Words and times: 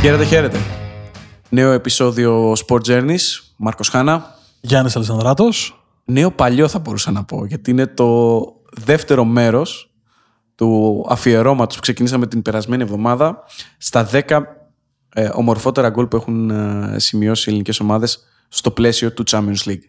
Χαίρετε, 0.00 0.24
χαίρετε. 0.24 0.58
Νέο 1.48 1.72
επεισόδιο 1.72 2.52
Sport 2.52 2.80
Journeys. 2.86 3.20
Μάρκος 3.56 3.88
Χάνα. 3.88 4.34
Γιάννης 4.60 4.96
Αλεσανδράτος. 4.96 5.84
Νέο 6.04 6.30
παλιό 6.30 6.68
θα 6.68 6.78
μπορούσα 6.78 7.10
να 7.10 7.24
πω, 7.24 7.44
γιατί 7.44 7.70
είναι 7.70 7.86
το 7.86 8.40
δεύτερο 8.70 9.24
μέρος 9.24 9.90
του 10.54 11.04
αφιερώματος 11.08 11.74
που 11.76 11.82
ξεκινήσαμε 11.82 12.26
την 12.26 12.42
περασμένη 12.42 12.82
εβδομάδα 12.82 13.42
στα 13.78 14.08
10 14.12 14.40
ε, 15.14 15.30
ομορφότερα 15.32 15.88
γκολ 15.88 16.06
που 16.06 16.16
έχουν 16.16 16.50
ε, 16.50 16.98
σημειώσει 16.98 17.44
οι 17.46 17.50
ελληνικές 17.50 17.80
ομάδες 17.80 18.18
στο 18.48 18.70
πλαίσιο 18.70 19.12
του 19.12 19.24
Champions 19.30 19.64
League. 19.64 19.84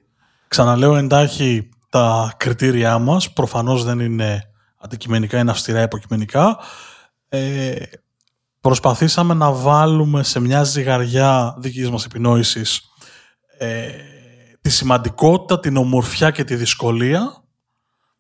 Ξαναλέω 0.48 0.96
εντάχει 0.96 1.70
τα 1.90 2.34
κριτήριά 2.38 2.98
μας. 2.98 3.34
Προφανώς 3.34 3.84
δεν 3.84 4.00
είναι 4.00 4.50
αντικειμενικά, 4.78 5.40
είναι 5.40 5.52
αυστηρά 5.52 5.82
υποκειμενικά. 5.82 6.58
Ε, 7.30 7.76
προσπαθήσαμε 8.62 9.34
να 9.34 9.52
βάλουμε 9.52 10.24
σε 10.24 10.40
μια 10.40 10.64
ζυγαριά 10.64 11.56
δικής 11.58 11.90
μας 11.90 12.06
επινόησης 12.06 12.82
ε, 13.58 13.90
τη 14.62 14.70
σημαντικότητα, 14.70 15.60
την 15.60 15.78
ομορφιά 15.78 16.32
και 16.32 16.44
τη 16.44 16.56
δυσκολία 16.56 17.44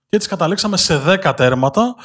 και 0.09 0.15
έτσι 0.15 0.27
καταλήξαμε 0.27 0.77
σε 0.77 1.01
10 1.23 1.33
τέρματα. 1.35 1.95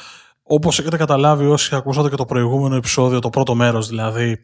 Όπως 0.43 0.79
έχετε 0.79 0.97
καταλάβει 0.97 1.45
όσοι 1.45 1.75
ακούσατε 1.75 2.09
και 2.09 2.15
το 2.15 2.25
προηγούμενο 2.25 2.75
επεισόδιο, 2.75 3.19
το 3.19 3.29
πρώτο 3.29 3.55
μέρος 3.55 3.87
δηλαδή 3.87 4.37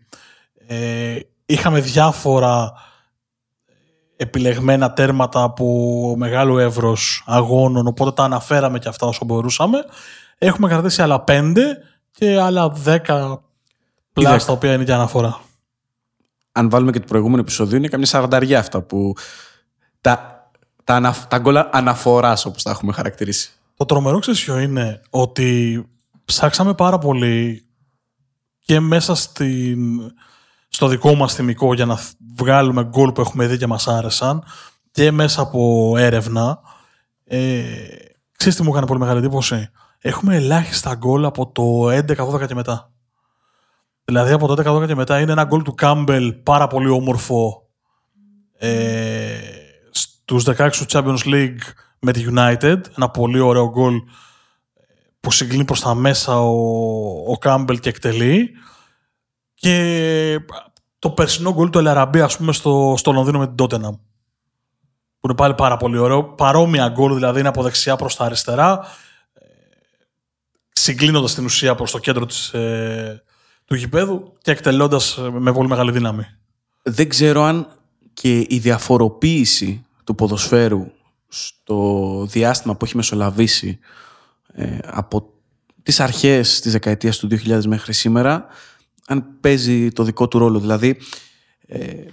ε, 0.68 1.20
είχαμε 1.46 1.80
διάφορα 1.80 2.74
επιλεγμένα 4.16 4.94
τέρματα 4.94 5.44
από 5.44 5.66
μεγάλο 6.18 6.60
εύρος 6.60 7.24
αγώνων 7.26 7.88
οπότε 7.88 8.12
τα 8.12 8.24
αναφέραμε 8.24 8.80
και 8.80 8.90
αυτά 8.90 9.08
όσο 9.08 9.26
μπορούσαμε. 9.26 9.78
Έχουμε 10.38 10.68
κρατήσει 10.68 11.02
άλλα 11.02 11.24
5 11.28 11.56
και 12.12 12.40
άλλα 12.40 12.74
10 12.86 13.38
πλάστα 14.14 14.46
τα 14.46 14.52
οποία 14.54 14.74
είναι 14.74 14.84
για 14.84 14.96
αναφορά. 14.96 15.42
Αν 16.52 16.70
βάλουμε 16.70 16.92
και 16.92 17.00
το 17.00 17.06
προηγούμενο 17.06 17.42
επεισόδιο, 17.42 17.78
είναι 17.78 17.88
καμιά 17.88 18.06
σαρανταριά 18.06 18.60
αυτά 18.60 18.82
που. 18.82 19.14
τα, 20.02 20.46
τα, 20.84 20.96
ανα, 20.96 21.16
τα 21.28 21.38
γκολ 21.38 21.58
αναφοράς, 21.72 22.46
όπως 22.46 22.64
τα 22.64 22.72
έχουμε 22.72 22.94
χαρακτηρίσει. 22.94 23.52
Το 23.76 23.86
τρομερό 23.86 24.20
ξεσιό 24.20 24.60
είναι; 24.60 25.02
Ότι 25.10 25.86
ψάξαμε 26.26 26.74
πάρα 26.74 26.98
πολύ 26.98 27.66
και 28.60 28.80
μέσα 28.80 29.16
στην, 29.16 29.80
στο 30.68 30.88
δικό 30.88 31.16
μας 31.16 31.34
θυμικό 31.34 31.74
για 31.74 31.86
να 31.86 32.00
βγάλουμε 32.36 32.84
γκολ 32.84 33.12
που 33.12 33.22
έχουμε 33.22 33.48
δει 33.48 33.58
και 33.58 33.68
μας 33.68 33.88
άρεσαν 33.88 34.44
και 34.92 35.12
μέσα 35.12 35.42
από 35.42 35.94
έρευνα. 35.98 36.60
Ε, 37.24 37.62
ξέρεις 38.38 38.58
τι 38.58 38.64
μου 38.64 38.70
έκανε 38.70 38.86
πολύ 38.86 39.00
μεγάλη 39.00 39.20
εντύπωση; 39.20 39.70
Έχουμε 40.04 40.36
ελάχιστα 40.36 40.96
γκολ 40.96 41.26
από 41.26 41.48
το 41.48 41.90
11-12 41.90 42.48
και 42.48 42.56
μετά. 42.56 42.92
Δηλαδή 44.12 44.32
από 44.32 44.48
τότε 44.48 44.70
12 44.70 44.88
και 44.88 44.96
μετά 44.96 45.20
είναι 45.20 45.32
ένα 45.32 45.44
γκολ 45.44 45.62
του 45.62 45.74
Κάμπελ 45.74 46.34
πάρα 46.34 46.68
πολύ 46.68 46.90
όμορφο 46.90 47.70
ε, 48.58 49.38
στους 49.92 50.46
16 50.48 50.70
του 50.72 50.86
Champions 50.88 51.24
League 51.26 51.60
με 52.00 52.12
τη 52.12 52.26
United. 52.36 52.78
Ένα 52.98 53.10
πολύ 53.10 53.40
ωραίο 53.40 53.70
γκολ 53.70 54.02
που 55.20 55.32
συγκλίνει 55.32 55.66
προς 55.66 55.80
τα 55.82 55.94
μέσα 55.94 56.42
ο, 56.42 57.32
ο 57.32 57.38
Κάμπελ 57.38 57.80
και 57.80 57.90
εκτελεί. 57.90 58.50
Και 59.54 60.40
το 61.00 61.10
περσινό 61.10 61.54
γκολ 61.54 61.70
του 61.70 61.80
Ελαραμπή 61.80 62.22
ας 62.22 62.38
πούμε 62.38 62.54
στο, 62.54 62.94
στο 62.98 63.12
Λονδίνο 63.12 63.40
με 63.40 63.48
την 63.48 63.56
Tottenham. 63.60 64.00
Που 65.20 65.28
είναι 65.28 65.36
πάλι 65.36 65.54
πάρα 65.54 65.78
πολύ 65.78 65.98
ωραίο. 65.98 66.24
Παρόμοια 66.24 66.90
γκολ 66.90 67.14
δηλαδή 67.14 67.40
είναι 67.40 67.48
από 67.48 67.64
δεξιά 67.64 67.96
προς 67.96 68.16
τα 68.16 68.26
αριστερά. 68.26 68.80
Συγκλίνοντας 70.72 71.34
την 71.34 71.46
ουσία 71.46 71.76
προς 71.76 71.92
το 71.92 71.98
κέντρο 71.98 72.26
της, 72.26 72.54
ε, 72.54 73.24
του 73.72 73.78
γηπέδου 73.78 74.34
και 74.42 74.52
εκτελώντας 74.52 75.20
με 75.32 75.54
πολύ 75.54 75.68
μεγάλη 75.68 75.92
δύναμη. 75.92 76.26
Δεν 76.84 77.10
ξέρω 77.10 77.42
αν 77.42 77.68
και 78.14 78.40
η 78.40 78.60
διαφοροποίηση 78.60 79.86
του 80.04 80.16
ποδοσφαίρου 80.16 80.92
στο 81.28 82.26
διάστημα 82.30 82.76
που 82.76 82.86
έχει 82.86 82.96
μεσολαβήσει 82.96 83.80
ε, 84.54 84.78
από 84.84 85.34
τις 85.84 86.00
αρχές 86.00 86.60
της 86.60 86.72
δεκαετίας 86.72 87.18
του 87.18 87.28
2000 87.32 87.66
μέχρι 87.66 87.94
σήμερα 87.94 88.46
αν 89.08 89.26
παίζει 89.42 89.92
το 89.92 90.04
δικό 90.04 90.28
του 90.28 90.38
ρόλο. 90.38 90.60
Δηλαδή, 90.60 90.98
ε, 91.68 92.06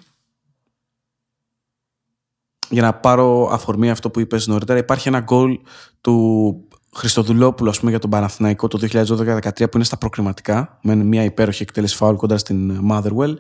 για 2.69 2.83
να 2.83 2.95
πάρω 2.95 3.49
αφορμή 3.53 3.91
αυτό 3.91 4.11
που 4.11 4.21
είπες 4.21 4.47
νωρίτερα, 4.47 4.79
υπάρχει 4.79 5.09
ένα 5.09 5.21
γκολ 5.21 5.59
του 6.01 6.68
Χριστοδουλόπουλο, 6.95 7.71
ας 7.71 7.79
πούμε, 7.79 7.91
για 7.91 8.01
τον 8.01 8.11
Παναθηναϊκό 8.11 8.69
το 8.69 8.79
2012-2013 8.91 9.41
που 9.57 9.71
είναι 9.75 9.85
στα 9.85 9.97
προκριματικά, 9.97 10.79
με 10.83 10.95
μια 10.95 11.25
υπέροχη 11.25 11.63
εκτέλεση 11.63 11.97
φάουλ 11.97 12.17
κοντά 12.17 12.39
στην 12.39 12.81
Motherwell. 12.91 13.35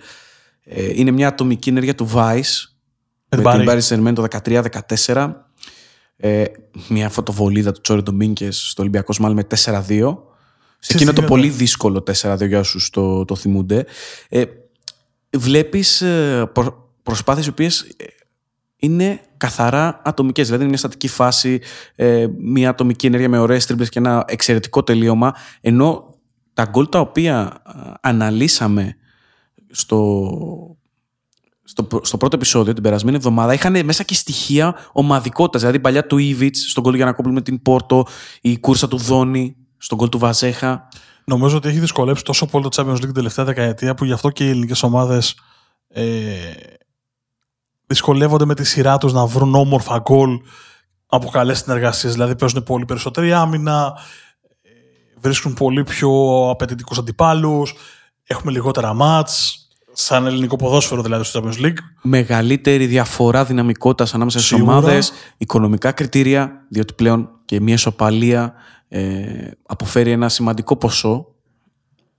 Ε, 0.64 0.90
είναι 0.94 1.10
μια 1.10 1.28
ατομική 1.28 1.68
ενέργεια 1.68 1.94
του 1.94 2.10
Vice 2.14 2.68
με, 3.28 3.36
την 3.36 3.64
Paris 3.68 3.80
Saint 3.80 4.12
το 4.14 4.26
2013-2014. 5.04 5.32
Ε, 6.16 6.44
μια 6.88 7.08
φωτοβολίδα 7.08 7.72
του 7.72 7.80
Τσόρι 7.80 8.02
Ντομπίνκε 8.02 8.50
στο 8.50 8.82
Ολυμπιακό 8.82 9.14
Μάλλον 9.18 9.36
με 9.36 9.46
4-2. 9.64 10.16
Σε 10.78 10.92
εκείνο 10.94 11.12
το 11.12 11.22
πολύ 11.22 11.48
δύσκολο 11.48 12.04
4-2 12.22 12.46
για 12.46 12.58
όσους 12.58 12.90
το, 12.90 13.24
το 13.24 13.36
θυμούνται. 13.36 13.86
Ε, 14.28 14.44
Βλέπεις 15.36 16.00
ε, 16.00 16.50
προσπάθειες 17.02 17.46
οι 17.46 17.48
οποίες 17.48 17.86
είναι 18.76 19.20
καθαρά 19.38 20.00
ατομικές. 20.04 20.44
Δηλαδή, 20.44 20.62
είναι 20.62 20.72
μια 20.72 20.80
στατική 20.80 21.08
φάση, 21.08 21.60
ε, 21.94 22.26
μια 22.38 22.68
ατομική 22.68 23.06
ενέργεια 23.06 23.28
με 23.28 23.38
ωραίες 23.38 23.66
τρίπλες 23.66 23.86
και 23.86 23.98
ένα 23.98 24.24
εξαιρετικό 24.26 24.82
τελείωμα. 24.82 25.34
Ενώ 25.60 26.14
τα 26.52 26.64
γκολ 26.70 26.88
τα 26.88 27.00
οποία 27.00 27.62
ε, 27.66 27.90
αναλύσαμε 28.00 28.96
στο, 29.70 30.30
στο, 31.64 31.88
στο 32.02 32.16
πρώτο 32.16 32.36
επεισόδιο 32.36 32.72
την 32.72 32.82
περασμένη 32.82 33.16
εβδομάδα 33.16 33.54
είχαν 33.54 33.84
μέσα 33.84 34.02
και 34.02 34.14
στοιχεία 34.14 34.74
ομαδικότητας. 34.92 35.60
Δηλαδή, 35.60 35.80
μπαλιά 35.80 36.06
του 36.06 36.18
Ίβιτς 36.18 36.56
στον 36.56 36.82
γκολ 36.82 36.94
Γιαννακόπουλου 36.94 37.12
με 37.12 37.40
την 37.40 37.62
Πόρτο, 37.62 38.06
η 38.40 38.58
κούρσα 38.58 38.88
του 38.88 38.96
Δόνη 38.96 39.56
στον 39.76 39.98
γκολ 39.98 40.08
του 40.08 40.18
Βαζέχα. 40.18 40.88
Νομίζω 41.24 41.56
ότι 41.56 41.68
έχει 41.68 41.78
δυσκολέψει 41.78 42.24
τόσο 42.24 42.46
πολύ 42.46 42.68
το 42.68 42.70
Champions 42.76 42.94
League 42.94 43.00
την 43.00 43.12
τελευταία 43.12 43.44
δεκαετία 43.44 43.94
που 43.94 44.04
γι' 44.04 44.12
αυτό 44.12 44.30
και 44.30 44.46
οι 44.46 44.48
ελληνικές 44.48 44.82
ομάδες 44.82 45.36
ε, 45.88 46.04
δυσκολεύονται 47.88 48.44
με 48.44 48.54
τη 48.54 48.64
σειρά 48.64 48.98
τους 48.98 49.12
να 49.12 49.26
βρουν 49.26 49.54
όμορφα 49.54 49.98
γκολ 49.98 50.40
από 51.06 51.28
καλές 51.28 51.58
συνεργασίες. 51.58 52.12
Δηλαδή 52.12 52.36
παίζουν 52.36 52.62
πολύ 52.62 52.84
περισσότερη 52.84 53.32
άμυνα, 53.32 53.98
ε, 54.62 54.68
βρίσκουν 55.20 55.54
πολύ 55.54 55.82
πιο 55.82 56.10
απαιτητικούς 56.50 56.98
αντιπάλους, 56.98 57.74
έχουμε 58.24 58.52
λιγότερα 58.52 58.94
μάτς. 58.94 59.62
Σαν 59.92 60.26
ελληνικό 60.26 60.56
ποδόσφαιρο 60.56 61.02
δηλαδή 61.02 61.24
στο 61.24 61.42
Champions 61.42 61.64
League. 61.64 61.78
Μεγαλύτερη 62.02 62.86
διαφορά 62.86 63.44
δυναμικότητας 63.44 64.14
ανάμεσα 64.14 64.38
στις 64.38 64.52
ομάδες, 64.52 65.12
οικονομικά 65.36 65.92
κριτήρια, 65.92 66.66
διότι 66.68 66.92
πλέον 66.92 67.30
και 67.44 67.60
μια 67.60 67.74
ισοπαλία 67.74 68.52
ε, 68.88 69.50
αποφέρει 69.66 70.10
ένα 70.10 70.28
σημαντικό 70.28 70.76
ποσό 70.76 71.26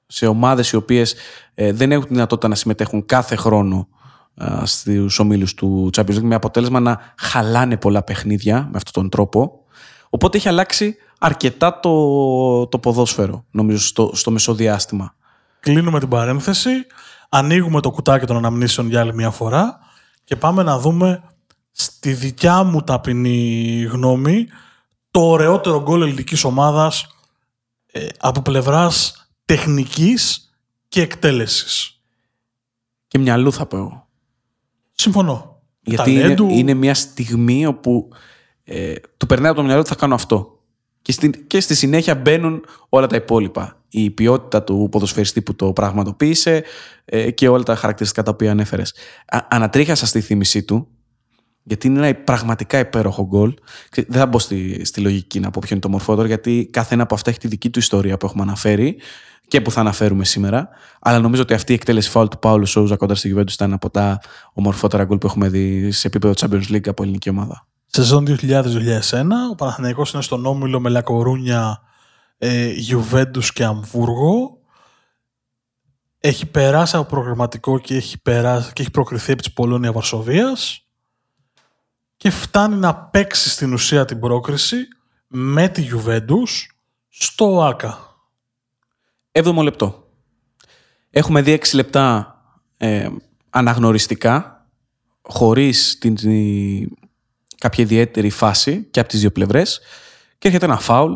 σε 0.07 0.27
ομάδες 0.27 0.71
οι 0.71 0.75
οποίες 0.75 1.15
ε, 1.53 1.71
δεν 1.71 1.91
έχουν 1.91 2.07
τη 2.07 2.13
δυνατότητα 2.13 2.47
να 2.47 2.55
συμμετέχουν 2.55 3.05
κάθε 3.05 3.35
χρόνο 3.35 3.87
στους 4.63 5.19
ομίλους 5.19 5.53
του 5.53 5.89
Champions 5.95 6.15
League 6.15 6.21
με 6.21 6.35
αποτέλεσμα 6.35 6.79
να 6.79 7.13
χαλάνε 7.17 7.77
πολλά 7.77 8.03
παιχνίδια 8.03 8.55
με 8.71 8.77
αυτόν 8.77 8.93
τον 8.93 9.09
τρόπο. 9.09 9.63
Οπότε 10.09 10.37
έχει 10.37 10.47
αλλάξει 10.47 10.95
αρκετά 11.19 11.79
το, 11.79 12.67
το 12.67 12.79
ποδόσφαιρο, 12.79 13.45
νομίζω, 13.51 13.85
στο, 13.87 14.11
στο 14.13 14.31
μεσοδιάστημα. 14.31 15.15
Κλείνουμε 15.59 15.99
την 15.99 16.07
παρένθεση, 16.07 16.69
ανοίγουμε 17.29 17.81
το 17.81 17.91
κουτάκι 17.91 18.25
των 18.25 18.37
αναμνήσεων 18.37 18.89
για 18.89 18.99
άλλη 18.99 19.13
μια 19.13 19.31
φορά 19.31 19.79
και 20.23 20.35
πάμε 20.35 20.63
να 20.63 20.79
δούμε 20.79 21.23
στη 21.71 22.13
δικιά 22.13 22.63
μου 22.63 22.81
ταπεινή 22.81 23.81
γνώμη 23.91 24.47
το 25.11 25.29
ωραιότερο 25.29 25.81
γκολ 25.81 26.01
ελληνικής 26.01 26.43
ομάδας 26.43 27.07
ε, 27.91 28.07
από 28.19 28.41
πλευράς 28.41 29.27
τεχνικής 29.45 30.49
και 30.87 31.01
εκτέλεσης. 31.01 32.01
Και 33.07 33.17
μυαλού 33.19 33.53
θα 33.53 33.65
πω 33.65 33.77
εγώ. 33.77 34.08
Συμφωνώ. 34.99 35.61
Γιατί 35.81 36.11
είναι, 36.11 36.35
είναι, 36.49 36.73
μια 36.73 36.93
στιγμή 36.93 37.65
όπου 37.65 38.09
ε, 38.63 38.93
του 39.17 39.25
περνάει 39.25 39.49
από 39.49 39.59
το 39.59 39.65
μυαλό 39.65 39.79
ότι 39.79 39.89
θα 39.89 39.95
κάνω 39.95 40.15
αυτό. 40.15 40.59
Και 41.01 41.11
στη, 41.11 41.29
και 41.29 41.59
στη 41.59 41.75
συνέχεια 41.75 42.15
μπαίνουν 42.15 42.65
όλα 42.89 43.07
τα 43.07 43.15
υπόλοιπα. 43.15 43.81
Η 43.89 44.09
ποιότητα 44.09 44.63
του 44.63 44.87
ποδοσφαιριστή 44.91 45.41
που 45.41 45.55
το 45.55 45.73
πραγματοποίησε 45.73 46.63
ε, 47.05 47.31
και 47.31 47.47
όλα 47.47 47.63
τα 47.63 47.75
χαρακτηριστικά 47.75 48.23
τα 48.23 48.31
οποία 48.31 48.51
ανέφερες. 48.51 48.93
Ανατρίχασα 49.49 50.05
στη 50.05 50.21
θύμησή 50.21 50.63
του, 50.63 50.87
γιατί 51.69 51.87
είναι 51.87 52.07
ένα 52.07 52.15
πραγματικά 52.15 52.79
υπέροχο 52.79 53.25
γκολ. 53.25 53.53
Δεν 53.91 54.19
θα 54.19 54.25
μπω 54.25 54.39
στη, 54.39 54.85
στη 54.85 55.01
λογική 55.01 55.39
να 55.39 55.49
πω 55.51 55.59
ποιο 55.63 55.69
είναι 55.71 55.81
το 55.81 55.89
μορφότερο, 55.89 56.27
γιατί 56.27 56.69
κάθε 56.71 56.93
ένα 56.93 57.03
από 57.03 57.13
αυτά 57.15 57.29
έχει 57.29 57.39
τη 57.39 57.47
δική 57.47 57.69
του 57.69 57.79
ιστορία 57.79 58.17
που 58.17 58.25
έχουμε 58.25 58.43
αναφέρει 58.43 58.97
και 59.47 59.61
που 59.61 59.71
θα 59.71 59.79
αναφέρουμε 59.79 60.25
σήμερα. 60.25 60.69
Αλλά 60.99 61.19
νομίζω 61.19 61.41
ότι 61.41 61.53
αυτή 61.53 61.71
η 61.71 61.75
εκτέλεση 61.75 62.09
φάουλ 62.09 62.27
του 62.27 62.39
Πάουλου 62.39 62.65
Σόουζα 62.65 62.95
κοντά 62.95 63.15
στη 63.15 63.35
Juventus 63.35 63.51
ήταν 63.51 63.73
από 63.73 63.89
τα 63.89 64.19
ομορφότερα 64.53 65.03
γκολ 65.03 65.17
που 65.17 65.27
έχουμε 65.27 65.49
δει 65.49 65.91
σε 65.91 66.07
επίπεδο 66.07 66.33
Champions 66.37 66.71
League 66.71 66.87
από 66.87 67.03
ελληνική 67.03 67.29
ομάδα. 67.29 67.67
Σεζόν 67.85 68.25
2000-2001, 68.41 68.63
ο 69.51 69.55
Παναθηναϊκός 69.55 70.13
είναι 70.13 70.21
στον 70.21 70.45
όμιλο 70.45 70.79
με 70.79 70.89
Λακορούνια, 70.89 71.81
ε, 72.37 72.71
Juventus 72.89 73.45
και 73.53 73.63
Αμβούργο. 73.63 74.57
έχει 76.19 76.45
περάσει 76.45 76.95
από 76.95 77.05
προγραμματικό 77.05 77.79
και 77.79 77.95
έχει, 77.95 78.21
περάσει, 78.21 78.73
και 78.73 78.81
έχει 78.81 78.91
προκριθεί 78.91 79.31
επί 79.31 79.41
της 79.41 79.53
Πολώνια 79.53 79.91
Βαρσοβίας 79.91 80.88
και 82.19 82.29
φτάνει 82.29 82.75
να 82.75 82.95
παίξει 82.95 83.49
στην 83.49 83.73
ουσία 83.73 84.05
την 84.05 84.19
πρόκριση 84.19 84.87
με 85.27 85.67
τη 85.69 85.87
Juventus 85.91 86.65
στο 87.07 87.63
ΆΚΑ. 87.63 88.15
Έβδομο 89.31 89.61
λεπτό. 89.61 90.07
Έχουμε 91.09 91.41
δει 91.41 91.59
6 91.61 91.73
λεπτά 91.73 92.35
ε, 92.77 93.09
αναγνωριστικά, 93.49 94.67
χωρίς 95.21 95.97
την, 95.97 96.15
κάποια 97.57 97.83
ιδιαίτερη 97.83 98.29
φάση 98.29 98.87
και 98.91 98.99
από 98.99 99.09
τις 99.09 99.19
δύο 99.19 99.31
πλευρές 99.31 99.79
και 100.37 100.47
έρχεται 100.47 100.65
ένα 100.65 100.79
φάουλ 100.79 101.13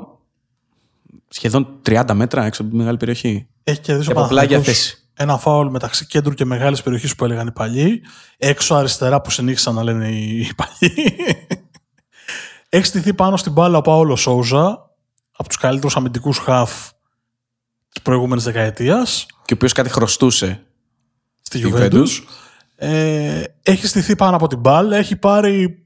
σχεδόν 1.27 1.79
30 1.85 2.11
μέτρα 2.13 2.45
έξω 2.45 2.61
από 2.61 2.71
τη 2.71 2.77
μεγάλη 2.77 2.97
περιοχή. 2.97 3.47
Έχει 3.63 3.79
κερδίσει 3.79 4.07
Και 4.07 4.17
ο 4.17 4.19
από 4.19 4.29
πλάγια 4.29 4.49
Παναθηναϊκός 4.49 4.83
θέση. 4.83 5.02
Ένα 5.13 5.37
φάουλ 5.37 5.67
μεταξύ 5.67 6.05
κέντρου 6.05 6.33
και 6.33 6.45
μεγάλης 6.45 6.81
περιοχής 6.81 7.15
που 7.15 7.25
έλεγαν 7.25 7.47
οι 7.47 7.51
παλιοί. 7.51 8.01
Έξω 8.37 8.75
αριστερά 8.75 9.21
που 9.21 9.31
συνήθισαν 9.31 9.75
να 9.75 9.83
λένε 9.83 10.07
οι 10.09 10.51
παλιοί. 10.55 11.15
Έχει 12.69 12.85
στηθεί 12.85 13.13
πάνω 13.13 13.37
στην 13.37 13.51
μπάλα 13.51 13.77
ο 13.77 13.81
Πάολο 13.81 14.15
Σόουζα, 14.15 14.91
από 15.31 15.47
τους 15.47 15.57
καλύτερους 15.57 15.95
αμυντικούς 15.95 16.37
χαφ 16.37 16.89
της 17.89 18.01
προηγούμενης 18.01 18.43
δεκαετίας. 18.43 19.25
Και 19.45 19.53
ο 19.53 19.55
οποίος 19.55 19.71
κάτι 19.71 19.89
χρωστούσε. 19.89 20.63
στη 21.41 21.57
Στη 21.57 21.73
Juventus. 21.73 21.93
Juventus. 21.93 22.07
Ε, 22.75 23.43
έχει 23.63 23.87
στηθεί 23.87 24.15
πάνω 24.15 24.35
από 24.35 24.47
την 24.47 24.59
μπάλα, 24.59 24.97
έχει 24.97 25.15
πάρει 25.15 25.85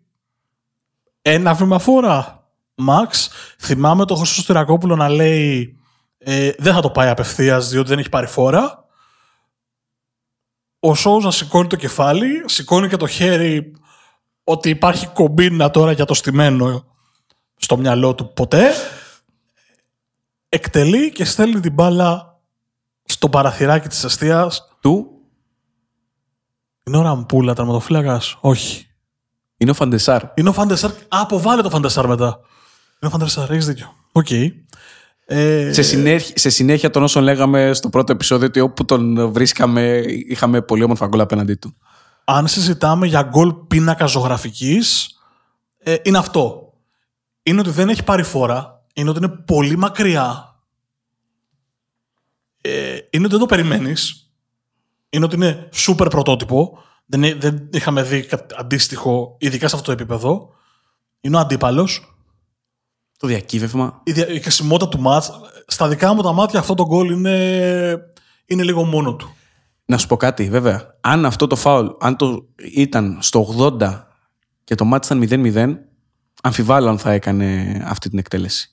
ένα 1.21 1.53
βήμα 1.53 1.79
φόρα. 1.79 2.47
Μαξ, 2.75 3.29
θυμάμαι 3.59 4.05
το 4.05 4.15
Χρυσό 4.15 4.41
Στυρακόπουλο 4.41 4.95
να 4.95 5.09
λέει 5.09 5.77
ε, 6.17 6.51
δεν 6.57 6.73
θα 6.73 6.81
το 6.81 6.89
πάει 6.89 7.09
απευθείας 7.09 7.69
διότι 7.69 7.89
δεν 7.89 7.99
έχει 7.99 8.09
πάρει 8.09 8.27
φόρα. 8.27 8.86
Ο 10.79 10.95
Σόουζα 10.95 11.31
σηκώνει 11.31 11.67
το 11.67 11.75
κεφάλι, 11.75 12.43
σηκώνει 12.45 12.87
και 12.87 12.97
το 12.97 13.07
χέρι 13.07 13.73
ότι 14.43 14.69
υπάρχει 14.69 15.07
κομπίνα 15.07 15.71
τώρα 15.71 15.91
για 15.91 16.05
το 16.05 16.13
στημένο 16.13 16.85
στο 17.55 17.77
μυαλό 17.77 18.15
του 18.15 18.33
ποτέ. 18.33 18.73
Εκτελεί 20.49 21.11
και 21.11 21.25
στέλνει 21.25 21.59
την 21.59 21.73
μπάλα 21.73 22.39
στο 23.05 23.29
παραθυράκι 23.29 23.87
της 23.87 24.03
εστίας 24.03 24.77
Του 24.81 25.11
είναι 26.83 26.97
ο 26.97 27.01
Ραμπούλα, 27.01 27.53
τερματοφύλακας; 27.53 28.37
Όχι. 28.39 28.87
είναι 29.57 29.71
ο 29.71 29.73
Φαντεσάρ. 29.73 30.21
Είναι 30.35 30.49
ο 30.49 30.53
Φαν 30.53 30.66
ντερ 30.66 30.79
Σαρ. 30.79 30.91
Α, 30.91 30.95
αποβάλλε 31.07 31.61
το 31.61 31.69
Φαν 31.69 31.83
ντερ 31.83 31.97
Σαρ 31.97 32.07
μετά. 32.07 32.39
Είναι 32.99 33.07
ο 33.07 33.09
Φαν 33.09 33.23
ντερ 33.23 33.37
Σαρ, 33.37 33.51
έχεις 33.51 33.65
δίκιο. 33.65 33.93
Οκ. 34.11 34.27
Ε, 35.29 35.73
Σε, 35.73 35.81
συνέχεια, 35.81 36.37
σε 36.37 36.49
συνέχεια 36.49 36.89
των 36.89 37.03
όσων 37.03 37.23
λέγαμε 37.23 37.73
στο 37.73 37.89
πρώτο 37.89 38.11
επεισόδιο 38.11 38.47
ότι 38.47 38.59
όπου 38.59 38.85
τον 38.85 39.31
βρίσκαμε 39.31 40.03
είχαμε 40.07 40.61
πολύ 40.61 40.83
όμορφα 40.83 41.07
γκολ 41.07 41.19
απέναντί 41.19 41.55
του. 41.55 41.77
αν 42.23 42.47
συζητάμε 42.47 43.07
για 43.07 43.21
γκολ 43.21 43.53
πίνακα 43.53 44.05
ζωγραφικής, 44.05 45.17
ε, 45.77 45.95
είναι 46.03 46.17
αυτό. 46.17 46.73
Είναι 47.43 47.59
ότι 47.59 47.69
δεν 47.69 47.89
έχει 47.89 48.03
πάρει 48.03 48.23
φόρα. 48.23 48.85
Είναι 48.93 49.09
ότι 49.09 49.19
είναι 49.19 49.27
πολύ 49.45 49.77
μακριά. 49.77 50.55
Ε, 52.61 52.97
είναι 53.09 53.23
ότι 53.23 53.29
δεν 53.31 53.39
το 53.39 53.45
περιμένεις. 53.45 54.31
Είναι 55.09 55.25
ότι 55.25 55.35
είναι 55.35 55.69
σούπερ 55.73 56.07
πρωτότυπο. 56.07 56.79
Δεν, 57.05 57.23
ε- 57.23 57.35
δεν 57.35 57.69
είχαμε 57.71 58.03
δει 58.03 58.21
κάτι 58.25 58.55
αντίστοιχο, 58.57 59.35
ειδικά 59.39 59.67
σε 59.67 59.75
αυτό 59.75 59.87
το 59.87 59.91
επίπεδο. 60.01 60.49
Είναι 61.21 61.37
ο 61.37 61.39
αντίπαλος. 61.39 62.16
Το 63.17 63.27
διακύβευμα. 63.27 64.01
η, 64.03 64.11
δια- 64.11 64.27
η 64.29 64.39
χρησιμότητα 64.39 64.89
του 64.89 64.99
μάτς, 64.99 65.31
στα 65.67 65.87
δικά 65.87 66.13
μου 66.13 66.21
τα 66.21 66.31
μάτια 66.31 66.59
αυτό 66.59 66.73
το 66.73 66.85
γκολ 66.85 67.09
είναι, 67.11 67.97
είναι 68.45 68.63
λίγο 68.63 68.83
μόνο 68.83 69.15
του. 69.15 69.35
Να 69.85 69.97
σου 69.97 70.07
πω 70.07 70.17
κάτι, 70.17 70.49
βέβαια. 70.49 70.97
Αν 71.01 71.25
αυτό 71.25 71.47
το 71.47 71.55
φάουλ, 71.55 71.87
αν 71.99 72.15
το 72.15 72.47
ήταν 72.73 73.17
στο 73.21 73.55
80 73.79 74.03
και 74.63 74.75
το 74.75 74.85
μάτι 74.85 75.23
ήταν 75.23 75.43
0-0, 75.55 75.77
αμφιβάλλω 76.41 76.89
αν 76.89 76.97
θα 76.99 77.11
έκανε 77.11 77.79
αυτή 77.85 78.09
την 78.09 78.17
εκτέλεση. 78.19 78.69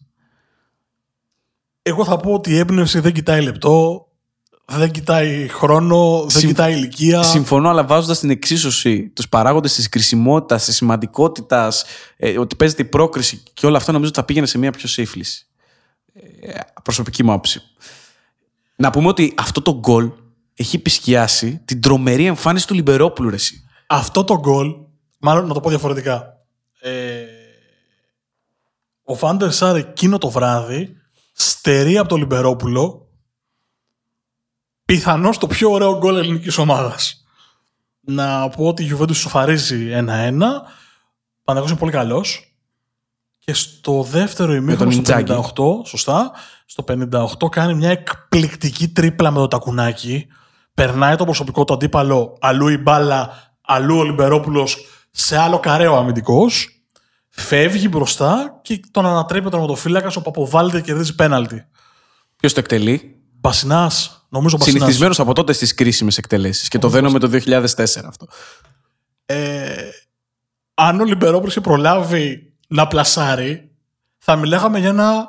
Εγώ 1.82 2.05
θα 2.05 2.17
πω 2.17 2.32
ότι 2.32 2.50
η 2.50 2.58
έμπνευση 2.58 2.99
δεν 3.00 3.12
κοιτάει 3.12 3.43
λεπτό, 3.43 4.06
δεν 4.67 4.91
κοιτάει 4.91 5.49
χρόνο, 5.49 6.21
δεν 6.21 6.31
Συμ- 6.31 6.47
κοιτάει 6.47 6.73
ηλικία. 6.73 7.23
Συμφωνώ, 7.23 7.69
αλλά 7.69 7.85
βάζοντας 7.85 8.19
την 8.19 8.31
εξίσωση 8.31 9.09
τους 9.09 9.29
παράγοντες 9.29 9.75
της 9.75 9.89
κρισιμότητας, 9.89 10.65
της 10.65 10.77
σημαντικότητας, 10.77 11.85
ε, 12.17 12.39
ότι 12.39 12.57
παίζεται 12.57 12.83
η 12.83 12.85
πρόκριση 12.85 13.43
και 13.53 13.67
όλα 13.67 13.77
αυτά, 13.77 13.93
νομίζω 13.93 14.11
ότι 14.11 14.19
θα 14.19 14.25
πήγαινε 14.25 14.47
σε 14.47 14.59
μια 14.59 14.71
πιο 14.71 14.89
safe 14.97 15.13
λύση. 15.15 15.47
Ε, 16.41 16.59
προσωπική 16.83 17.25
μου 17.25 17.33
άποψη. 17.33 17.63
Να 18.77 18.91
πούμε 18.91 19.09
ότι 19.09 19.35
αυτό 19.37 19.63
το 19.63 19.79
γκολ 19.79 20.11
έχει 20.55 20.77
επισκιάσει 20.77 21.63
την 21.65 21.81
τρομερή 21.81 22.27
εμφάνιση 22.27 22.67
του 22.67 22.75
Λιμπερόπουλου, 22.75 23.29
ρε 23.29 23.35
εσύ. 23.35 23.65
Αυτό 23.87 24.25
το 24.25 24.39
γκολ, 24.39 24.75
μάλλον 25.19 25.47
να 25.47 25.55
το 25.55 25.61
πω 25.61 25.69
διαφορετικά. 25.69 26.33
Ε, 26.81 27.23
ο 29.05 29.15
Φάντερ 29.15 29.53
Σάρ 29.53 29.77
εκείνο 29.77 30.19
το 30.19 30.31
βράδυ 30.31 30.97
στερεί 31.33 31.99
από 31.99 32.09
το 32.09 32.17
Λιμπερόπουλο 32.17 33.04
πιθανώς 34.85 35.39
το 35.39 35.47
πιο 35.47 35.71
ωραίο 35.71 35.99
γκολ 35.99 36.17
ελληνικής 36.17 36.59
ομάδας. 36.59 37.25
Να 38.01 38.49
πω 38.49 38.67
ότι 38.67 38.85
η 38.85 38.93
Juventus 38.95 39.15
σοφαρίζει 39.15 39.91
1-1. 39.93 40.63
Ο 41.39 41.43
Παναγός 41.45 41.71
είναι 41.71 41.79
πολύ 41.79 41.93
καλός. 41.93 42.49
Και 43.39 43.55
στο 43.55 44.03
δεύτερο 44.03 44.55
ημίχρονο, 44.55 44.91
τον 44.91 45.05
στο 45.05 45.19
Ιντζάκη. 45.19 45.33
58, 45.55 45.87
σωστά, 45.87 46.33
στο 46.67 46.85
58 46.89 47.49
κάνει 47.51 47.75
μια 47.75 47.91
εκπληκτική 47.91 48.89
τρίπλα 48.89 49.31
με 49.31 49.39
το 49.39 49.49
τακουνάκι. 49.49 50.27
Περνάει 50.75 51.17
το 51.17 51.25
προσωπικό 51.25 51.65
του 51.65 51.75
αντίπαλο, 51.75 52.37
αλλού 52.41 52.69
η 52.69 52.79
μπάλα, 52.79 53.31
αλλού 53.61 53.99
ο 53.99 54.05
Λιμπερόπουλος, 54.05 54.77
σε 55.11 55.39
άλλο 55.39 55.59
καρέο 55.59 55.97
αμυντικός. 55.97 56.69
Φεύγει 57.29 57.89
μπροστά 57.91 58.59
και 58.63 58.81
τον 58.91 59.07
ανατρέπει 59.07 59.47
ο 59.47 59.51
τερματοφύλακας, 59.51 60.17
όπου 60.17 60.29
αποβάλλεται 60.31 60.77
και 60.77 60.85
κερδίζει 60.85 61.15
πέναλτι. 61.15 61.67
Ποιος 62.37 62.53
το 62.53 62.61
εκτελεί; 62.61 63.23
Μπασινάς, 63.41 64.24
νομίζω 64.35 64.57
Μπασινά. 64.57 64.79
Συνηθισμένος 64.79 65.21
από 65.21 65.33
τότε 65.33 65.53
στις 65.53 65.75
κρίσιμες 65.75 66.19
εκτελέσεις. 66.19 66.69
Και 66.69 66.79
το 66.79 66.89
δένω 66.89 67.11
με 67.11 67.19
το 67.19 67.29
2004 67.29 68.05
αυτό. 68.06 68.27
Ε, 69.27 69.75
αν 70.75 71.01
ο 71.01 71.05
Λιμπερόπουλος 71.05 71.51
είχε 71.51 71.61
προλάβει 71.61 72.53
να 72.69 72.87
πλασάρει, 72.87 73.70
θα 74.19 74.37
μιλάγαμε 74.37 74.79
για 74.79 74.89
ένα 74.89 75.29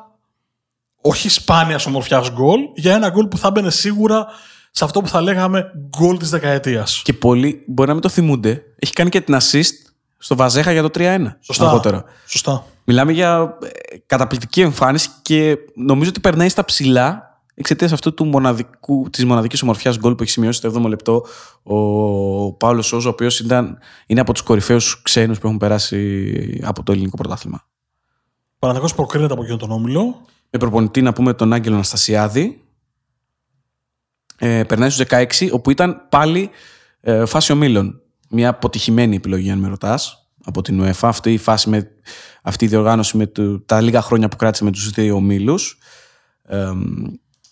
όχι 1.02 1.30
σπάνια 1.30 1.80
ομορφιάς 1.88 2.32
γκολ, 2.32 2.60
για 2.76 2.94
ένα 2.94 3.10
γκολ 3.10 3.28
που 3.28 3.38
θα 3.38 3.52
μπαινε 3.52 3.72
σίγουρα 3.72 4.26
σε 4.72 4.84
αυτό 4.84 5.02
που 5.02 5.08
θα 5.08 5.22
λέγαμε 5.22 5.72
γκολ 5.90 6.18
της 6.18 6.30
δεκαετίας. 6.30 7.02
Και 7.04 7.14
πολλοί 7.14 7.64
μπορεί 7.68 7.88
να 7.88 7.94
μην 7.94 8.02
το 8.02 8.10
θυμούνται. 8.10 8.62
Έχει 8.80 8.94
κάνει 8.94 9.10
και 9.10 9.22
την 9.22 9.38
assist 9.42 9.92
στο 10.18 10.36
Βαζέχα 10.36 10.72
για 10.72 10.82
το 10.82 10.90
3-1. 10.94 11.36
Σωστά. 11.40 11.66
Αργότερα. 11.66 12.04
Σωστά. 12.26 12.66
Μιλάμε 12.84 13.12
για 13.12 13.58
ε, 13.62 13.98
καταπληκτική 14.06 14.62
εμφάνιση 14.62 15.10
και 15.22 15.58
νομίζω 15.76 16.10
ότι 16.10 16.20
περνάει 16.20 16.50
στα 16.50 16.66
ψηλά 16.66 17.35
εξαιτίας 17.56 17.92
αυτού 17.92 18.14
του 18.14 18.26
μοναδικού, 18.26 19.10
της 19.10 19.26
μοναδικής 19.26 19.62
ομορφιάς 19.62 19.98
γκολ 19.98 20.16
που 20.16 20.24
έχει 20.24 20.32
σημειώσει 20.32 20.58
στο 20.58 20.72
7ο 20.82 20.88
λεπτό 20.88 21.26
ο 21.64 22.54
Παύλος 22.54 22.86
Σόζο, 22.86 23.10
ο 23.10 23.12
οποίος 23.12 23.40
είναι 24.08 24.20
από 24.20 24.34
τους 24.34 24.42
κορυφαίους 24.42 25.02
ξένους 25.02 25.40
που 25.40 25.46
έχουν 25.48 25.60
περάσει 25.60 26.60
από 26.64 26.84
το 26.84 26.92
ελληνικό 26.92 27.18
πρωτάθλημα. 27.18 27.68
Ο 28.54 28.58
Παναθηναϊκός 28.60 28.96
προκρίνεται 28.98 29.34
από 29.34 29.42
εκείνον 29.42 29.60
τον 29.60 29.72
όμιλο. 29.72 30.26
Με 30.50 30.60
προπονητή 30.60 31.02
να 31.02 31.14
πούμε 31.14 31.34
τον 31.34 31.54
Άγγελο 31.54 31.76
Αναστασιάδη. 31.76 32.64
Ε, 34.38 34.64
περνάει 34.64 34.90
στους 34.90 35.06
16, 35.10 35.50
όπου 35.52 35.70
ήταν 35.72 36.06
πάλι 36.10 36.50
ε, 37.00 37.26
φάση 37.26 37.52
ομίλων. 37.52 38.02
Μια 38.30 38.50
αποτυχημένη 38.50 39.16
επιλογή, 39.16 39.52
αν 39.52 39.60
με 39.60 39.68
ρωτάς, 39.68 40.30
από 40.46 40.62
την 40.62 40.82
UEFA. 40.84 40.94
Αυτή 41.02 41.34
η, 41.34 41.38
φάση 41.38 41.70
με, 41.70 41.92
αυτή 42.44 42.66
η 42.66 42.68
διοργάνωση 42.68 43.18
με 43.18 43.26
το- 43.28 43.60
τα 43.60 43.82
λίγα 43.82 44.02
χρόνια 44.02 44.28
που 44.28 44.36
κράτησε 44.36 44.64
με 44.64 44.72
τους 44.72 44.90
δύο 44.90 45.16
ομίλους. 45.16 45.78
Ε, 46.44 46.72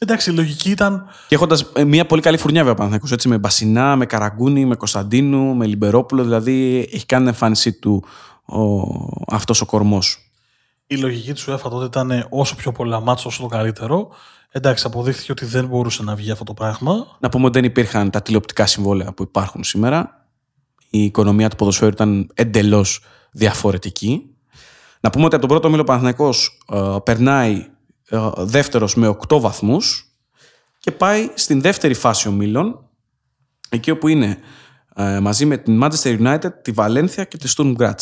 Εντάξει, 0.04 0.32
η 0.32 0.34
λογική 0.34 0.70
ήταν 0.70 1.06
και 1.28 1.36
έχοντας 1.36 1.72
μια 1.86 2.06
πολύ 2.06 2.22
καλή 2.22 2.38
φουρνιά, 2.38 2.60
βέβαια, 2.60 2.76
Παναθηναϊκός, 2.76 3.12
έτσι, 3.12 3.28
με 3.28 3.38
Μπασινά, 3.38 3.96
με 3.96 4.06
Καραγκούνη, 4.06 4.66
με 4.66 4.76
Κωνσταντίνου, 4.76 5.56
με 5.56 5.66
Λιμπερόπουλο. 5.66 6.24
Δηλαδή 6.24 6.88
έχει 6.92 7.06
κάνει 7.06 7.24
την 7.24 7.34
εμφάνισή 7.34 7.74
του 7.74 8.04
ο, 8.46 8.84
αυτός 9.28 9.62
ο 9.62 9.66
κορμός. 9.66 10.32
η 10.88 10.96
λογική 10.96 11.34
του 11.34 11.42
UEFA 11.52 11.70
τότε 11.70 11.86
ήταν 11.86 12.28
όσο 12.30 12.56
πιο 12.56 12.72
πολλά 12.72 13.00
μάτσα, 13.00 13.28
όσο 13.28 13.42
το 13.42 13.48
καλύτερο. 13.48 14.10
Εντάξει, 14.56 14.84
αποδείχθηκε 14.88 15.32
ότι 15.32 15.46
δεν 15.46 15.66
μπορούσε 15.66 16.04
να 16.04 16.16
βγει 16.16 16.32
αυτό 16.32 16.44
το 16.44 16.54
πράγμα. 16.54 17.08
Να 17.20 17.30
πούμε 17.30 17.46
ότι 17.46 17.60
δεν 17.60 17.70
υπήρχαν 17.70 18.10
τα 18.10 18.22
τηλεοπτικά 18.22 18.66
συμβόλαια 18.66 19.14
που 19.14 19.24
υπάρχουν 19.24 19.64
σήμερα. 19.64 20.28
Η 20.90 21.04
οικονομία 21.04 21.50
του 21.50 21.56
ποδοσφαίρου 21.56 21.92
ήταν 21.92 22.30
εντελώς 22.34 23.04
διαφορετική. 23.32 24.36
Να 25.00 25.10
πούμε 25.10 25.26
ότι 25.26 25.36
από 25.36 25.48
τον 25.48 25.56
πρώτο 25.56 25.70
μήλο 25.70 25.84
Παναθηναϊκός 25.84 26.60
ε, 26.74 26.96
περνάει 27.04 27.52
ε, 27.52 27.73
δεύτερος 28.38 28.96
με 28.96 29.18
8 29.28 29.40
βαθμούς 29.40 30.06
και 30.80 30.92
πάει 30.92 31.30
στην 31.34 31.62
δεύτερη 31.62 31.94
φάση 31.94 32.28
ομίλων, 32.28 32.90
εκεί 33.70 33.92
όπου 33.92 34.08
είναι 34.08 34.38
ε, 34.96 35.20
μαζί 35.20 35.46
με 35.46 35.58
την 35.58 35.80
Manchester 35.84 36.20
United, 36.20 36.50
τη 36.62 36.72
Βαλένθια 36.72 37.24
και 37.24 37.38
τη 37.38 37.54
Sturm 37.58 37.76
Graz. 37.76 37.94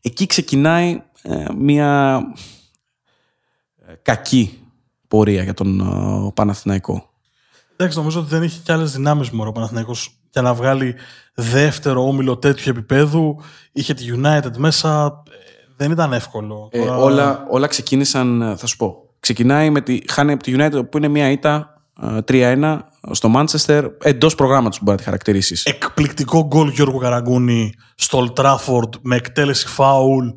Εκεί 0.00 0.26
ξεκινάει 0.26 1.02
ε, 1.22 1.44
μια 1.56 2.20
ε, 3.86 3.92
κακή 4.02 4.58
πορεία 5.08 5.42
για 5.42 5.54
τον 5.54 5.80
ε, 5.80 6.30
Παναθηναϊκό. 6.34 7.10
Εντάξει, 7.76 7.98
νομίζω 7.98 8.20
ότι 8.20 8.28
δεν 8.28 8.42
είχε 8.42 8.60
και 8.64 8.72
άλλες 8.72 8.92
δυνάμεις 8.92 9.30
μου 9.30 9.44
ο 9.46 9.52
Παναθηναϊκός 9.52 10.12
για 10.30 10.42
να 10.42 10.54
βγάλει 10.54 10.94
δεύτερο 11.34 12.06
όμιλο 12.06 12.36
τέτοιου 12.36 12.70
επίπεδου. 12.70 13.40
Είχε 13.72 13.94
τη 13.94 14.04
United 14.16 14.56
μέσα. 14.56 15.22
Ε, 15.30 15.34
Δεν 15.76 15.90
ήταν 15.90 16.12
εύκολο. 16.12 16.68
Ε, 16.72 16.78
Τώρα- 16.78 16.96
όλα, 16.96 17.46
όλα 17.50 17.66
ξεκίνησαν, 17.66 18.42
ε, 18.42 18.56
θα 18.56 18.66
σου 18.66 18.76
πω. 18.76 19.07
Ξεκινάει 19.20 19.70
με 19.70 19.80
τη, 19.80 20.00
χάνει 20.08 20.32
από 20.32 20.42
τη 20.42 20.54
United 20.56 20.90
που 20.90 20.96
είναι 20.96 21.08
μια 21.08 21.30
ήττα 21.30 21.82
ε, 22.02 22.18
3-1 22.28 22.78
στο 23.10 23.32
Manchester 23.36 23.90
εντός 24.02 24.34
προγράμματος 24.34 24.78
που 24.78 24.84
μπορεί 24.84 24.96
να 24.96 25.02
τη 25.02 25.04
χαρακτηρίσεις. 25.04 25.64
Εκπληκτικό 25.64 26.46
γκολ 26.46 26.68
Γιώργου 26.68 26.98
Καραγκούνη 26.98 27.72
στο 27.94 28.26
Old 28.26 28.42
Trafford 28.42 28.90
με 29.00 29.16
εκτέλεση 29.16 29.66
φάουλ. 29.66 30.28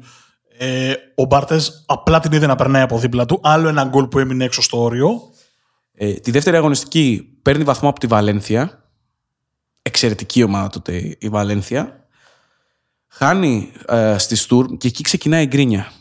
Ε, 0.58 0.94
ο 1.16 1.26
Μπαρτέ 1.26 1.60
απλά 1.86 2.20
την 2.20 2.32
είδε 2.32 2.46
να 2.46 2.56
περνάει 2.56 2.82
από 2.82 3.00
δίπλα 3.00 3.26
του. 3.26 3.40
Άλλο 3.44 3.68
ένα 3.68 3.84
γκολ 3.84 4.08
που 4.08 4.20
έμεινε 4.20 4.44
έξω 4.44 4.62
στο 4.62 4.82
όριο. 4.82 5.22
Ε, 5.94 6.14
τη 6.14 6.32
δεύτερη 6.32 6.56
αγωνιστική 6.56 7.38
παίρνει 7.42 7.64
βαθμό 7.64 7.90
από 7.90 8.00
τη 8.00 8.08
Βαλένθια. 8.08 8.86
Εξαιρετική 9.82 10.44
ομάδα 10.44 10.68
τότε 10.68 11.16
η 11.20 11.30
Βαλένθια. 11.30 12.06
Χάνει 13.08 13.72
ε, 13.88 14.18
στη 14.18 14.36
Στουρμ 14.36 14.78
και 14.78 14.88
εκεί 14.88 15.04
ξεκινάει 15.04 15.44
η 15.44 15.48
γκρίνια. 15.48 15.92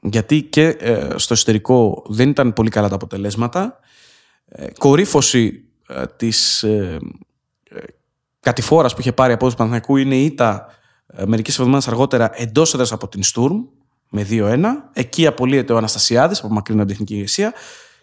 Γιατί 0.00 0.42
και 0.42 0.66
ε, 0.66 1.08
στο 1.16 1.34
εσωτερικό 1.34 2.04
δεν 2.08 2.28
ήταν 2.28 2.52
πολύ 2.52 2.70
καλά 2.70 2.88
τα 2.88 2.94
αποτελέσματα. 2.94 3.78
Ε, 4.48 4.66
κορύφωση 4.78 5.64
ε, 5.88 6.02
της 6.16 6.62
ε, 6.62 6.98
ε, 7.70 7.78
κατηφόρας 8.40 8.94
που 8.94 9.00
είχε 9.00 9.12
πάρει 9.12 9.32
από 9.32 9.48
του 9.48 9.54
Παναθηναϊκού 9.54 9.96
είναι 9.96 10.16
η 10.16 10.24
ήττα 10.24 10.66
ε, 11.06 11.26
μερικές 11.26 11.58
εβδομάδες 11.58 11.88
αργότερα 11.88 12.30
εντός 12.34 12.74
έδρας 12.74 12.92
από 12.92 13.08
την 13.08 13.22
Στουρμ 13.22 13.62
με 14.10 14.26
2-1. 14.30 14.64
Εκεί 14.92 15.26
απολύεται 15.26 15.72
ο 15.72 15.76
Αναστασιάδης 15.76 16.38
από 16.38 16.48
μακρινή 16.48 16.84
τεχνική 16.84 17.14
ηγεσία 17.14 17.52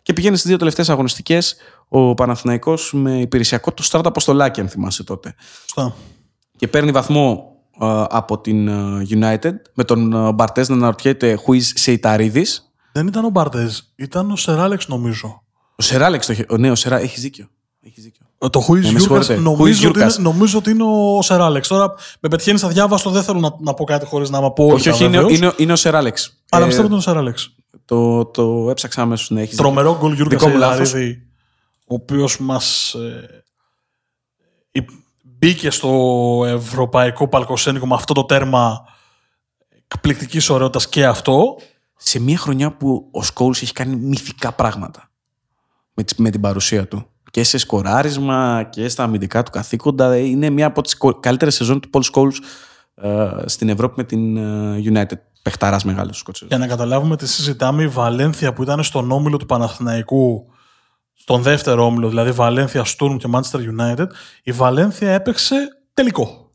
και 0.02 0.14
πηγαίνει 0.14 0.36
στις 0.36 0.50
δύο 0.50 0.58
τελευταίες 0.58 0.90
αγωνιστικές 0.90 1.56
ο 1.88 2.14
Παναθηναϊκός 2.14 2.94
με 2.94 3.20
υπηρεσιακό 3.20 3.72
το 3.72 3.84
Στράτα 3.84 4.08
Αποστολάκη, 4.08 4.62
αν 4.62 4.70
θυμάσαι 4.70 5.04
τότε. 5.04 5.36
Σωστά. 5.60 5.96
Και 6.58 6.68
παίρνει 6.68 6.92
βαθμό 6.92 7.50
ε, 7.50 7.55
από 8.10 8.40
την 8.40 8.68
ε, 8.68 9.06
United 9.10 9.54
με 9.74 9.84
τον 9.84 10.14
ε, 10.14 10.32
Μπαρτές 10.34 10.70
να 10.70 10.76
αναρωτιέται 10.76 11.36
Χουίζ 11.36 11.72
Σεϊταρίδης. 11.76 12.70
Δεν 12.92 13.08
ήταν 13.08 13.26
ο 13.26 13.30
Μπαρτέ, 13.30 13.72
ήταν 13.96 14.32
ο 14.32 14.36
Σεράλεξ 14.36 14.88
νομίζω. 14.88 15.44
Ο 15.76 15.82
Σεράλεξ 15.84 16.26
το 16.26 16.34
είχε. 16.34 16.46
ο- 16.50 16.58
Ναι, 16.58 16.72
ο 16.72 16.76
Σερά, 16.76 17.00
έχεις 17.00 17.22
δίκιο. 17.22 17.48
Έχεις 17.82 18.04
δίκιο. 18.04 18.26
Ε, 18.38 18.50
Το 18.50 18.60
Χουίζ 18.60 18.86
Ναι, 18.86 18.92
με 18.92 18.98
Γιούρκας 19.00 19.26
συγχωρείτε. 19.26 19.50
νομίζω, 19.50 19.64
Χουίζ 19.64 19.78
ότι 19.78 19.86
είναι- 19.86 19.94
Γιούρκας. 19.98 20.18
νομίζω 20.18 20.58
ότι 20.58 20.70
είναι 20.70 20.84
ο 20.84 21.22
Σεράλεξ. 21.22 21.68
Τώρα 21.68 21.94
με 22.20 22.30
πετυχαίνει 22.30 22.58
στα 22.58 22.68
διάβαστο, 22.68 23.10
δεν 23.10 23.24
θέλω 23.24 23.40
να, 23.40 23.56
να 23.60 23.74
πω 23.74 23.84
κάτι 23.84 24.06
χωρίς 24.06 24.30
να 24.30 24.52
πω. 24.52 24.66
όχι, 24.66 24.90
όχι, 24.90 25.04
είναι, 25.06 25.26
είναι, 25.30 25.54
είναι 25.58 25.72
ο 25.72 25.76
Σεράλεξ. 25.76 26.44
Αλλά 26.50 26.64
Ε, 26.64 26.68
πιστεύω 26.68 26.88
ότι 26.88 26.96
είναι 26.96 27.04
ο 27.08 27.12
Σεράλεξ. 27.12 27.56
το, 27.86 28.26
το 28.26 28.68
έψαξα 28.70 29.02
αμέσως 29.02 29.30
να 29.30 29.42
έχεις 29.42 29.58
Τρομερό 29.58 29.98
γκολ 30.00 30.14
Γιώργο 30.14 30.38
Δικό 30.38 30.48
μου 30.50 30.58
λάθος. 30.58 30.90
Σεραλίδη, 30.90 31.22
ο 31.88 31.94
οποίος 31.96 32.40
μας 32.40 32.96
μπήκε 35.38 35.70
στο 35.70 36.44
ευρωπαϊκό 36.48 37.28
παλκοσένικο 37.28 37.88
με 37.88 37.94
αυτό 37.96 38.14
το 38.14 38.24
τέρμα 38.24 38.82
εκπληκτικής 39.88 40.50
ωραιότητας 40.50 40.90
και 40.90 41.06
αυτό. 41.06 41.58
σε 41.98 42.20
μια 42.20 42.38
χρονιά 42.38 42.72
που 42.72 43.08
ο 43.12 43.24
Σκόλς 43.24 43.62
έχει 43.62 43.74
κάνει 43.74 43.96
μυθικά 43.96 44.52
πράγματα 44.52 45.10
με, 45.94 46.04
τις- 46.04 46.18
με 46.18 46.30
την 46.30 46.42
παρουσία 46.42 46.88
του. 46.88 47.06
Και 47.32 47.44
σε 47.44 47.58
σκοράρισμα 47.58 48.68
και 48.72 48.88
στα 48.90 49.04
αμυντικά 49.04 49.44
του 49.44 49.52
καθήκοντα. 49.52 50.18
Είναι 50.18 50.50
μια 50.50 50.66
από 50.66 50.82
τις 50.82 50.98
καλύτερες 51.20 51.56
σεζόν 51.56 51.80
του 51.80 51.90
Paul 51.94 52.02
Scholes 52.14 52.34
ε, 52.96 53.30
στην 53.46 53.70
Ευρώπη 53.70 53.94
με 53.98 54.04
την 54.04 54.38
ε, 54.38 54.82
United. 54.94 55.18
Πεχταράς 55.42 55.84
μεγάλος 55.84 56.18
Σκοτσέζος. 56.18 56.50
Για 56.50 56.66
να 56.66 56.68
καταλάβουμε 56.68 57.18
τι 57.18 57.28
συζητάμε, 57.28 57.84
η 57.84 57.88
Βαλένθια 57.88 58.54
που 58.54 58.64
ήταν 58.64 58.84
στον 58.84 59.12
όμιλο 59.12 59.38
του 59.38 59.46
Παναθηναϊκού, 59.46 60.46
στον 61.18 61.42
δεύτερο 61.42 61.86
όμιλο, 61.86 62.10
δηλαδή 62.10 62.32
Βαλένθια, 62.32 62.84
Στουρμ 62.84 63.18
και 63.18 63.28
Manchester 63.34 63.60
United, 63.80 64.08
η 64.44 64.52
Βαλένθια 64.52 65.12
έπαιξε 65.12 65.56
τελικό. 65.94 66.52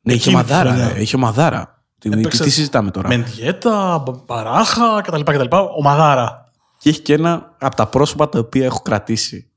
Ναι, 0.00 0.12
είχε 0.12 0.28
εκείνη 0.30 0.44
τη 0.44 0.50
ομαδάρα. 0.52 0.70
χρονιά. 0.74 0.92
ρε, 0.92 1.00
Είχε 1.00 1.16
ομαδάρα. 1.16 1.82
Τι, 1.98 2.08
Έπαιξε- 2.12 2.42
τι 2.42 2.50
συζητάμε 2.50 2.90
τώρα; 2.90 3.08
Μεντιέτα, 3.08 3.98
Μπα- 3.98 4.12
Μπαράχα 4.26 5.00
κτλ. 5.00 5.20
κτλ. 5.20 5.56
Ομαδάρα. 5.76 6.50
Και 6.78 6.88
έχει 6.88 7.00
και 7.00 7.12
ένα 7.12 7.56
από 7.60 7.76
τα 7.76 7.86
πρόσωπα 7.86 8.28
τα 8.28 8.38
οποία 8.38 8.64
έχω 8.64 8.80
κρατήσει. 8.80 9.50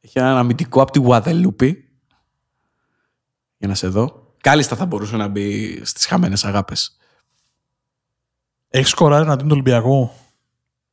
Έχει 0.00 0.18
ένα 0.18 0.38
αμυντικό 0.38 0.82
από 0.82 0.90
τη 0.92 0.98
Γουαδελούπη. 0.98 1.88
Για 3.58 3.68
να 3.68 3.74
σε 3.74 3.88
δω. 3.88 4.26
Κάλλιστα 4.40 4.76
θα 4.76 4.86
μπορούσε 4.86 5.16
να 5.16 5.28
μπει 5.28 5.80
στις 5.84 6.06
χαμένες 6.06 6.44
αγάπες. 6.44 6.96
Έχεις 8.68 8.90
σκοράρει 8.90 9.24
εναντίον 9.24 9.48
του 9.48 9.54
Ολυμπιακού; 9.54 10.10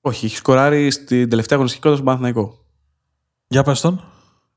Όχι, 0.01 0.25
έχει 0.25 0.35
σκοράρει 0.35 0.91
στην 0.91 1.29
τελευταία 1.29 1.57
αγωνιστική 1.57 1.81
κόντρα 1.87 1.95
στον 2.01 2.05
Παναθηναϊκό. 2.05 2.64
Για 3.47 3.63
πες 3.63 3.81
τον. 3.81 4.03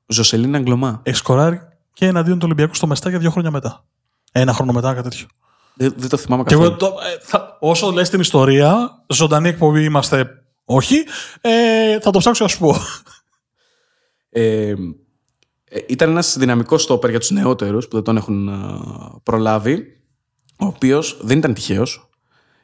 Ζωσελίνα 0.06 0.58
Αγγλωμά. 0.58 1.00
Έχεις 1.02 1.18
σκοράρει 1.18 1.60
και 1.92 2.06
εναντίον 2.06 2.36
του 2.38 2.42
Ολυμπιακού 2.44 2.74
στο 2.74 2.86
Μεστά 2.86 3.10
δύο 3.10 3.30
χρόνια 3.30 3.50
μετά. 3.50 3.84
Ένα 4.32 4.52
χρόνο 4.52 4.72
μετά, 4.72 4.94
κάτι 4.94 5.08
τέτοιο. 5.08 5.26
Δεν, 5.74 5.94
δεν 5.96 6.08
το 6.08 6.16
θυμάμαι 6.16 6.42
Και 6.42 6.54
καθόλου. 6.54 6.68
εγώ, 6.70 6.76
το, 6.76 6.86
ε, 6.86 7.18
θα- 7.22 7.56
όσο 7.60 7.90
λες 7.90 8.08
την 8.10 8.20
ιστορία, 8.20 8.90
ζωντανή 9.06 9.48
εκπομπή 9.48 9.84
είμαστε 9.84 10.30
όχι, 10.64 11.04
ε, 11.40 12.00
θα 12.00 12.10
το 12.10 12.18
ψάξω 12.18 12.44
να 12.44 12.50
σου 12.50 12.58
πω. 12.58 12.74
Ε, 14.30 14.68
ε, 14.70 14.74
ήταν 15.88 16.10
ένας 16.10 16.36
δυναμικός 16.38 16.82
στόπερ 16.82 17.10
για 17.10 17.18
τους 17.18 17.30
νεότερους 17.30 17.88
που 17.88 17.94
δεν 17.94 18.04
τον 18.04 18.16
έχουν 18.16 18.48
α, 18.48 18.80
προλάβει, 19.22 20.02
ο 20.58 20.66
οποίος 20.66 21.18
δεν 21.22 21.38
ήταν 21.38 21.54
τυχαίος. 21.54 22.08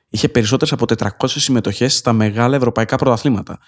Είχε 0.09 0.29
περισσότερες 0.29 0.73
από 0.73 0.85
400 0.87 1.09
συμμετοχές 1.27 1.97
στα 1.97 2.13
μεγάλα 2.13 2.57
ευρωπαϊκά 2.57 2.97
πρωταθλήματα. 2.97 3.59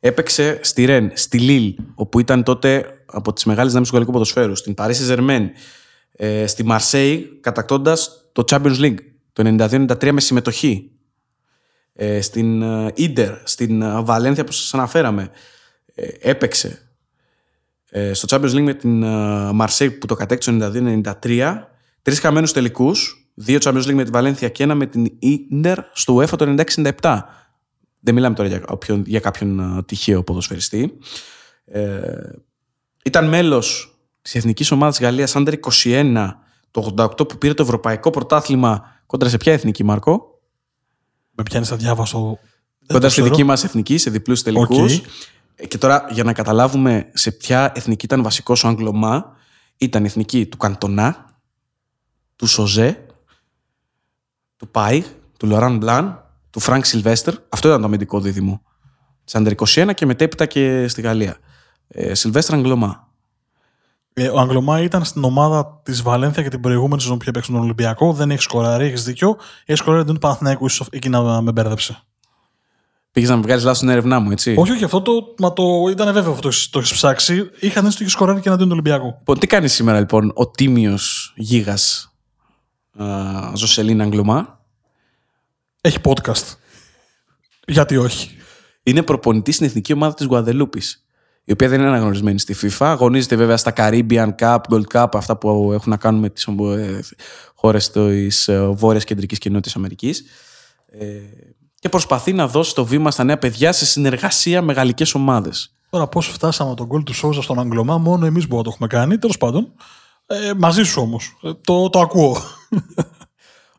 Έπαιξε 0.00 0.58
στη 0.62 0.84
Ρεν, 0.84 1.10
στη 1.14 1.38
Λίλ, 1.38 1.74
όπου 1.94 2.20
ήταν 2.20 2.42
τότε 2.42 2.86
από 3.06 3.32
τις 3.32 3.44
μεγάλες 3.44 3.68
δυνάμεις 3.68 3.88
του 3.88 3.94
γαλλικού 3.94 4.12
ποδοσφαίρου, 4.12 4.56
στην 4.56 4.74
Paris 4.76 4.92
Saint-Germain, 4.92 5.46
ε, 6.12 6.46
στη 6.46 6.64
Μαρσέη, 6.64 7.38
κατακτώντας 7.40 8.28
το 8.32 8.44
Champions 8.50 8.78
League 8.80 8.98
το 9.32 9.42
92-93 9.42 10.12
με 10.12 10.20
συμμετοχή. 10.20 10.90
Ε, 11.92 12.20
στην 12.20 12.62
ε, 12.62 12.92
Ίντερ, 12.94 13.32
στην 13.44 13.82
ε, 13.82 14.02
Βαλένθια 14.02 14.44
που 14.44 14.52
σας 14.52 14.74
αναφέραμε. 14.74 15.30
Ε, 15.94 16.08
έπαιξε 16.20 16.90
ε, 17.90 18.12
στο 18.12 18.36
Champions 18.36 18.54
League 18.54 18.62
με 18.62 18.74
την 18.74 19.04
Μαρσέη 19.54 19.90
που 19.90 20.06
το 20.06 20.14
κατέκτησε 20.14 20.52
το 20.52 20.72
92-93. 21.22 21.52
Τρεις 22.02 22.20
χαμένους 22.20 22.52
τελικούς, 22.52 23.30
δύο 23.34 23.58
Champions 23.62 23.82
League 23.82 23.94
με 23.94 24.04
τη 24.04 24.10
Βαλένθια 24.10 24.48
και 24.48 24.62
ένα 24.62 24.74
με 24.74 24.86
την 24.86 25.06
Ίντερ 25.18 25.78
στο 25.92 26.16
UEFA 26.16 26.38
το 26.38 26.54
96-97. 27.00 27.20
Δεν 28.06 28.14
μιλάμε 28.14 28.34
τώρα 28.34 28.48
για, 28.48 28.62
όποιον, 28.68 29.02
για 29.06 29.20
κάποιον 29.20 29.60
α, 29.60 29.84
τυχαίο 29.84 30.22
ποδοσφαιριστή. 30.22 30.98
Ε, 31.64 32.00
ήταν 33.04 33.28
μέλος 33.28 33.98
της 34.22 34.34
Εθνικής 34.34 34.70
Ομάδας 34.70 35.00
Γαλλίας 35.00 35.32
Under 35.36 35.54
21 35.84 36.32
το 36.70 36.94
88 36.96 37.28
που 37.28 37.38
πήρε 37.38 37.54
το 37.54 37.62
Ευρωπαϊκό 37.62 38.10
Πρωτάθλημα 38.10 39.00
κόντρα 39.06 39.28
σε 39.28 39.36
ποια 39.36 39.52
εθνική, 39.52 39.84
Μάρκο; 39.84 40.40
Με 41.30 41.42
πιάνεις 41.42 41.68
αδιάβαστο. 41.68 42.38
Κόντρα 42.86 43.08
στη 43.08 43.22
δική 43.22 43.44
μας 43.44 43.64
εθνική, 43.64 43.98
σε 43.98 44.10
διπλούς 44.10 44.42
τελικούς. 44.42 44.98
Οκ. 44.98 45.04
Και 45.68 45.78
τώρα, 45.78 46.06
για 46.10 46.24
να 46.24 46.32
καταλάβουμε 46.32 47.10
σε 47.14 47.30
ποια 47.30 47.72
εθνική 47.74 48.04
ήταν 48.04 48.22
βασικός 48.22 48.64
ο 48.64 48.68
Αγγλωμά, 48.68 49.36
ήταν 49.76 50.02
η 50.02 50.06
εθνική 50.06 50.46
του 50.46 50.56
Καντονά, 50.56 51.40
του 52.36 52.46
Σοζέ, 52.46 53.06
του 54.56 54.68
Πάι, 54.68 55.04
του 55.38 55.46
Λοράν 55.46 55.76
Μπλάν, 55.76 56.25
του 56.56 56.62
Φρανκ 56.62 56.84
Σιλβέστερ. 56.84 57.34
Αυτό 57.48 57.68
ήταν 57.68 57.80
το 57.80 57.86
αμυντικό 57.86 58.20
δίδυμο. 58.20 58.62
Της 59.24 59.38
Under 59.38 59.52
21 59.56 59.94
και 59.94 60.06
μετέπειτα 60.06 60.46
και 60.46 60.88
στη 60.88 61.00
Γαλλία. 61.00 61.36
Ε, 61.88 62.14
Σιλβέστερ 62.14 62.54
Αγγλωμά. 62.54 63.08
Ε, 64.12 64.28
ο 64.28 64.38
Αγγλωμά 64.38 64.80
ήταν 64.80 65.04
στην 65.04 65.24
ομάδα 65.24 65.80
της 65.82 66.02
Βαλένθια 66.02 66.42
και 66.42 66.48
την 66.48 66.60
προηγούμενη 66.60 67.00
σεζόν 67.00 67.16
που 67.16 67.22
είχε 67.22 67.30
παίξει 67.30 67.52
τον 67.52 67.60
Ολυμπιακό. 67.60 68.12
Δεν 68.12 68.30
έχει 68.30 68.42
σκοράρει, 68.42 68.84
έχεις 68.84 69.04
δίκιο. 69.04 69.36
Έχει 69.64 69.78
σκοράρει 69.78 70.02
εναντίον 70.02 70.12
του 70.12 70.18
Παναθηναϊκού, 70.18 70.66
ίσως 70.66 70.88
εκεί 70.90 71.08
να 71.08 71.42
με 71.42 71.52
μπέρδεψε. 71.52 72.02
Πήγες 73.12 73.30
να 73.30 73.36
με 73.36 73.42
βγάλεις 73.42 73.62
λάθος 73.62 73.78
στην 73.78 73.88
έρευνά 73.88 74.18
μου, 74.18 74.30
έτσι. 74.30 74.54
Όχι, 74.58 74.72
όχι, 74.72 74.84
αυτό 74.84 75.02
το, 75.02 75.12
μα 75.38 75.52
το 75.52 75.62
ήταν 75.90 76.12
βέβαιο 76.12 76.32
αυτό 76.32 76.48
το 76.70 76.78
έχεις 76.78 76.92
ψάξει. 76.92 77.50
Είχα 77.60 77.80
δει 77.80 77.86
ότι 77.86 77.96
είχε 78.00 78.10
σκοράρει 78.10 78.40
και 78.40 78.48
εναντίον 78.48 78.68
του 78.68 78.74
Ολυμπιακού. 78.74 79.14
Λοιπόν, 79.18 79.38
τι 79.38 79.46
κάνεις 79.46 79.72
σήμερα 79.72 79.98
λοιπόν 79.98 80.32
ο 80.34 80.50
τίμιος 80.50 81.32
γίγας 81.36 82.14
Ζωσελίν 83.54 84.02
Αγγλωμά. 84.02 84.55
Έχει 85.86 85.98
podcast. 86.04 86.54
Γιατί 87.66 87.96
όχι; 87.96 88.30
είναι 88.82 89.02
προπονητής 89.02 89.54
στην 89.54 89.66
εθνική 89.66 89.92
ομάδα 89.92 90.14
της 90.14 90.26
Γουαδελούπης. 90.26 91.06
Η 91.44 91.52
οποία 91.52 91.68
δεν 91.68 91.78
είναι 91.78 91.88
αναγνωρισμένη 91.88 92.38
στη 92.38 92.56
FIFA. 92.62 92.86
Αγωνίζεται 92.86 93.36
βέβαια 93.36 93.56
στα 93.56 93.72
Caribbean 93.76 94.28
Cup, 94.38 94.58
Gold 94.70 94.84
Cup, 94.92 95.06
αυτά 95.12 95.36
που 95.36 95.72
έχουν 95.72 95.90
να 95.90 95.96
κάνουν 95.96 96.20
με 96.20 96.30
τις 96.30 96.48
χώρες 97.54 97.90
της 97.90 98.50
βόρειας 98.70 99.04
κεντρικής 99.04 99.38
και 99.38 99.50
νότια 99.50 99.72
Αμερικής. 99.76 100.24
Ε, 100.86 101.06
και 101.78 101.88
προσπαθεί 101.88 102.32
να 102.32 102.48
δώσει 102.48 102.74
το 102.74 102.84
βήμα 102.84 103.10
στα 103.10 103.24
νέα 103.24 103.38
παιδιά 103.38 103.72
σε 103.72 103.86
συνεργασία 103.86 104.62
με 104.62 104.72
γαλλικές 104.72 105.14
ομάδες. 105.14 105.74
Τώρα 105.90 106.06
πώς 106.06 106.26
φτάσαμε 106.26 106.74
τον 106.74 106.86
γκολ 106.86 107.02
του 107.02 107.14
Σόουζα 107.14 107.42
στον 107.42 107.60
Αγγλωμά, 107.60 107.98
μόνο 107.98 108.26
εμείς 108.26 108.48
μπορούμε 108.48 108.56
να 108.56 108.62
το 108.62 108.70
έχουμε 108.70 109.00
κάνει. 109.00 109.18
Τέλος 109.18 109.38
πάντων. 109.38 109.72
Ε, 110.26 110.52
μαζί 110.56 110.82
σου 110.82 111.02
όμως. 111.02 111.36
το, 111.60 111.90
το 111.90 112.00
ακούω. 112.00 112.42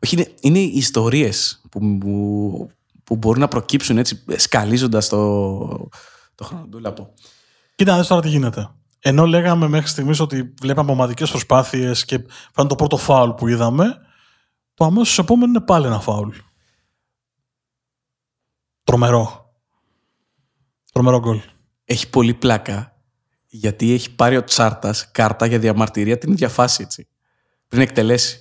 Όχι, 0.02 0.14
είναι, 0.14 0.34
είναι 0.40 0.58
οι 0.58 0.72
ιστορίες 0.74 1.60
που, 1.70 1.98
που, 1.98 2.70
που 3.04 3.16
μπορούν 3.16 3.40
να 3.40 3.48
προκύψουν 3.48 3.98
έτσι 3.98 4.24
σκαλίζοντας 4.36 5.08
το, 5.08 5.88
το 6.34 6.44
χρονοτούλαπο. 6.44 7.14
Κοίτα 7.74 7.92
να 7.92 7.98
δεις 7.98 8.06
τώρα 8.06 8.20
τι 8.20 8.28
γίνεται. 8.28 8.70
ενώ 8.98 9.26
λέγαμε 9.26 9.68
μέχρι 9.68 9.88
στιγμής 9.88 10.20
ότι 10.20 10.54
βλέπαμε 10.60 10.90
ομαδικές 10.90 11.30
προσπάθειες 11.30 12.04
και 12.04 12.14
ήταν 12.50 12.68
το 12.68 12.74
πρώτο 12.74 12.96
φάουλ 12.96 13.30
που 13.30 13.48
είδαμε, 13.48 13.98
το 14.74 14.84
αμέσως 14.84 15.18
επόμενο 15.18 15.46
είναι 15.46 15.60
πάλι 15.60 15.86
ένα 15.86 16.00
φάουλ. 16.00 16.36
Τρομερό. 18.84 19.52
Τρομερό 20.92 21.20
γκολ. 21.20 21.40
Έχει 21.84 22.10
πολύ 22.10 22.34
πλάκα 22.34 22.96
γιατί 23.46 23.92
έχει 23.92 24.14
πάρει 24.14 24.36
ο 24.36 24.44
Τσάρτας 24.44 25.10
κάρτα 25.10 25.46
για 25.46 25.58
διαμαρτυρία 25.58 26.18
την 26.18 26.32
ίδια 26.32 26.48
φάση 26.48 26.82
έτσι. 26.82 27.08
Πριν 27.68 27.82
εκτελέσει. 27.82 28.38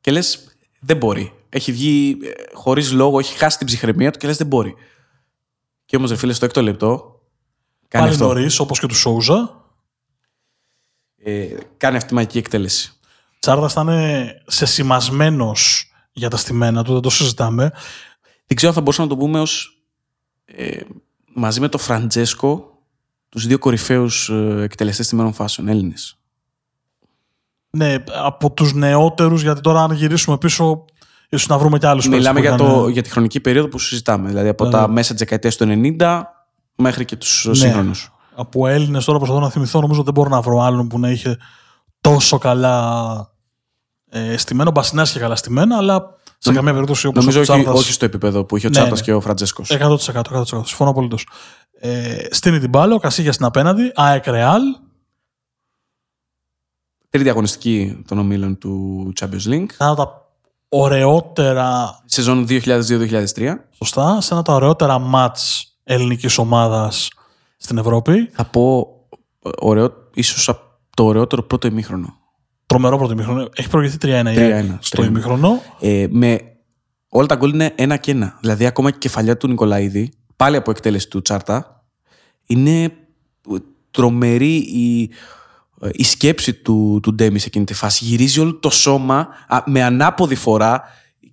Και 0.00 0.10
λες, 0.10 0.53
δεν 0.84 0.96
μπορεί. 0.96 1.32
Έχει 1.48 1.72
βγει 1.72 2.18
χωρίς 2.52 2.92
λόγο, 2.92 3.18
έχει 3.18 3.36
χάσει 3.36 3.58
την 3.58 3.66
ψυχραιμία 3.66 4.10
του 4.10 4.18
και 4.18 4.26
λες, 4.26 4.36
δεν 4.36 4.46
μπορεί. 4.46 4.74
Και 5.84 5.96
όμως, 5.96 6.10
ρε 6.10 6.16
φίλε, 6.16 6.32
στο 6.32 6.44
έκτο 6.44 6.62
λεπτό. 6.62 7.20
Κάνει 7.88 8.06
Πάλι 8.06 8.18
νωρίς, 8.18 8.58
όπως 8.58 8.80
και 8.80 8.86
του 8.86 8.94
Σόουζα. 8.94 9.64
Ε, 11.16 11.46
κάνει 11.76 11.96
αυτή 11.96 12.08
τη 12.08 12.14
μαγική 12.14 12.38
εκτέλεση. 12.38 12.92
Τσάρτα 13.38 13.68
ήταν 13.70 13.88
σε 14.46 14.66
σημασμένος 14.66 15.92
για 16.12 16.28
τα 16.28 16.36
στημένα 16.36 16.84
του, 16.84 16.92
δεν 16.92 17.02
το 17.02 17.10
συζητάμε. 17.10 17.72
Δεν 18.46 18.56
ξέρω 18.56 18.68
αν 18.68 18.74
θα 18.74 18.80
μπορούσαμε 18.80 19.08
να 19.08 19.14
το 19.14 19.20
πούμε 19.20 19.40
ως 19.40 19.82
ε, 20.44 20.80
μαζί 21.34 21.60
με 21.60 21.68
το 21.68 21.78
Φραντζέσκο 21.78 22.78
τους 23.28 23.46
δύο 23.46 23.58
κορυφαίους 23.58 24.28
ε, 24.28 24.62
εκτελεστές 24.62 25.06
στιμένων 25.06 25.32
φάσεων 25.32 25.68
Έλληνες. 25.68 26.18
Ναι, 27.74 27.94
από 28.24 28.50
τους 28.50 28.74
νεότερους, 28.74 29.42
γιατί 29.42 29.60
τώρα 29.60 29.82
αν 29.82 29.92
γυρίσουμε 29.92 30.38
πίσω, 30.38 30.84
ίσως 31.28 31.48
να 31.48 31.58
βρούμε 31.58 31.78
κι 31.78 31.86
άλλους 31.86 32.08
Μιλάμε 32.08 32.40
για, 32.40 32.54
το, 32.54 32.88
για 32.88 33.02
τη 33.02 33.10
χρονική 33.10 33.40
περίοδο 33.40 33.68
που 33.68 33.78
συζητάμε. 33.78 34.28
Δηλαδή 34.28 34.48
από 34.48 34.68
τα 34.68 34.88
μέσα 34.88 35.10
της 35.10 35.18
δεκαετίας 35.18 35.56
του 35.56 35.66
90 35.98 36.22
μέχρι 36.76 37.04
και 37.04 37.16
τους 37.16 37.44
ναι. 37.48 37.54
σύγχρονους. 37.54 38.12
Από 38.34 38.66
Έλληνες 38.66 39.04
τώρα 39.04 39.18
προσπαθώ 39.18 39.42
να 39.42 39.50
θυμηθώ, 39.50 39.80
νομίζω 39.80 40.02
δεν 40.02 40.14
μπορώ 40.14 40.28
να 40.28 40.40
βρω 40.40 40.60
άλλον 40.60 40.88
που 40.88 40.98
να 40.98 41.10
είχε 41.10 41.36
τόσο 42.00 42.38
καλά 42.38 43.28
ε, 44.10 44.36
στημένο. 44.36 44.70
Μπασινάς 44.70 45.10
είχε 45.10 45.18
καλά 45.18 45.36
στημένα, 45.36 45.76
αλλά 45.76 46.16
σε 46.38 46.52
καμία 46.52 46.72
περίπτωση 46.72 47.06
όπως 47.06 47.24
Νομίζω 47.24 47.54
όχι, 47.54 47.66
όχι 47.68 47.92
στο 47.92 48.04
επίπεδο 48.04 48.44
που 48.44 48.56
είχε 48.56 48.66
ο 48.66 48.68
ναι, 48.68 48.76
Τσάρτας 48.76 48.98
ναι. 48.98 49.04
και 49.04 49.12
ο 49.12 49.20
Φραντζέσκος. 49.20 49.70
100%, 49.70 49.96
100%, 50.12 50.22
100%. 50.22 50.44
Συμφωνώ 50.44 50.90
απολύτως. 50.90 51.28
Ε, 51.80 52.16
στείνει 52.30 52.58
την 52.58 52.68
μπάλα, 52.68 52.94
ο 52.94 52.98
Κασίγιας 52.98 53.34
στην 53.34 53.46
απέναντι, 53.46 53.92
ΑΕΚ 53.94 54.26
Ρεάλ. 54.26 54.62
Τρίτη 57.14 57.28
αγωνιστική 57.28 58.02
των 58.08 58.18
ομίλων 58.18 58.58
του 58.58 59.12
Champions 59.20 59.48
League. 59.48 59.66
Ένα 59.78 59.94
τα 59.94 60.28
ωραιότερα. 60.68 61.98
Σεζόν 62.04 62.46
2002-2003. 62.48 63.54
Σωστά. 63.70 64.20
Σε 64.20 64.34
ένα 64.34 64.42
τα 64.42 64.54
ωραιότερα 64.54 64.98
μάτς 64.98 65.72
ελληνικής 65.84 66.38
ομάδας 66.38 67.10
στην 67.56 67.78
Ευρώπη. 67.78 68.30
Θα 68.32 68.44
πω 68.44 68.88
ωραίο, 69.58 69.92
ίσως 70.14 70.44
το 70.96 71.04
ωραιότερο 71.04 71.42
πρώτο 71.42 71.66
ημίχρονο. 71.66 72.14
Τρομερό 72.66 72.96
πρώτο 72.98 73.12
ημίχρονο. 73.12 73.48
Έχει 73.54 73.68
προηγηθεί 73.68 73.96
3-1, 74.02 74.76
στο 74.78 75.04
ημίχρονο. 75.04 75.60
Ε, 75.80 76.06
με 76.10 76.40
όλα 77.08 77.26
τα 77.26 77.34
γκολ 77.34 77.52
είναι 77.52 77.72
ένα 77.74 77.96
και 77.96 78.10
ένα. 78.10 78.38
Δηλαδή, 78.40 78.66
ακόμα 78.66 78.90
και 78.90 78.96
η 78.96 79.00
κεφαλιά 79.00 79.36
του 79.36 79.48
Νικολαίδη, 79.48 80.12
πάλι 80.36 80.56
από 80.56 80.70
εκτέλεση 80.70 81.08
του 81.08 81.22
Τσάρτα, 81.22 81.84
είναι 82.46 82.92
τρομερή 83.90 84.54
η, 84.56 85.10
η 85.92 86.04
σκέψη 86.04 86.54
του, 86.54 87.00
του 87.02 87.14
Ντέμι 87.14 87.38
σε 87.38 87.46
εκείνη 87.46 87.64
τη 87.64 87.74
φάση. 87.74 88.04
Γυρίζει 88.04 88.40
όλο 88.40 88.54
το 88.54 88.70
σώμα 88.70 89.28
με 89.64 89.82
ανάποδη 89.82 90.34
φορά 90.34 90.82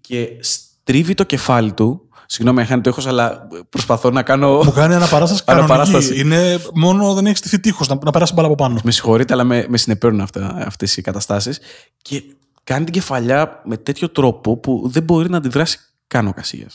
και 0.02 0.28
στρίβει 0.40 1.14
το 1.14 1.24
κεφάλι 1.24 1.74
του 1.74 2.06
Συγγνώμη, 2.34 2.66
χάνει 2.66 2.82
το 2.82 2.90
ήχος, 2.90 3.08
αλλά 3.08 3.48
προσπαθώ 3.70 4.10
να 4.10 4.24
κάνω. 4.24 4.64
Μου 4.64 4.72
κάνει 4.72 4.96
αναπαράσταση 5.00 5.44
κανονική. 5.44 6.20
Είναι 6.20 6.60
μόνο 6.74 7.14
δεν 7.14 7.26
έχεις 7.26 7.38
στηθεί 7.38 7.60
τείχος 7.60 7.88
να, 7.88 7.98
να 8.04 8.12
περάσει 8.12 8.34
μπάλα 8.34 8.48
από 8.48 8.56
πάνω. 8.56 8.80
Με 8.84 8.92
συγχωρείτε, 8.92 9.34
αλλά 9.34 9.44
με, 9.44 9.66
με 9.70 9.78
συνεπέρνουν 9.78 10.28
αυτές 10.66 10.98
οι 10.98 11.02
καταστάσεις. 11.02 11.60
Και 12.02 12.24
κάνει 12.64 12.84
την 12.84 12.94
κεφαλιά 12.94 13.62
με 13.66 13.78
τέτοιο 13.78 14.10
τρόπο 14.10 14.58
που 14.58 14.82
δεν 14.86 15.04
μπορεί 15.04 15.30
να 15.30 15.38
αντιδράσει 15.38 15.80
καν 16.08 16.28
ο 16.28 16.34
Κασίγια. 16.34 16.68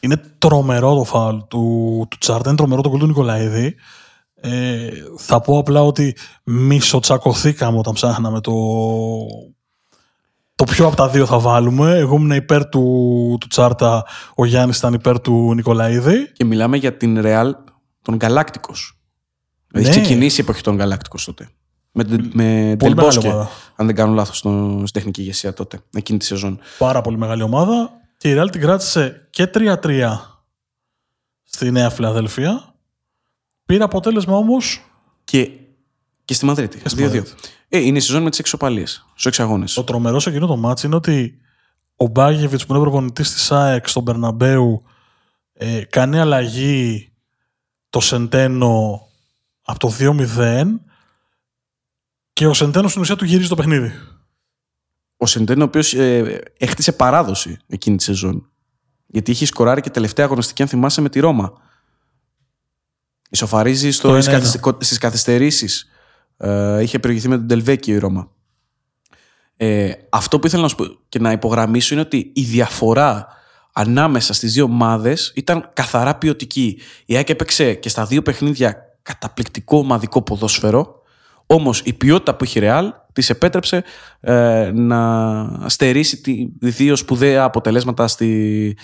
Είναι 0.00 0.22
τρομερό 0.38 0.94
το 0.94 1.04
φάουλ 1.04 1.36
του, 1.48 2.06
του 2.10 2.18
Τσάρτα, 2.18 2.48
είναι 2.48 2.58
τρομερό 2.58 2.82
το 2.82 2.90
κολ 2.90 2.98
του 2.98 3.06
Νικολαίδη. 3.06 3.74
Ε, 4.40 4.88
θα 5.16 5.40
πω 5.40 5.58
απλά 5.58 5.82
ότι 5.82 6.16
μισοτσακωθήκαμε 6.44 7.78
όταν 7.78 7.92
ψάχναμε 7.92 8.40
το, 8.40 8.52
το 10.54 10.64
πιο 10.64 10.86
από 10.86 10.96
τα 10.96 11.08
δύο 11.08 11.26
θα 11.26 11.38
βάλουμε. 11.38 11.96
Εγώ 11.96 12.14
ήμουν 12.16 12.30
υπέρ 12.30 12.68
του, 12.68 13.36
του 13.40 13.46
Τσάρτα, 13.46 14.06
ο 14.34 14.44
Γιάννης 14.44 14.78
ήταν 14.78 14.94
υπέρ 14.94 15.20
του 15.20 15.54
Νικολαίδη. 15.54 16.32
Και 16.32 16.44
μιλάμε 16.44 16.76
για 16.76 16.96
την 16.96 17.20
Ρεάλ 17.20 17.54
των 18.02 18.16
Γκαλάκτικο. 18.16 18.72
Ναι. 19.72 19.80
Έχει 19.80 19.90
ξεκινήσει 19.90 20.40
η 20.40 20.44
εποχή 20.44 20.62
των 20.62 20.76
Γκαλάκτικο 20.76 21.16
τότε. 21.24 21.48
Με, 21.92 22.04
με 22.32 22.76
Τελμπόσκε, 22.78 23.28
αν 23.76 23.86
δεν 23.86 23.94
κάνω 23.94 24.14
λάθος, 24.14 24.36
στην 24.36 24.92
τεχνική 24.92 25.20
ηγεσία 25.20 25.52
τότε, 25.52 25.80
εκείνη 25.92 26.18
τη 26.18 26.24
σεζόν. 26.24 26.58
Πάρα 26.78 27.00
πολύ 27.00 27.16
μεγάλη 27.16 27.42
ομάδα. 27.42 27.90
Και 28.16 28.28
η 28.28 28.32
Ρεάλ 28.32 28.50
την 28.50 28.60
κράτησε 28.60 29.28
και 29.30 29.50
3-3 29.54 30.18
στη 31.44 31.70
Νέα 31.70 31.90
Φιλαδέλφια. 31.90 32.75
Πήρε 33.66 33.84
αποτέλεσμα 33.84 34.36
όμως. 34.36 34.84
Και, 35.24 35.50
και 36.24 36.34
στη 36.34 36.44
Μαδρίτη. 36.44 36.80
2-2. 36.96 37.22
Ε, 37.68 37.78
είναι 37.78 37.98
η 37.98 38.00
σεζόν 38.00 38.22
με 38.22 38.30
τις 38.30 38.38
εξωπαλίε 38.38 38.86
στους 38.86 39.26
εξαγώνε. 39.26 39.64
Το 39.74 39.84
τρομερό 39.84 40.20
σε 40.20 40.30
εκείνο 40.30 40.46
το 40.46 40.56
μάτσο 40.56 40.86
είναι 40.86 40.96
ότι 40.96 41.38
ο 41.96 42.06
Μπάγεβιτς 42.06 42.66
που 42.66 42.74
είναι 42.74 42.82
προπονητής 42.82 43.32
της 43.32 43.42
ΣΑΕΚ 43.42 43.88
στον 43.88 44.04
Περναμπέου 44.04 44.82
ε, 45.52 45.84
κάνει 45.84 46.18
αλλαγή 46.18 47.12
το 47.90 48.00
Σεντένο 48.00 49.06
από 49.62 49.78
το 49.78 49.92
2-0 49.98 50.64
και 52.32 52.46
ο 52.46 52.54
Σεντένος 52.54 52.90
στην 52.90 53.02
ουσία 53.02 53.16
του 53.16 53.24
γυρίζει 53.24 53.48
το 53.48 53.54
παιχνίδι. 53.54 53.92
Ο 55.16 55.26
Σεντένο, 55.26 55.62
ο 55.62 55.66
οποίος 55.66 55.94
ε, 55.94 56.42
έχτισε 56.58 56.92
παράδοση 56.92 57.58
εκείνη 57.66 57.96
τη 57.96 58.02
σεζόν. 58.02 58.50
Γιατί 59.06 59.30
είχε 59.30 59.46
σκοράρει 59.46 59.80
και 59.80 59.90
τελευταία 59.90 60.24
αγωνιστική, 60.24 60.62
αν 60.62 60.68
θυμάσαι, 60.68 61.00
με 61.00 61.08
τη 61.08 61.20
Ρώμα. 61.20 61.52
Ισοφαρίζει 63.36 63.90
στις 64.78 64.98
καθυστερήσεις 64.98 65.90
ε, 66.36 66.82
είχε 66.82 66.98
προηγηθεί 66.98 67.28
με 67.28 67.36
τον 67.36 67.46
Τελβέκιο 67.46 67.94
η 67.94 67.98
Ρώμα. 67.98 68.30
Ε, 69.56 69.90
αυτό 70.08 70.38
που 70.38 70.46
ήθελα 70.46 70.62
να 70.62 70.68
σου 70.68 70.74
πω 70.74 70.84
και 71.08 71.18
να 71.18 71.32
υπογραμμίσω 71.32 71.94
είναι 71.94 72.02
ότι 72.02 72.30
η 72.34 72.42
διαφορά 72.42 73.26
ανάμεσα 73.72 74.32
στις 74.32 74.52
δύο 74.52 74.64
ομάδες 74.64 75.32
ήταν 75.34 75.70
καθαρά 75.72 76.14
ποιοτική. 76.14 76.80
Η 77.06 77.16
ΑΕΚ 77.16 77.28
έπαιξε 77.28 77.74
και 77.74 77.88
στα 77.88 78.04
δύο 78.04 78.22
παιχνίδια 78.22 78.76
καταπληκτικό 79.02 79.78
ομαδικό 79.78 80.22
ποδόσφαιρο, 80.22 81.02
όμως 81.46 81.80
η 81.80 81.92
ποιότητα 81.92 82.34
που 82.34 82.44
είχε 82.44 82.58
η 82.58 82.62
Ρεάλ 82.62 82.92
της 83.12 83.30
επέτρεψε 83.30 83.84
ε, 84.20 84.70
να 84.74 85.68
στερήσει 85.68 86.20
τη 86.20 86.48
δύο 86.58 86.96
σπουδαία 86.96 87.44
αποτελέσματα 87.44 88.08
στη, 88.08 88.76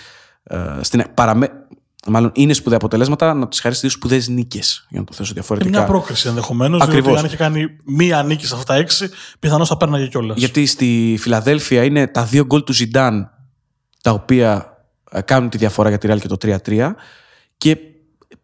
ε, 0.43 0.59
στην 0.81 1.05
παραμε 1.15 1.62
μάλλον 2.09 2.31
είναι 2.35 2.53
σπουδαία 2.53 2.79
αποτελέσματα, 2.79 3.35
να 3.35 3.49
του 3.49 3.57
χαρίσει 3.61 3.81
δύο 3.81 3.91
σπουδαίες 3.91 4.29
νίκες. 4.29 4.87
Για 4.89 5.01
να 5.01 5.07
το 5.07 5.13
θέσω 5.13 5.33
διαφορετικά. 5.33 5.71
Και 5.71 5.77
μια 5.79 5.87
πρόκριση 5.87 6.29
ενδεχομένως. 6.29 6.87
Διότι 6.87 7.17
αν 7.17 7.25
είχε 7.25 7.37
κάνει 7.37 7.77
μία 7.85 8.23
νίκη 8.23 8.47
σε 8.47 8.55
αυτά 8.55 8.73
τα 8.73 8.79
έξι, 8.79 9.11
πιθανώς 9.39 9.69
θα 9.69 9.77
πέρναγε 9.77 10.07
κιόλας. 10.07 10.39
Γιατί 10.39 10.67
στη 10.67 11.17
Φιλαδέλφια 11.21 11.85
είναι 11.85 12.07
τα 12.07 12.25
δύο 12.25 12.45
γκολ 12.45 12.65
του 12.65 12.73
Ζιντάν 12.73 13.31
τα 14.03 14.11
οποία 14.11 14.77
ε, 15.11 15.21
κάνουν 15.21 15.49
τη 15.49 15.59
διαφορά 15.59 15.89
για 15.89 15.99
τη 15.99 16.07
Ρεάλ 16.07 16.21
και 16.21 16.29
το 16.29 16.37
3-3. 16.43 16.91
Και 17.57 17.79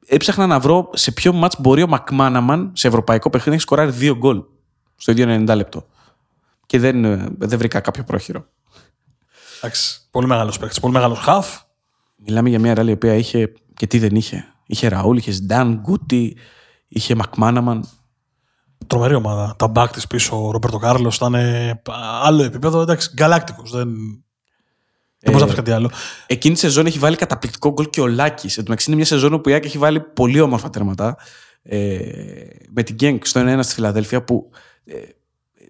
έψαχνα 0.07 0.47
να 0.47 0.61
βρω 0.61 0.91
σε 0.93 1.13
ποιο 1.13 1.33
μάτς 1.33 1.57
μπορεί 1.61 1.83
ο 1.83 1.87
Μακμάναμαν 1.87 2.71
σε 2.75 2.89
ευρωπαϊκό 2.89 3.31
παιχνίδι 3.31 3.49
να 3.49 3.55
έχει 3.55 3.63
σκοράρει 3.63 3.91
δύο 3.91 4.17
γκολ 4.17 4.43
στο 4.97 5.11
ίδιο 5.13 5.45
90 5.49 5.57
λεπτό. 5.57 5.87
Και 6.67 6.79
δεν, 6.79 7.05
ε, 7.05 7.29
δεν 7.39 7.59
βρήκα 7.59 7.81
κάποιο 7.81 8.05
πρόχειρο. 8.05 8.47
Εντάξει. 9.57 10.01
Πολύ 10.11 10.27
μεγάλος 10.27 10.59
παίκτης. 10.59 10.81
Πολύ 10.81 10.93
μεγάλος 10.93 11.19
χαφ. 11.19 11.67
Μιλάμε 12.27 12.49
για 12.49 12.59
μια 12.59 12.75
ράλη 12.75 12.91
η 12.91 12.93
οποία 12.93 13.15
είχε 13.15 13.53
και 13.75 13.87
τι 13.87 13.99
δεν 13.99 14.15
είχε. 14.15 14.45
Είχε 14.67 14.89
Ραούλ, 14.89 15.17
είχε 15.17 15.33
Νταν, 15.33 15.81
Γκούτι, 15.81 16.37
είχε 16.89 17.15
Μακμάναμαν. 17.15 17.89
Τρομερή 18.87 19.15
ομάδα. 19.15 19.55
Τα 19.59 19.69
μπακ 19.69 19.93
της 19.93 20.07
πίσω, 20.07 20.47
ο 20.47 20.51
Ρομπέρτο 20.51 20.79
Κάρλος 20.79 21.17
ήταν 21.17 21.35
άλλο 22.23 22.43
επίπεδο. 22.43 22.81
Εντάξει, 22.81 23.11
γκαλάκτικο. 23.15 23.63
Δεν, 23.63 23.89
δεν 25.19 25.33
μπορείς 25.33 25.41
να 25.41 25.47
πεις 25.47 25.55
κάτι 25.55 25.71
άλλο. 25.71 25.91
Εκείνη 26.27 26.55
τη 26.55 26.61
σεζόν 26.61 26.87
έχει 26.87 26.99
βάλει 26.99 27.17
καταπληκτικό 27.17 27.73
γκολ 27.73 27.91
και 27.91 28.01
ο 28.01 28.07
Λάκης. 28.07 28.57
Εν 28.57 28.65
τω 28.65 28.71
μεταξύ 28.71 28.91
είναι 28.91 28.97
μια 28.97 29.09
σεζόν 29.09 29.41
που 29.41 29.49
η 29.49 29.55
Άκη 29.55 29.67
έχει 29.67 29.79
βάλει 29.79 30.01
πολύ 30.01 30.41
όμορφα 30.41 30.71
τέρματα. 30.71 31.17
Ε, 31.63 31.99
με 32.69 32.83
την 32.83 32.95
Γκένκ 32.95 33.27
στο 33.27 33.41
1-1 33.45 33.59
στη 33.63 33.75
Φιλαδέλφια 33.75 34.25
που 34.25 34.51
ε, 34.85 34.95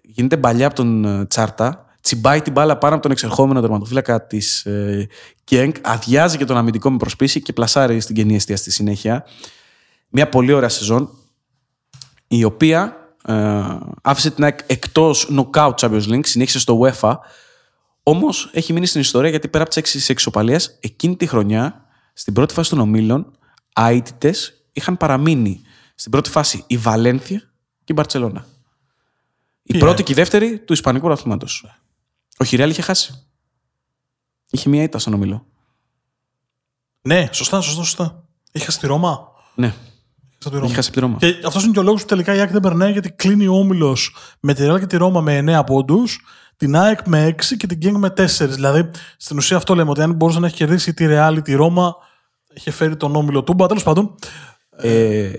γίνεται 0.03 0.37
παλιά 0.37 0.65
από 0.65 0.75
τον 0.75 1.05
ε, 1.05 1.25
Τσάρτα 1.25 1.85
τσιμπάει 2.01 2.41
την 2.41 2.53
μπάλα 2.53 2.77
πάνω 2.77 2.93
από 2.93 3.03
τον 3.03 3.11
εξερχόμενο 3.11 3.61
τερματοφύλακα 3.61 4.27
της 4.27 4.65
ε, 4.65 5.07
Κιέγκ, 5.43 5.73
αδειάζει 5.81 6.37
και 6.37 6.45
τον 6.45 6.57
αμυντικό 6.57 6.91
με 6.91 6.97
προσπίση 6.97 7.41
και 7.41 7.53
πλασάρει 7.53 7.99
στην 7.99 8.15
κενή 8.15 8.35
αιστεία 8.35 8.57
στη 8.57 8.71
συνέχεια. 8.71 9.25
Μια 10.09 10.29
πολύ 10.29 10.53
ωραία 10.53 10.69
σεζόν, 10.69 11.09
η 12.27 12.43
οποία 12.43 12.95
ε, 13.25 13.63
άφησε 14.01 14.31
την 14.31 14.43
ΑΕΚ 14.43 14.59
εκτός 14.67 15.31
knockout 15.31 15.73
Champions 15.75 16.07
League, 16.07 16.25
συνέχισε 16.25 16.59
στο 16.59 16.79
UEFA. 16.81 17.13
Όμως 18.03 18.49
έχει 18.53 18.73
μείνει 18.73 18.85
στην 18.85 19.01
ιστορία 19.01 19.29
γιατί 19.29 19.47
πέρα 19.47 19.63
από 19.63 19.73
τις 19.73 19.93
έξι 19.93 20.11
εξωπαλίε, 20.11 20.57
εκείνη 20.79 21.15
τη 21.15 21.27
χρονιά, 21.27 21.85
στην 22.13 22.33
πρώτη 22.33 22.53
φάση 22.53 22.69
των 22.69 22.79
ομίλων, 22.79 23.31
αίτητες 23.75 24.63
είχαν 24.73 24.97
παραμείνει 24.97 25.61
στην 25.95 26.11
πρώτη 26.11 26.29
φάση 26.29 26.63
η 26.67 26.77
Βαλένθια 26.77 27.39
και 27.83 27.85
η 27.85 27.93
Μπαρσελόνα. 27.95 28.45
Η 29.63 29.73
Τι 29.73 29.79
πρώτη 29.79 29.95
ΑΕΚ; 29.95 30.05
και 30.05 30.11
η 30.11 30.15
δεύτερη 30.15 30.59
του 30.59 30.73
Ισπανικού 30.73 31.05
πρωταθλήματο. 31.05 31.47
Όχι, 32.41 32.55
η 32.55 32.57
Ρεάλ 32.57 32.69
είχε 32.69 32.81
χάσει. 32.81 33.27
Είχε 34.49 34.69
μία 34.69 34.83
ήττα 34.83 34.99
στον 34.99 35.13
ομιλό. 35.13 35.45
Ναι, 37.01 37.27
σωστά, 37.31 37.61
σωστά, 37.61 37.83
σωστά. 37.83 38.23
Είχα 38.51 38.71
στη 38.71 38.87
Ρώμα. 38.87 39.27
Ναι, 39.55 39.65
Είχα 40.39 40.49
στη 40.49 40.49
Ρώμα. 40.55 40.65
είχε 40.65 40.75
χάσει 40.75 40.89
από 40.89 40.97
τη 40.99 41.03
Ρώμα. 41.05 41.17
Και 41.17 41.47
αυτός 41.47 41.63
είναι 41.63 41.71
και 41.71 41.79
ο 41.79 41.83
λόγος 41.83 42.01
που 42.01 42.07
τελικά 42.07 42.35
η 42.35 42.39
ΑΕΚ 42.39 42.51
δεν 42.51 42.61
περνάει 42.61 42.91
γιατί 42.91 43.11
κλείνει 43.11 43.47
ο 43.47 43.53
όμιλος 43.53 44.15
με 44.39 44.53
τη 44.53 44.63
Ρεάλ 44.65 44.79
και 44.79 44.85
τη 44.85 44.97
Ρώμα 44.97 45.21
με 45.21 45.37
9 45.59 45.63
πόντους, 45.65 46.19
την 46.57 46.75
ΑΕΚ 46.75 47.07
με 47.07 47.25
6 47.25 47.57
και 47.57 47.67
την 47.67 47.77
Γκένγκ 47.77 47.95
με 47.97 48.09
4. 48.09 48.25
Δηλαδή 48.49 48.89
στην 49.17 49.37
ουσία 49.37 49.57
αυτό 49.57 49.75
λέμε 49.75 49.89
ότι 49.89 50.01
αν 50.01 50.13
μπορούσε 50.13 50.39
να 50.39 50.47
έχει 50.47 50.55
κερδίσει 50.55 50.93
τη 50.93 51.05
Ρεάλ 51.05 51.37
ή 51.37 51.41
τη 51.41 51.53
Ρώμα, 51.53 51.95
είχε 52.53 52.71
φέρει 52.71 52.95
τον 52.97 53.15
όμιλο 53.15 53.43
του. 53.43 53.55
Τέλος 53.55 53.83
πάντων, 53.83 54.15
Ε, 54.81 55.31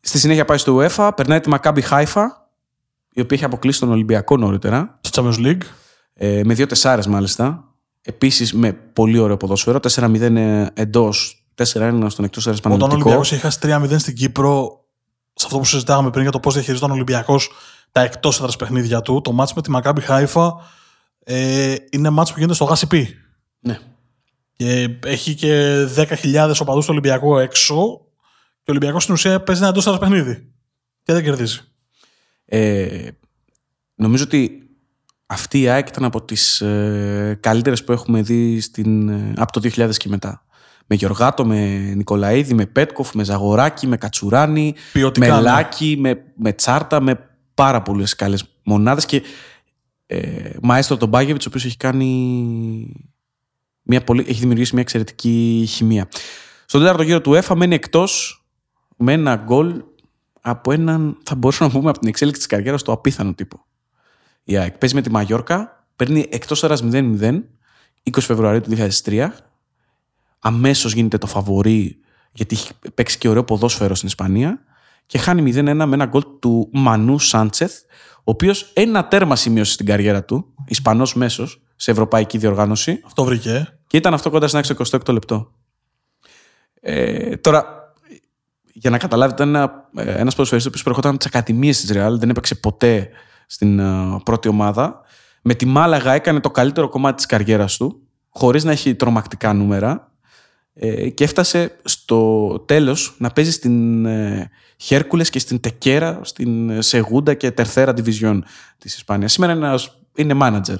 στη 0.00 0.18
συνέχεια 0.18 0.44
πάει 0.44 0.58
στο 0.58 0.76
UEFA, 0.80 1.10
περνάει 1.16 1.40
τη 1.40 1.48
Μακάμπι 1.48 1.80
Χάιφα, 1.80 2.50
η 3.12 3.20
οποία 3.20 3.36
είχε 3.36 3.46
αποκλείσει 3.46 3.80
τον 3.80 3.90
Ολυμπιακό 3.90 4.36
νωρίτερα. 4.36 4.98
στο 5.00 5.22
Champions 5.28 5.38
League. 5.46 5.62
Ε, 6.18 6.40
με 6.44 6.54
δύο 6.54 6.66
τεσσάρες 6.66 7.06
μάλιστα. 7.06 7.74
Επίσης 8.02 8.52
με 8.52 8.72
πολύ 8.72 9.18
ωραίο 9.18 9.36
ποδόσφαιρο. 9.36 9.80
4-0 9.80 10.66
εντός, 10.74 11.46
4-1 11.54 12.06
στον 12.08 12.24
εκτός 12.24 12.46
αέρα 12.46 12.58
Όταν 12.58 12.72
ο 12.72 12.76
Παναγενικό. 12.76 12.94
Ολυμπιακός 12.94 13.32
είχε 13.32 13.40
χάσει 13.40 13.58
3-0 13.62 13.98
στην 13.98 14.14
Κύπρο, 14.14 14.84
σε 15.34 15.46
αυτό 15.46 15.58
που 15.58 15.64
συζητάγαμε 15.64 16.10
πριν 16.10 16.22
για 16.22 16.32
το 16.32 16.40
πώς 16.40 16.54
διαχειριζόταν 16.54 16.90
ο 16.90 16.94
Ολυμπιακός 16.94 17.50
τα 17.92 18.00
εκτός 18.00 18.38
έδρας 18.38 18.56
παιχνίδια 18.56 19.00
του, 19.00 19.20
το 19.20 19.32
μάτς 19.32 19.54
με 19.54 19.62
τη 19.62 19.70
Μακάμπι 19.70 20.00
Χάιφα 20.00 20.54
ε, 21.24 21.74
είναι 21.90 22.10
μάτς 22.10 22.30
που 22.30 22.36
γίνεται 22.38 22.54
στο 22.54 22.64
ΓΑΣΥΠΗ. 22.64 23.14
Ναι. 23.60 23.78
Και 24.52 24.98
έχει 25.04 25.34
και 25.34 25.84
10.000 25.96 26.52
οπαδούς 26.60 26.84
του 26.84 26.90
Ολυμπιακού 26.90 27.36
έξω. 27.36 28.00
Και 28.62 28.70
ο 28.70 28.74
Ολυμπιακός 28.74 29.02
στην 29.02 29.14
ουσία 29.14 29.42
παίζει 29.42 29.60
ένα 29.60 29.70
εντός 29.70 29.86
έδρας 29.86 30.00
παιχνίδι. 30.00 30.52
Και 31.02 31.12
δεν 31.12 31.22
κερδίζει. 31.22 31.60
Ε, 32.44 33.08
νομίζω 33.94 34.24
ότι 34.24 34.65
αυτή 35.26 35.60
η 35.60 35.68
ΑΕΚ 35.68 35.88
ήταν 35.88 36.04
από 36.04 36.22
τις 36.22 36.60
ε, 36.60 37.38
καλύτερες 37.40 37.84
που 37.84 37.92
έχουμε 37.92 38.22
δει 38.22 38.60
στην, 38.60 39.08
ε, 39.08 39.32
από 39.36 39.52
το 39.52 39.60
2000 39.76 39.96
και 39.96 40.08
μετά. 40.08 40.44
Με 40.86 40.96
Γιωργάτο, 40.96 41.44
με 41.44 41.76
Νικολαίδη, 41.78 42.54
με 42.54 42.66
Πέτκοφ, 42.66 43.14
με 43.14 43.24
Ζαγοράκη, 43.24 43.86
με 43.86 43.96
Κατσουράνη, 43.96 44.74
Ποιοτικά, 44.92 45.26
με 45.26 45.34
ναι. 45.34 45.40
Λάκη, 45.40 45.96
με, 45.98 46.22
με 46.36 46.52
Τσάρτα, 46.52 47.00
με 47.00 47.30
πάρα 47.54 47.82
πολλές 47.82 48.14
καλές 48.14 48.44
μονάδες 48.62 49.06
και 49.06 49.22
ε, 50.06 50.50
μαέστρο 50.62 50.96
τον 50.96 51.08
Μπάγεβιτς, 51.08 51.46
ο 51.46 51.48
οποίος 51.48 51.64
έχει 51.64 51.76
κάνει 51.76 53.10
μια 53.82 54.04
πολύ, 54.04 54.24
έχει 54.28 54.40
δημιουργήσει 54.40 54.72
μια 54.72 54.82
εξαιρετική 54.82 55.64
χημεία. 55.68 56.08
Στον 56.66 56.80
τέταρτο 56.80 57.02
γύρο 57.02 57.20
του 57.20 57.34
ΕΦΑ 57.34 57.56
μένει 57.56 57.74
εκτός 57.74 58.44
με 58.96 59.12
ένα 59.12 59.36
γκολ 59.36 59.82
από 60.40 60.72
έναν, 60.72 61.18
θα 61.22 61.34
μπορούσαμε 61.34 61.70
να 61.72 61.78
πούμε, 61.78 61.90
από 61.90 61.98
την 61.98 62.08
εξέλιξη 62.08 62.40
της 62.40 62.50
καριέρας 62.50 62.82
το 62.82 62.92
απίθανο 62.92 63.34
τύπο. 63.34 63.65
Η 64.48 64.56
ΑΕΚ 64.56 64.78
παίζει 64.78 64.94
με 64.94 65.00
τη 65.02 65.10
Μαγιόρκα, 65.10 65.86
παίρνει 65.96 66.26
εκτός 66.30 66.62
έδρας 66.62 66.82
0-0, 66.92 67.42
20 68.02 68.20
Φεβρουαρίου 68.20 68.60
του 68.60 68.70
2003. 69.04 69.28
Αμέσως 70.38 70.92
γίνεται 70.92 71.18
το 71.18 71.26
φαβορή, 71.26 71.98
γιατί 72.32 72.54
έχει 72.54 72.70
παίξει 72.94 73.18
και 73.18 73.28
ωραίο 73.28 73.44
ποδόσφαιρο 73.44 73.94
στην 73.94 74.08
Ισπανία 74.08 74.60
και 75.06 75.18
χάνει 75.18 75.52
0-1 75.56 75.62
με 75.62 75.82
ένα 75.94 76.06
γκολ 76.06 76.22
του 76.38 76.68
Μανού 76.72 77.18
Σάντσεθ, 77.18 77.74
ο 78.18 78.30
οποίος 78.30 78.70
ένα 78.74 79.08
τέρμα 79.08 79.36
σημείωσε 79.36 79.72
στην 79.72 79.86
καριέρα 79.86 80.24
του, 80.24 80.54
Ισπανός 80.66 81.14
μέσος, 81.14 81.62
σε 81.76 81.90
ευρωπαϊκή 81.90 82.38
διοργάνωση 82.38 83.00
Αυτό 83.04 83.24
βρήκε. 83.24 83.50
ε. 83.50 83.78
και 83.86 83.96
ήταν 83.96 84.14
αυτό 84.14 84.30
κοντά 84.30 84.48
στην 84.48 84.76
26 85.02 85.12
λεπτό. 85.12 85.52
Ε, 86.80 87.36
τώρα, 87.36 87.92
για 88.72 88.90
να 88.90 88.98
καταλάβετε, 88.98 89.42
ήταν 89.42 89.54
ένα, 89.54 89.88
ε, 89.96 90.20
ένας 90.20 90.34
ποδοσφαιριστής 90.34 90.72
που 90.72 90.82
προερχόταν 90.82 91.10
από 91.10 91.18
τις 91.18 91.26
ακαδημίες 91.26 91.80
της 91.80 91.90
Ρεάλ, 91.90 92.18
δεν 92.18 92.30
έπαιξε 92.30 92.54
ποτέ 92.54 93.10
στην 93.46 93.78
ε, 93.78 94.20
πρώτη 94.24 94.48
ομάδα. 94.48 95.00
Με 95.42 95.54
τη 95.54 95.66
Μάλαγα 95.66 96.12
έκανε 96.12 96.40
το 96.40 96.50
καλύτερο 96.50 96.88
κομμάτι 96.88 97.16
της 97.16 97.26
καριέρας 97.26 97.76
του, 97.76 98.00
χωρίς 98.28 98.64
να 98.64 98.72
έχει 98.72 98.94
τρομακτικά 98.94 99.52
νούμερα 99.52 100.12
ε, 100.74 101.08
και 101.08 101.24
έφτασε 101.24 101.76
στο 101.84 102.48
τέλος 102.66 103.14
να 103.18 103.30
παίζει 103.30 103.50
στην 103.50 104.06
ε, 104.06 104.50
Χέρκουλες 104.76 105.30
και 105.30 105.38
στην 105.38 105.60
Τεκέρα, 105.60 106.20
στην 106.22 106.70
ε, 106.70 106.80
Σεγούντα 106.80 107.34
και 107.34 107.50
Τερθέρα 107.50 107.92
Division 107.96 108.38
της 108.78 108.94
Ισπανίας. 108.96 109.32
Σήμερα 109.32 109.52
είναι, 109.52 109.66
ένας- 109.66 109.98
είναι 110.14 110.34
manager 110.40 110.76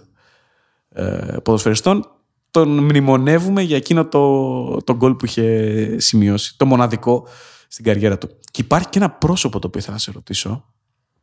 ε, 0.88 1.36
ποδοσφαιριστών. 1.42 2.10
Τον 2.50 2.78
μνημονεύουμε 2.78 3.62
για 3.62 3.76
εκείνο 3.76 4.06
το, 4.06 4.82
το 4.82 4.96
γκολ 4.96 5.14
που 5.14 5.24
είχε 5.24 5.96
σημειώσει, 6.00 6.56
το 6.56 6.66
μοναδικό 6.66 7.26
στην 7.68 7.84
καριέρα 7.84 8.18
του. 8.18 8.28
Και 8.50 8.60
υπάρχει 8.60 8.88
και 8.88 8.98
ένα 8.98 9.10
πρόσωπο 9.10 9.58
το 9.58 9.66
οποίο 9.66 9.80
ήθελα 9.80 9.94
να 9.94 10.00
σε 10.00 10.10
ρωτήσω, 10.14 10.64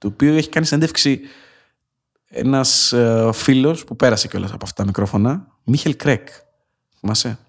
το 0.04 0.10
οποίο 0.10 0.34
έχει 0.34 0.50
κάνει 0.50 0.66
συνέντευξη 0.66 1.22
ένας 2.26 2.94
ε, 2.94 3.30
φίλος 3.34 3.84
που 3.84 3.96
πέρασε 3.96 4.28
κιόλας 4.28 4.52
από 4.52 4.66
αυτά 4.66 4.82
τα 4.82 4.86
μικρόφωνα, 4.86 5.48
Μίχελ 5.63 5.96
Κρέκ. 5.96 6.28
Θυμάσαι; 7.00 7.39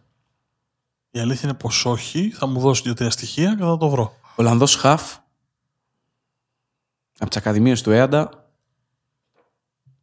Η 1.11 1.19
αλήθεια 1.19 1.49
είναι 1.49 1.59
πως 1.59 1.85
όχι. 1.85 2.31
Θα 2.31 2.47
μου 2.47 2.61
δώσει 2.61 2.83
δύο-τρία 2.83 3.11
στοιχεία 3.11 3.55
και 3.55 3.63
θα 3.63 3.77
το 3.77 3.89
βρω. 3.89 4.17
Ολλανδός 4.37 4.77
Χαφ, 4.77 5.17
από 7.19 7.29
τις 7.29 7.37
Ακαδημίες 7.37 7.83
του 7.83 7.91
Έαντα, 7.91 8.49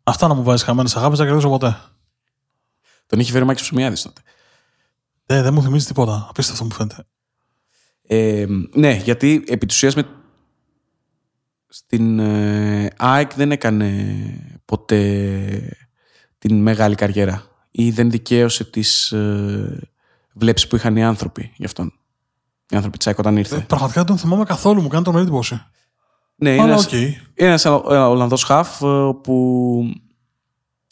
Αυτά 0.04 0.28
να 0.28 0.34
μου 0.34 0.44
βάζεις 0.44 0.64
χαμένες 0.64 0.96
αγάπης, 0.96 1.18
δεν 1.18 1.28
θα 1.28 1.34
κερδίσω 1.34 1.58
ποτέ. 1.58 1.78
τον 3.06 3.20
είχε 3.20 3.32
φέρει 3.32 3.44
ο 3.44 3.48
Μάκης 3.48 3.62
Ψωμιάδης 3.62 4.02
τότε. 4.02 4.22
Ε, 5.26 5.42
δεν 5.42 5.54
μου 5.54 5.62
θυμίζει 5.62 5.86
τίποτα. 5.86 6.26
Απίστευτο 6.30 6.64
μου 6.64 6.72
φαίνεται. 6.72 7.06
Ε, 8.08 8.46
ναι, 8.74 8.94
γιατί 8.94 9.44
επί 9.48 9.66
της 9.66 9.76
ουσίας 9.76 9.96
με... 9.96 10.21
στην 11.74 12.20
ε, 12.20 12.88
ΑΕΚ 12.98 13.34
δεν 13.34 13.52
έκανε 13.52 14.16
ποτέ 14.66 15.78
την 16.38 16.62
μεγάλη 16.62 16.96
καριέρα 16.96 17.44
ή 17.72 17.92
δεν 17.92 18.10
δικαίωσε 18.12 18.64
τις 18.64 19.12
ε, 19.12 19.90
βλέψεις 20.34 20.68
που 20.68 20.76
είχαν 20.76 20.96
οι 20.98 21.04
άνθρωποι 21.04 21.52
γι' 21.56 21.66
αυτόν. 21.66 21.94
Οι 22.70 22.76
άνθρωποι 22.76 22.98
της 22.98 23.08
ΑΕΚ 23.08 23.18
όταν 23.20 23.38
ήρθε. 23.38 23.56
Ε, 23.56 23.60
πραγματικά 23.60 24.00
δεν 24.00 24.06
τον 24.10 24.18
θυμάμαι 24.18 24.44
καθόλου. 24.44 24.82
Μου 24.82 24.88
κάνει 24.88 25.04
τρομερή 25.04 25.26
εντύπωση. 25.26 25.62
ναι, 26.36 26.50
είναι 26.54 26.62
Αλλά 26.62 26.72
ένας, 26.72 26.86
οκ. 26.86 26.92
είναι 26.92 27.16
ένας 27.36 27.66
Ολλα- 27.66 28.10
Ολλανδός 28.10 28.44
χαφ 28.44 28.82
ε, 28.82 28.86
που 29.24 29.84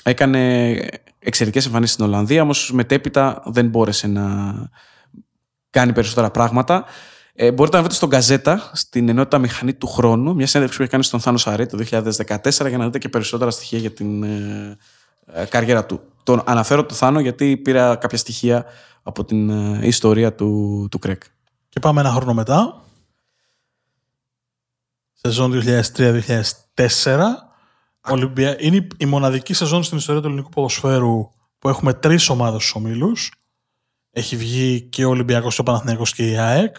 έκανε 0.03 0.73
εξαιρετικές 1.19 1.65
εμφανίσεις 1.65 1.93
στην 1.93 2.05
Ολλανδία, 2.05 2.41
όμως 2.41 2.71
μετέπειτα 2.73 3.41
δεν 3.45 3.67
μπόρεσε 3.67 4.07
να 4.07 4.53
κάνει 5.69 5.93
περισσότερα 5.93 6.31
πράγματα. 6.31 6.85
Ε, 7.41 7.51
μπορείτε 7.51 7.75
να 7.75 7.81
βρείτε 7.81 7.97
στον 7.97 8.09
Gazzetta, 8.09 8.71
στην 8.73 9.09
ενότητα 9.09 9.37
Μηχανή 9.37 9.73
του 9.73 9.87
Χρόνου, 9.87 10.35
μια 10.35 10.47
συνέντευξη 10.47 10.77
που 10.77 10.83
έχει 10.83 10.91
κάνει 10.91 11.03
στον 11.03 11.19
Θάνο 11.19 11.37
Σαρέ 11.37 11.65
το 11.65 11.77
2014 11.89 12.67
για 12.67 12.77
να 12.77 12.85
δείτε 12.85 12.97
και 12.97 13.09
περισσότερα 13.09 13.51
στοιχεία 13.51 13.79
για 13.79 13.91
την 13.91 14.23
ε, 14.23 14.77
ε, 15.25 15.45
καριέρα 15.45 15.85
του. 15.85 16.01
Τον 16.23 16.41
αναφέρω 16.45 16.85
το 16.85 16.93
Θάνο 16.93 17.19
γιατί 17.19 17.57
πήρα 17.57 17.95
κάποια 17.95 18.17
στοιχεία 18.17 18.65
από 19.03 19.25
την 19.25 19.49
ε, 19.49 19.87
ιστορία 19.87 20.35
του, 20.35 20.87
του 20.91 20.99
Κρέκ. 20.99 21.21
Και 21.69 21.79
πάμε 21.79 22.01
ένα 22.01 22.11
χρόνο 22.11 22.33
μετά. 22.33 22.81
Σεζόν 25.13 25.61
2003-2004. 26.75 27.19
Ολυμπια... 28.09 28.55
Είναι 28.61 28.75
η- 28.75 28.87
η 28.97 29.05
μοναδική 29.05 29.53
σεζόν 29.53 29.83
στην 29.83 29.97
ιστορία 29.97 30.21
του 30.21 30.27
ελληνικού 30.27 30.49
ποδοσφαίρου 30.49 31.29
που 31.59 31.69
έχουμε 31.69 31.93
τρεις 31.93 32.29
ομάδες 32.29 32.61
στους 32.61 32.75
ομίλους. 32.75 33.31
Έχει 34.11 34.35
βγει 34.35 34.81
και 34.81 35.05
ο 35.05 35.09
Ολυμπιακός 35.09 35.55
και 35.55 35.61
ο 35.61 35.63
Παναθηναϊκός 35.63 36.13
και 36.13 36.29
η 36.31 36.37
ΑΕΚ. 36.37 36.75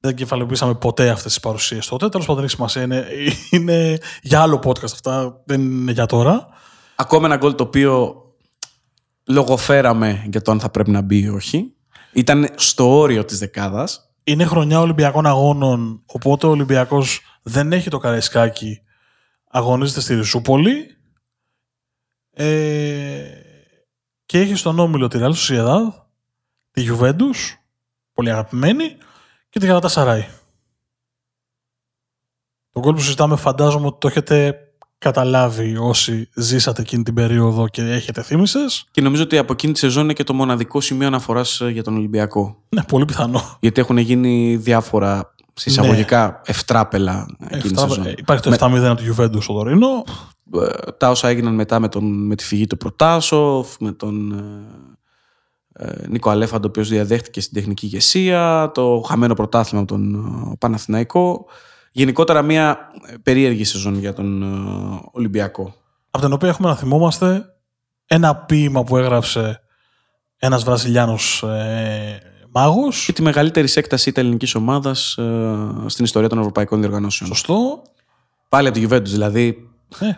Δεν 0.00 0.14
κεφαλαιοποιήσαμε 0.14 0.74
ποτέ 0.74 1.08
αυτές 1.08 1.32
τις 1.32 1.40
παρουσίες 1.40 1.86
τότε. 1.86 2.08
Τέλος 2.08 2.26
πάντων 2.26 2.42
δεν 2.42 2.44
έχει 2.44 2.54
σημασία. 2.54 2.82
Είναι, 2.82 3.06
είναι 3.50 3.98
για 4.22 4.42
άλλο 4.42 4.62
podcast 4.64 4.84
αυτά. 4.84 5.42
Δεν 5.44 5.60
είναι 5.60 5.92
για 5.92 6.06
τώρα. 6.06 6.48
Ακόμα 6.96 7.26
ένα 7.26 7.36
γκολ 7.36 7.54
το 7.54 7.62
οποίο 7.62 8.14
λογοφέραμε 9.26 10.26
για 10.30 10.42
το 10.42 10.50
αν 10.50 10.60
θα 10.60 10.70
πρέπει 10.70 10.90
να 10.90 11.00
μπει 11.00 11.18
ή 11.18 11.28
όχι. 11.28 11.74
Ήταν 12.12 12.48
στο 12.54 12.98
όριο 12.98 13.24
της 13.24 13.38
δεκάδας. 13.38 14.10
είναι 14.24 14.44
χρονιά 14.44 14.80
Ολυμπιακών 14.80 15.26
Αγώνων, 15.26 16.02
οπότε 16.06 16.46
ο 16.46 16.50
Ολυμπιακός 16.50 17.20
δεν 17.42 17.72
έχει 17.72 17.90
το 17.90 17.98
Καραϊσκάκι, 17.98 18.82
αγωνίζεται 19.50 20.00
στη 20.00 20.14
Ριζούπολη 20.14 20.96
ε, 22.30 23.24
και 24.26 24.38
έχει 24.38 24.54
στον 24.54 24.78
Όμιλο 24.78 25.08
τη 25.08 25.18
Real 25.22 25.32
Sociedad, 25.32 26.02
τη 26.70 26.86
Juventus, 26.90 27.56
πολύ 28.12 28.30
αγαπημένη, 28.30 28.96
και 29.50 29.58
τη 29.58 29.66
Γαλατά 29.66 29.88
Σαράι. 29.88 30.26
Το 32.72 32.80
γκολ 32.80 32.94
που 32.94 33.00
συζητάμε 33.00 33.36
φαντάζομαι 33.36 33.86
ότι 33.86 33.96
το 34.00 34.08
έχετε 34.08 34.54
καταλάβει 34.98 35.76
όσοι 35.76 36.28
ζήσατε 36.34 36.80
εκείνη 36.82 37.02
την 37.02 37.14
περίοδο 37.14 37.68
και 37.68 37.82
έχετε 37.82 38.22
θύμησες. 38.22 38.88
Και 38.90 39.00
νομίζω 39.00 39.22
ότι 39.22 39.38
από 39.38 39.52
εκείνη 39.52 39.72
τη 39.72 39.78
σεζόν 39.78 40.04
είναι 40.04 40.12
και 40.12 40.24
το 40.24 40.34
μοναδικό 40.34 40.80
σημείο 40.80 41.06
αναφοράς 41.06 41.60
ε, 41.60 41.68
για 41.68 41.82
τον 41.82 41.96
Ολυμπιακό. 41.96 42.56
Ναι, 42.68 42.82
πολύ 42.82 43.04
πιθανό. 43.04 43.56
Γιατί 43.60 43.80
έχουν 43.80 43.96
γίνει 43.98 44.56
διάφορα 44.56 45.34
συσσαγωγικά 45.54 46.40
ευτράπελα 46.44 47.26
εκείνη 47.40 47.60
τη 47.62 47.68
Εφτά- 47.68 47.88
σεζόν. 47.88 48.06
ε, 48.06 48.14
Υπάρχει 48.18 48.42
το 48.42 48.50
7-0 48.58 48.76
από 48.84 48.94
τη 49.02 49.04
Juventus 49.16 49.42
στο 49.42 49.52
Τωρίνο. 49.52 50.04
Ε, 50.54 50.90
τα 50.98 51.10
όσα 51.10 51.28
έγιναν 51.28 51.54
μετά 51.54 51.80
με, 51.80 51.88
τον, 51.88 52.26
με 52.26 52.34
τη 52.34 52.44
φυγή 52.44 52.66
του 52.66 52.76
Προτάσοφ, 52.76 53.76
με 53.80 53.92
τον 53.92 54.32
ε, 54.32 54.36
ε, 54.36 54.89
Νίκο 56.08 56.30
Αλέφαντο, 56.30 56.66
ο 56.66 56.68
οποίος 56.68 56.88
διαδέχτηκε 56.88 57.40
στην 57.40 57.54
τεχνική 57.54 57.86
ηγεσία, 57.86 58.70
το 58.74 59.04
χαμένο 59.08 59.34
πρωτάθλημα 59.34 59.82
από 59.82 59.92
τον 59.92 60.14
ε, 60.14 60.56
Παναθηναϊκό. 60.58 61.46
γενικότερα 61.92 62.42
μια 62.42 62.78
περίεργη 63.22 63.64
σεζόν 63.64 63.98
για 63.98 64.12
τον 64.12 64.42
ε, 64.42 65.00
Ολυμπιακό. 65.12 65.74
Από 66.10 66.24
την 66.24 66.32
οποία 66.34 66.48
έχουμε 66.48 66.68
να 66.68 66.76
θυμόμαστε 66.76 67.54
ένα 68.06 68.36
ποίημα 68.36 68.84
που 68.84 68.96
έγραψε 68.96 69.62
ένας 70.38 70.64
Βραζιλιάνος 70.64 71.42
ε, 71.42 72.20
μάγος. 72.50 73.04
Και 73.04 73.12
τη 73.12 73.22
μεγαλύτερη 73.22 73.72
έκταση 73.74 74.08
είτε 74.08 74.20
ελληνικής 74.20 74.54
ομάδας 74.54 75.16
ε, 75.18 75.58
στην 75.86 76.04
ιστορία 76.04 76.28
των 76.28 76.38
ευρωπαϊκών 76.38 76.80
διοργανώσεων. 76.80 77.30
Σωστό. 77.30 77.82
Πάλι 78.48 78.68
από 78.68 78.78
τη 78.78 78.86
Juventus, 78.88 79.02
δηλαδή. 79.02 79.68
Ε, 79.98 80.12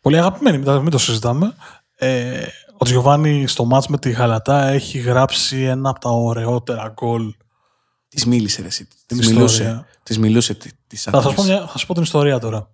πολύ 0.00 0.18
αγαπημένη, 0.18 0.58
μην 0.58 0.90
το 0.90 0.98
συζητάμε. 0.98 1.54
Ε, 1.96 2.42
ο 2.78 2.84
Τζιοβάνι 2.84 3.46
στο 3.46 3.64
μάτς 3.64 3.86
με 3.88 3.98
τη 3.98 4.10
Γαλατά 4.10 4.66
έχει 4.66 4.98
γράψει 4.98 5.62
ένα 5.62 5.88
από 5.90 6.00
τα 6.00 6.10
ωραιότερα 6.10 6.88
γκολ. 6.94 7.34
Της 8.08 8.26
μίλησε, 8.26 8.60
ρε, 8.60 8.66
εσύ. 8.66 8.86
Την 8.86 8.96
Της 9.06 9.18
ιστορία. 9.18 9.36
μιλούσε. 9.36 9.86
Της 10.02 10.18
μιλούσε 10.18 10.54
τη- 10.54 10.70
της 10.86 11.02
Θα 11.02 11.10
σας, 11.10 11.22
πω 11.24 11.30
άτομης. 11.30 11.50
μια, 11.50 11.60
θα 11.60 11.68
σας 11.72 11.86
πω 11.86 11.94
την 11.94 12.02
ιστορία 12.02 12.38
τώρα. 12.38 12.70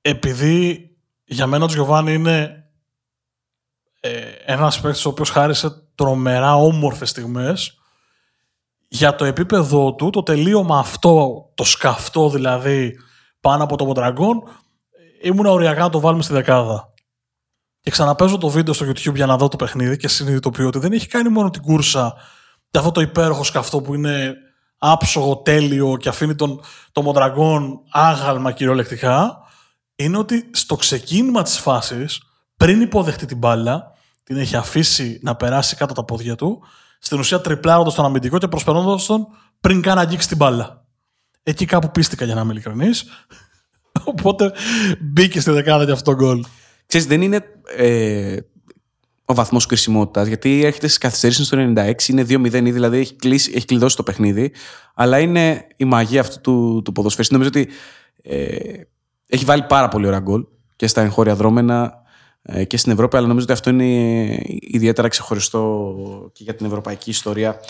Επειδή 0.00 0.90
για 1.24 1.46
μένα 1.46 1.64
ο 1.64 1.66
Τζιοβάνι 1.66 2.12
είναι 2.14 2.64
ε, 4.00 4.10
ένας 4.44 4.80
παίκτης 4.80 5.04
ο 5.04 5.08
οποίος 5.08 5.30
χάρισε 5.30 5.82
τρομερά 5.94 6.56
όμορφες 6.56 7.08
στιγμές 7.10 7.78
για 8.88 9.14
το 9.14 9.24
επίπεδο 9.24 9.94
του, 9.94 10.10
το 10.10 10.22
τελείωμα 10.22 10.78
αυτό, 10.78 11.44
το 11.54 11.64
σκαυτό 11.64 12.30
δηλαδή 12.30 12.96
πάνω 13.40 13.64
από 13.64 13.76
το 13.76 13.84
Μοντραγκόν, 13.84 14.42
ήμουν 15.22 15.46
οριακά 15.46 15.80
να 15.80 15.90
το 15.90 16.00
βάλουμε 16.00 16.22
στη 16.22 16.32
δεκάδα. 16.32 16.92
Και 17.80 17.90
ξαναπέζω 17.90 18.38
το 18.38 18.48
βίντεο 18.48 18.74
στο 18.74 18.86
YouTube 18.86 19.14
για 19.14 19.26
να 19.26 19.36
δω 19.36 19.48
το 19.48 19.56
παιχνίδι 19.56 19.96
και 19.96 20.08
συνειδητοποιώ 20.08 20.66
ότι 20.66 20.78
δεν 20.78 20.92
έχει 20.92 21.06
κάνει 21.06 21.28
μόνο 21.28 21.50
την 21.50 21.62
κούρσα 21.62 22.14
και 22.70 22.78
αυτό 22.78 22.90
το 22.90 23.00
υπέροχο 23.00 23.44
σκαυτό 23.44 23.80
που 23.80 23.94
είναι 23.94 24.34
άψογο, 24.78 25.36
τέλειο 25.36 25.96
και 25.96 26.08
αφήνει 26.08 26.34
τον, 26.34 26.60
το 26.92 27.02
Μοντραγκόν 27.02 27.80
άγαλμα 27.90 28.52
κυριολεκτικά, 28.52 29.38
είναι 29.96 30.18
ότι 30.18 30.50
στο 30.52 30.76
ξεκίνημα 30.76 31.42
της 31.42 31.58
φάσης, 31.58 32.22
πριν 32.56 32.80
υποδεχτεί 32.80 33.26
την 33.26 33.36
μπάλα, 33.36 33.92
την 34.24 34.36
έχει 34.36 34.56
αφήσει 34.56 35.18
να 35.22 35.36
περάσει 35.36 35.76
κάτω 35.76 35.94
τα 35.94 36.04
πόδια 36.04 36.34
του, 36.34 36.62
στην 36.98 37.18
ουσία 37.18 37.40
τριπλάροντας 37.40 37.94
τον 37.94 38.04
αμυντικό 38.04 38.38
και 38.38 38.48
προσπερνώντας 38.48 39.06
τον 39.06 39.26
πριν 39.60 39.82
καν 39.82 39.98
αγγίξει 39.98 40.28
την 40.28 40.36
μπάλα. 40.36 40.84
Εκεί 41.42 41.64
κάπου 41.64 41.90
πίστηκα 41.90 42.24
για 42.24 42.34
να 42.34 42.40
είμαι 42.40 42.52
ειλικρινής. 42.52 43.04
Οπότε 44.04 44.52
μπήκε 45.00 45.40
στη 45.40 45.50
δεκάδα 45.50 45.84
για 45.84 45.92
αυτό 45.92 46.10
το 46.10 46.16
γκολ. 46.16 46.44
Ξέρεις, 46.88 47.06
δεν 47.06 47.22
είναι 47.22 47.40
ε, 47.76 48.36
ο 49.24 49.34
βαθμός 49.34 49.66
κρισιμότητας, 49.66 50.26
γιατί 50.26 50.64
έρχεται 50.64 50.86
στις 50.86 50.98
καθυστερήσεις 50.98 51.46
στο 51.46 51.72
96, 51.76 52.08
είναι 52.08 52.22
2-0 52.22 52.52
ήδη, 52.54 52.70
δηλαδή 52.70 52.98
έχει, 52.98 53.14
κλείσει, 53.14 53.52
έχει 53.54 53.64
κλειδώσει 53.64 53.96
το 53.96 54.02
παιχνίδι. 54.02 54.52
Αλλά 54.94 55.18
είναι 55.18 55.66
η 55.76 55.84
μαγεία 55.84 56.20
αυτού 56.20 56.40
του, 56.40 56.82
του 56.84 56.92
ποδοσφαιριστή. 56.92 57.34
Νομίζω 57.34 57.50
ότι 57.54 57.68
ε, 58.22 58.80
έχει 59.26 59.44
βάλει 59.44 59.62
πάρα 59.62 59.88
πολύ 59.88 60.06
ωραία 60.06 60.20
γκολ 60.20 60.44
και 60.76 60.86
στα 60.86 61.00
εγχώρια 61.00 61.34
δρόμενα 61.34 62.02
ε, 62.42 62.64
και 62.64 62.76
στην 62.76 62.92
Ευρώπη, 62.92 63.16
αλλά 63.16 63.26
νομίζω 63.26 63.44
ότι 63.44 63.52
αυτό 63.52 63.70
είναι 63.70 64.38
ιδιαίτερα 64.60 65.08
ξεχωριστό 65.08 65.94
και 66.32 66.42
για 66.42 66.54
την 66.54 66.66
ευρωπαϊκή 66.66 67.10
ιστορία 67.10 67.60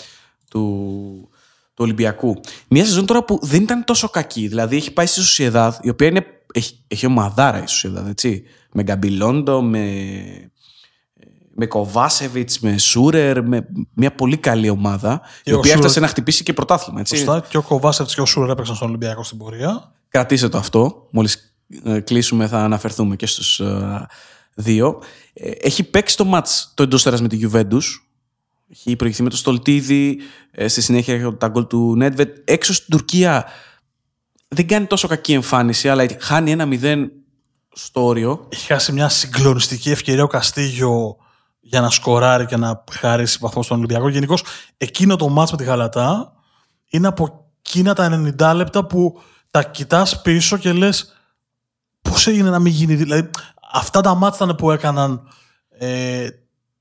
του, 0.49 1.29
του 1.73 1.83
Ολυμπιακού. 1.83 2.39
Μια 2.67 2.85
σεζόν 2.85 3.05
τώρα 3.05 3.23
που 3.23 3.39
δεν 3.41 3.61
ήταν 3.61 3.83
τόσο 3.83 4.09
κακή. 4.09 4.47
Δηλαδή 4.47 4.75
έχει 4.75 4.93
πάει 4.93 5.05
στη 5.05 5.19
Σοσιεδάδ, 5.19 5.75
η 5.81 5.89
οποία 5.89 6.07
είναι, 6.07 6.25
έχει, 6.53 6.83
έχει 6.87 7.05
ομαδάρα 7.05 7.63
η 7.63 7.67
Σοσιεδάδ, 7.67 8.07
έτσι. 8.07 8.43
Με 8.71 8.83
Γκαμπιλόντο, 8.83 9.61
με, 9.61 9.83
με 11.55 11.65
Κοβάσεβιτς, 11.65 12.59
με 12.59 12.77
Σούρερ, 12.77 13.43
με 13.47 13.67
μια 13.93 14.11
πολύ 14.11 14.37
καλή 14.37 14.69
ομάδα, 14.69 15.21
Και 15.43 15.49
η 15.51 15.53
ο 15.53 15.57
οποία 15.57 15.69
Σούρερ- 15.71 15.75
έφτασε 15.77 15.99
να 15.99 16.07
χτυπήσει 16.07 16.43
και 16.43 16.53
πρωτάθλημα. 16.53 16.99
Έτσι. 16.99 17.15
Σωστά. 17.15 17.43
Και 17.49 17.57
ο 17.57 17.61
Κοβάσευτ 17.61 18.09
και 18.13 18.21
ο 18.21 18.25
Σούρερ 18.25 18.49
έπαιξαν 18.49 18.75
στον 18.75 18.87
Ολυμπιακό 18.87 19.23
στην 19.23 19.37
πορεία. 19.37 19.91
Κρατήστε 20.09 20.49
το 20.49 20.57
αυτό. 20.57 21.07
Μόλις 21.11 21.55
ε, 21.83 21.99
κλείσουμε 21.99 22.47
θα 22.47 22.59
αναφερθούμε 22.63 23.15
και 23.15 23.25
στους 23.25 23.59
ε, 23.59 24.07
δύο. 24.55 24.99
Ε, 25.33 25.49
έχει 25.49 25.83
παίξει 25.83 26.17
το 26.17 26.25
μάτς 26.25 26.71
το 26.75 26.83
εντός 26.83 27.03
τέρας 27.03 27.21
με 27.21 27.27
τη 27.27 27.39
Juventus. 27.51 27.81
Έχει 28.71 28.95
προηγηθεί 28.95 29.23
με 29.23 29.29
το 29.29 29.37
Στολτίδη. 29.37 30.19
Ε, 30.51 30.67
στη 30.67 30.81
συνέχεια 30.81 31.13
έχει 31.13 31.33
τα 31.37 31.47
γκολ 31.47 31.67
του 31.67 31.93
Νέντβετ. 31.95 32.37
Έξω 32.49 32.73
στην 32.73 32.87
Τουρκία 32.89 33.45
δεν 34.55 34.67
κάνει 34.67 34.85
τόσο 34.85 35.07
κακή 35.07 35.33
εμφάνιση, 35.33 35.89
αλλά 35.89 36.05
χάνει 36.19 36.51
ένα 36.51 36.67
0 36.71 37.07
στο 37.71 38.05
όριο. 38.05 38.47
Έχει 38.49 38.65
χάσει 38.65 38.91
μια 38.91 39.09
συγκλονιστική 39.09 39.91
ευκαιρία 39.91 40.23
ο 40.23 40.27
Καστίγιο 40.27 41.15
για 41.59 41.81
να 41.81 41.89
σκοράρει 41.89 42.45
και 42.45 42.57
να 42.57 42.83
χαρίσει 42.91 43.37
βαθμό 43.41 43.63
στον 43.63 43.77
Ολυμπιακό. 43.77 44.09
Γενικώς 44.09 44.43
εκείνο 44.77 45.15
το 45.15 45.29
μάτς 45.29 45.51
με 45.51 45.57
τη 45.57 45.63
Γαλατά 45.63 46.33
είναι 46.89 47.07
από 47.07 47.51
εκείνα 47.59 47.93
τα 47.93 48.33
90 48.37 48.51
λεπτά 48.55 48.85
που 48.85 49.21
τα 49.51 49.63
κοιτάς 49.63 50.21
πίσω 50.21 50.57
και 50.57 50.71
λες 50.73 51.13
πώς 52.01 52.27
έγινε 52.27 52.49
να 52.49 52.59
μην 52.59 52.73
γίνει. 52.73 52.95
Δηλαδή, 52.95 53.29
αυτά 53.71 54.01
τα 54.01 54.15
μάτς 54.15 54.35
ήταν 54.35 54.55
που 54.55 54.71
έκαναν 54.71 55.27
ε, 55.69 56.27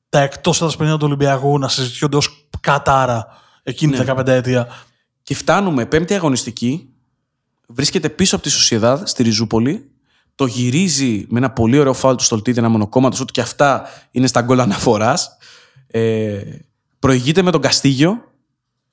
τα 0.09 0.21
εκτός 0.21 0.57
έδρας 0.57 0.77
παιχνίδια 0.77 0.99
του 0.99 1.07
Ολυμπιακού 1.07 1.59
να 1.59 1.69
συζητιόνται 1.69 2.17
ως 2.17 2.49
κατάρα 2.61 3.27
εκείνη 3.63 3.97
Ναι. 3.97 4.05
τη 4.05 4.13
15 4.17 4.27
ετία. 4.27 4.69
Και 5.23 5.35
φτάνουμε 5.35 5.87
πέμπτη 5.87 6.15
αγωνιστική. 6.15 6.93
Βρίσκεται 7.71 8.09
πίσω 8.09 8.35
από 8.35 8.45
τη 8.45 8.51
Σοσιεδάδ 8.51 9.07
στη 9.07 9.23
Ριζούπολη. 9.23 9.91
Το 10.35 10.47
γυρίζει 10.47 11.27
με 11.29 11.39
ένα 11.39 11.51
πολύ 11.51 11.79
ωραίο 11.79 11.93
φάουλ 11.93 12.15
του 12.15 12.25
Στολτίδη, 12.25 12.59
ένα 12.59 12.69
μονοκόμματο, 12.69 13.17
ότι 13.21 13.33
και 13.33 13.41
αυτά 13.41 13.87
είναι 14.11 14.27
στα 14.27 14.41
γκολ 14.41 14.61
αναφοράς. 14.61 15.37
Ε, 15.87 16.41
προηγείται 16.99 17.43
με 17.43 17.51
τον 17.51 17.61
Καστίγιο. 17.61 18.23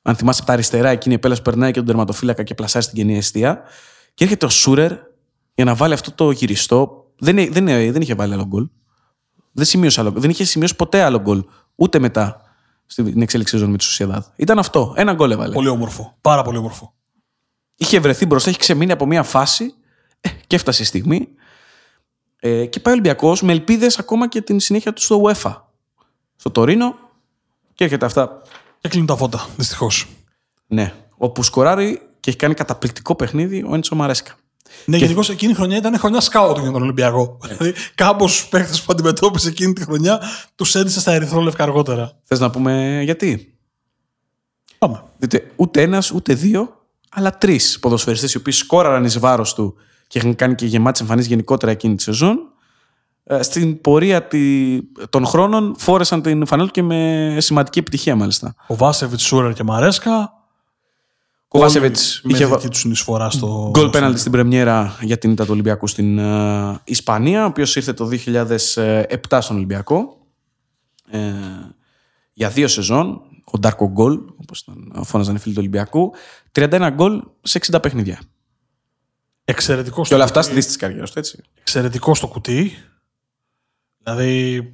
Αν 0.02 0.16
θυμάσαι 0.16 0.38
από 0.40 0.48
τα 0.48 0.54
αριστερά, 0.54 0.90
εκείνη 0.90 1.14
η 1.14 1.18
επέλαση 1.18 1.42
που 1.42 1.50
περνάει 1.50 1.72
και 1.72 1.78
τον 1.78 1.88
τερματοφύλακα 1.88 2.44
και 2.44 2.56
πλασάρει 2.56 2.84
στην 2.86 2.98
κενή 2.98 3.18
αιστεία. 3.18 3.62
Και 4.14 4.24
έρχεται 4.24 4.46
ο 4.46 4.50
Σούρερ 4.50 4.92
για 5.56 5.66
να 5.66 5.76
βάλει 5.76 5.94
αυτό 5.94 6.12
το 6.12 6.32
γυριστό. 6.32 7.12
Δεν, 7.20 7.36
δεν, 7.36 7.66
δεν 7.66 8.02
είχε 8.02 8.14
βάλει 8.16 8.34
άλλο 8.34 8.46
γκολ. 8.46 8.70
Δεν, 9.52 9.66
σημείωσε 9.66 10.00
άλλο, 10.00 10.12
δεν 10.12 10.30
είχε 10.30 10.44
σημειώσει 10.44 10.76
ποτέ 10.76 11.02
άλλο 11.02 11.20
γκολ. 11.20 11.44
Ούτε 11.76 12.00
μετά 12.00 12.42
στην 12.86 13.22
εξέλιξη 13.22 13.58
ζωή 13.58 13.68
με 13.68 13.78
τη 13.78 13.84
Σοσιαδάδ. 13.84 14.26
Ήταν 14.36 14.60
αυτό. 14.60 14.94
Ένα 14.98 15.14
γκολ 15.14 15.32
έβαλε. 15.32 15.54
Πολύ 15.54 15.68
όμορφο. 15.68 16.18
Πάρα 16.22 16.42
πολύ 16.42 16.58
όμορφο. 16.58 16.94
Είχε 17.76 18.00
βρεθεί 18.00 18.26
μπροστά, 18.26 18.50
είχε 18.50 18.60
ξεμείνει 18.60 18.92
από 18.92 19.06
μια 19.06 19.24
φάση 19.24 19.74
ε, 20.22 20.30
και 20.48 20.56
έφτασε 20.56 20.82
η 20.82 20.86
στιγμή. 20.86 21.28
Ε, 22.40 22.66
και 22.66 22.80
πάει 22.80 22.94
ο 22.94 22.98
Ολυμπιακός 22.98 23.42
με 23.42 23.52
ελπίδες 23.52 24.00
ακόμα 24.00 24.28
και 24.28 24.42
την 24.42 24.60
συνέχεια 24.60 24.94
του 24.94 25.02
στο 25.02 25.22
UEFA. 25.26 25.62
Στο 26.36 26.52
Τωρίνο 26.52 26.96
και 27.74 27.84
έρχεται 27.84 28.06
αυτά. 28.06 28.42
Και 28.80 28.88
κλείνουν 28.88 29.08
τα 29.08 29.16
φώτα, 29.16 29.48
δυστυχώς. 29.58 30.08
Ναι. 30.68 30.94
Όπου 31.18 31.44
σκοράρει 31.44 32.02
και 32.20 32.30
έχει 32.30 32.40
κάνει 32.40 32.54
καταπληκτικό 32.54 33.16
παιχνίδι 33.16 33.66
ο 33.70 33.76
Έντσο 33.76 33.96
Μαρέσκα. 33.96 34.36
Ναι, 34.86 34.98
γενικώς 34.98 35.30
εκείνη 35.30 35.52
η 35.52 35.56
χρονιά 35.56 35.78
ήταν 35.78 35.98
χρονιά 35.98 36.20
σκάουτινγκ 36.20 36.64
για 36.64 36.72
τον 36.72 36.82
Ολυμπιακό. 36.82 37.38
Δηλαδή, 37.42 37.74
κάπω 37.96 38.28
στου 38.28 38.50
παίχτε 38.50 38.78
που 38.78 38.86
αντιμετώπισε 38.88 39.48
εκείνη 39.48 39.74
τη 39.74 39.84
χρονιά 39.84 40.22
τους 40.56 40.76
έντυσε 40.76 41.00
στα 41.00 41.12
ερυθρόλευκα 41.12 41.64
αργότερα. 41.64 42.20
Θες 42.24 42.40
να 42.40 42.50
πούμε 42.50 43.02
γιατί; 43.04 43.56
Πάμε. 44.78 45.04
Δείτε, 45.18 45.52
ούτε 45.56 45.82
ένας 45.82 46.12
ούτε 46.12 46.34
δύο, 46.34 46.85
αλλά 47.16 47.38
τρεις 47.38 47.80
ποδοσφαιριστές 47.80 48.34
οι 48.34 48.38
οποίοι 48.38 48.54
σκόραραν 48.54 49.04
εις 49.04 49.20
βάρος 49.20 49.54
του 49.54 49.76
και 50.08 50.18
είχαν 50.18 50.36
κάνει 50.36 50.56
και 50.56 50.66
γεμάτες 50.66 51.02
εμφανίσεις 51.02 51.30
γενικότερα 51.30 51.72
εκείνη 51.72 51.96
τη 51.96 52.04
σεζόν. 52.04 52.38
ε, 53.24 53.42
Στην 53.42 53.82
πορεία 53.82 54.24
τη- 54.24 54.80
των 55.10 55.26
χρόνων 55.26 55.76
φόρεσαν 55.78 56.22
την 56.22 56.46
φανέλα 56.46 56.70
και 56.70 56.84
με 56.84 57.36
σημαντική 57.40 57.80
επιτυχία 57.80 58.16
μάλιστα. 58.16 58.56
Ο 58.68 58.76
Βάσεβιτς, 58.76 59.24
Σούρερ 59.24 59.54
και 59.54 59.64
Μαρέσκα. 59.64 60.34
Κοβάσεβιτ 61.48 61.98
με 62.24 62.34
είχε 62.34 62.46
βα- 62.46 62.56
δική 62.58 62.70
τους 62.70 62.80
συνεισφορά 62.80 63.30
στο. 63.30 63.70
γκολ 63.72 63.90
πέναλτι 63.90 64.20
στην 64.20 64.32
Πρεμιέρα 64.32 64.98
για 65.02 65.18
την 65.18 65.32
ήττα 65.32 65.44
του 65.44 65.50
Ολυμπιακού 65.54 65.88
στην 65.88 66.18
ε, 66.18 66.80
Ισπανία, 66.84 67.44
ο 67.44 67.48
οποίος 67.48 67.76
ήρθε 67.76 67.94
το 67.94 68.06
2007 68.06 69.38
στον 69.42 69.56
Ολυμπιακό. 69.56 70.18
Ε, 71.10 71.20
για 72.34 72.50
δύο 72.50 72.68
σεζόν. 72.68 73.22
Ο 73.52 73.58
Ντάρκο 73.60 73.90
Γκολ, 73.90 74.20
όπως 74.38 74.68
φώναζαν 75.04 75.36
οι 75.36 75.40
φίλοι 75.40 75.54
του 75.54 75.60
Ολυμπιακού. 75.62 76.14
31 76.52 76.90
γκολ 76.94 77.22
σε 77.42 77.60
60 77.72 77.82
παιχνίδια. 77.82 78.20
Εξαιρετικό 79.46 80.00
Και 80.00 80.06
στο, 80.06 80.16
όλα 80.16 80.24
αυτά 80.24 80.42
στη 80.42 80.50
κουτί. 80.52 80.56
δύση 80.62 80.68
της 80.78 80.78
καριέρας 80.88 81.12
του, 81.12 81.20
έτσι. 81.20 81.44
Εξαιρετικό 81.60 82.16
στο 82.16 82.28
κουτί. 82.28 82.72
Δηλαδή, 84.04 84.70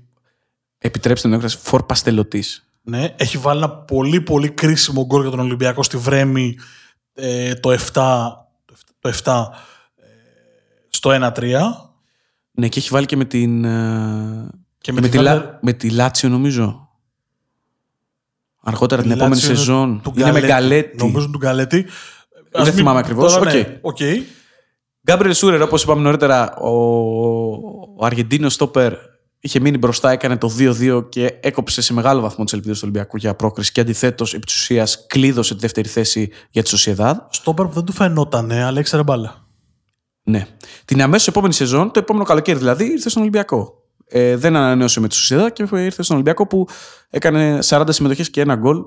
Επιτρέψτε 0.77 1.27
την 1.27 1.33
έκφραση 1.35 1.57
φορ 1.57 1.83
παστελωτής. 1.83 2.71
ναι, 2.81 3.13
έχει 3.17 3.37
βάλει 3.37 3.57
ένα 3.63 3.69
πολύ 3.69 4.21
πολύ 4.21 4.49
κρίσιμο 4.49 5.05
γκολ 5.05 5.21
για 5.21 5.29
τον 5.31 5.39
Ολυμπιακό 5.39 5.83
στη 5.83 5.97
Βρέμη 5.97 6.57
ε, 7.13 7.53
το 7.55 7.71
7, 7.71 7.77
το 8.99 9.11
7 9.23 9.45
ε, 9.95 10.03
στο 10.89 11.31
1-3. 11.35 11.61
Ναι, 12.51 12.67
και 12.67 12.79
έχει 12.79 12.89
βάλει 12.91 13.05
και 13.05 13.15
με 13.15 13.25
την. 13.25 13.63
ε, 13.65 14.49
Και 14.77 14.91
με, 14.91 15.01
με 15.01 15.07
τη, 15.07 15.17
τη 15.17 15.23
Λα- 15.23 15.33
Βέρντερ- 15.33 15.63
με 15.63 15.73
τη 15.73 15.89
Λάτσιο, 15.89 16.29
νομίζω. 16.29 16.80
Αργότερα 18.63 19.01
την 19.01 19.11
Η 19.11 19.13
επόμενη 19.13 19.33
Λάτσιο 19.35 19.49
είναι 19.49 19.59
σεζόν. 19.59 19.99
του 20.03 20.13
Είναι 20.17 20.31
με 20.31 20.41
Γκαλέτη. 20.41 20.97
Νομίζω 20.97 21.29
του 21.29 21.37
Γκαλέτη. 21.37 21.85
Ας 22.51 22.63
μην- 22.67 22.73
θυμάμαι 22.73 22.99
ακριβώς. 22.99 23.33
τώρα, 23.33 23.53
ναι, 23.53 23.79
OK. 23.81 23.93
OK. 23.93 23.97
Γκάμπριελ 25.07 25.33
Σούρερ, 25.33 25.61
όπως 25.61 25.83
είπαμε 25.83 26.01
νωρίτερα, 26.01 26.55
ο, 26.55 26.69
ο 27.97 28.05
Αργεντίνο 28.05 28.49
στόπερ 28.49 28.93
είχε 29.39 29.59
μείνει 29.59 29.77
μπροστά, 29.77 30.11
έκανε 30.11 30.37
το 30.37 30.49
2-2 30.57 31.05
και 31.09 31.33
έκοψε 31.41 31.81
σε 31.81 31.93
μεγάλο 31.93 32.21
βαθμό 32.21 32.43
τις 32.43 32.53
ελπίδες 32.53 32.75
του 32.79 32.83
Ολυμπιακού 32.87 33.17
για 33.17 33.35
πρόκριση. 33.35 33.71
Και 33.71 33.81
αντιθέτως, 33.81 34.33
επί 34.33 34.45
της 34.45 34.55
ουσίας, 34.55 35.05
κλείδωσε 35.07 35.53
τη 35.53 35.59
δεύτερη 35.59 35.87
θέση 35.87 36.29
για 36.49 36.63
τη 36.63 36.69
Σοσιαδάδ. 36.69 37.17
Στόπερ 37.29 37.53
που 37.53 37.67
δεν 37.67 37.83
του 37.83 37.91
φαινόταν, 37.93 38.51
αλλά 38.51 38.79
ήξερε 38.79 39.03
μπάλα. 39.03 39.45
Ναι. 40.23 40.47
Την 40.85 41.01
αμέσως 41.01 41.27
επόμενη 41.27 41.53
σεζόν, 41.53 41.91
το 41.91 41.99
επόμενο 41.99 42.25
καλοκαίρι 42.25 42.57
δηλαδή, 42.57 42.85
ήρθε 42.91 43.09
στον 43.09 43.21
Ολυμπιακό. 43.21 43.80
Ε, 44.13 44.35
δεν 44.35 44.55
ανανέωσε 44.55 44.99
με 44.99 45.07
τη 45.07 45.15
Σοσιαδά 45.15 45.49
και 45.49 45.67
ήρθε 45.71 46.03
στον 46.03 46.15
Ολυμπιακό 46.15 46.47
που 46.47 46.67
έκανε 47.09 47.59
40 47.65 47.83
συμμετοχές 47.89 48.29
και 48.29 48.41
ένα 48.41 48.55
γκολ 48.55 48.81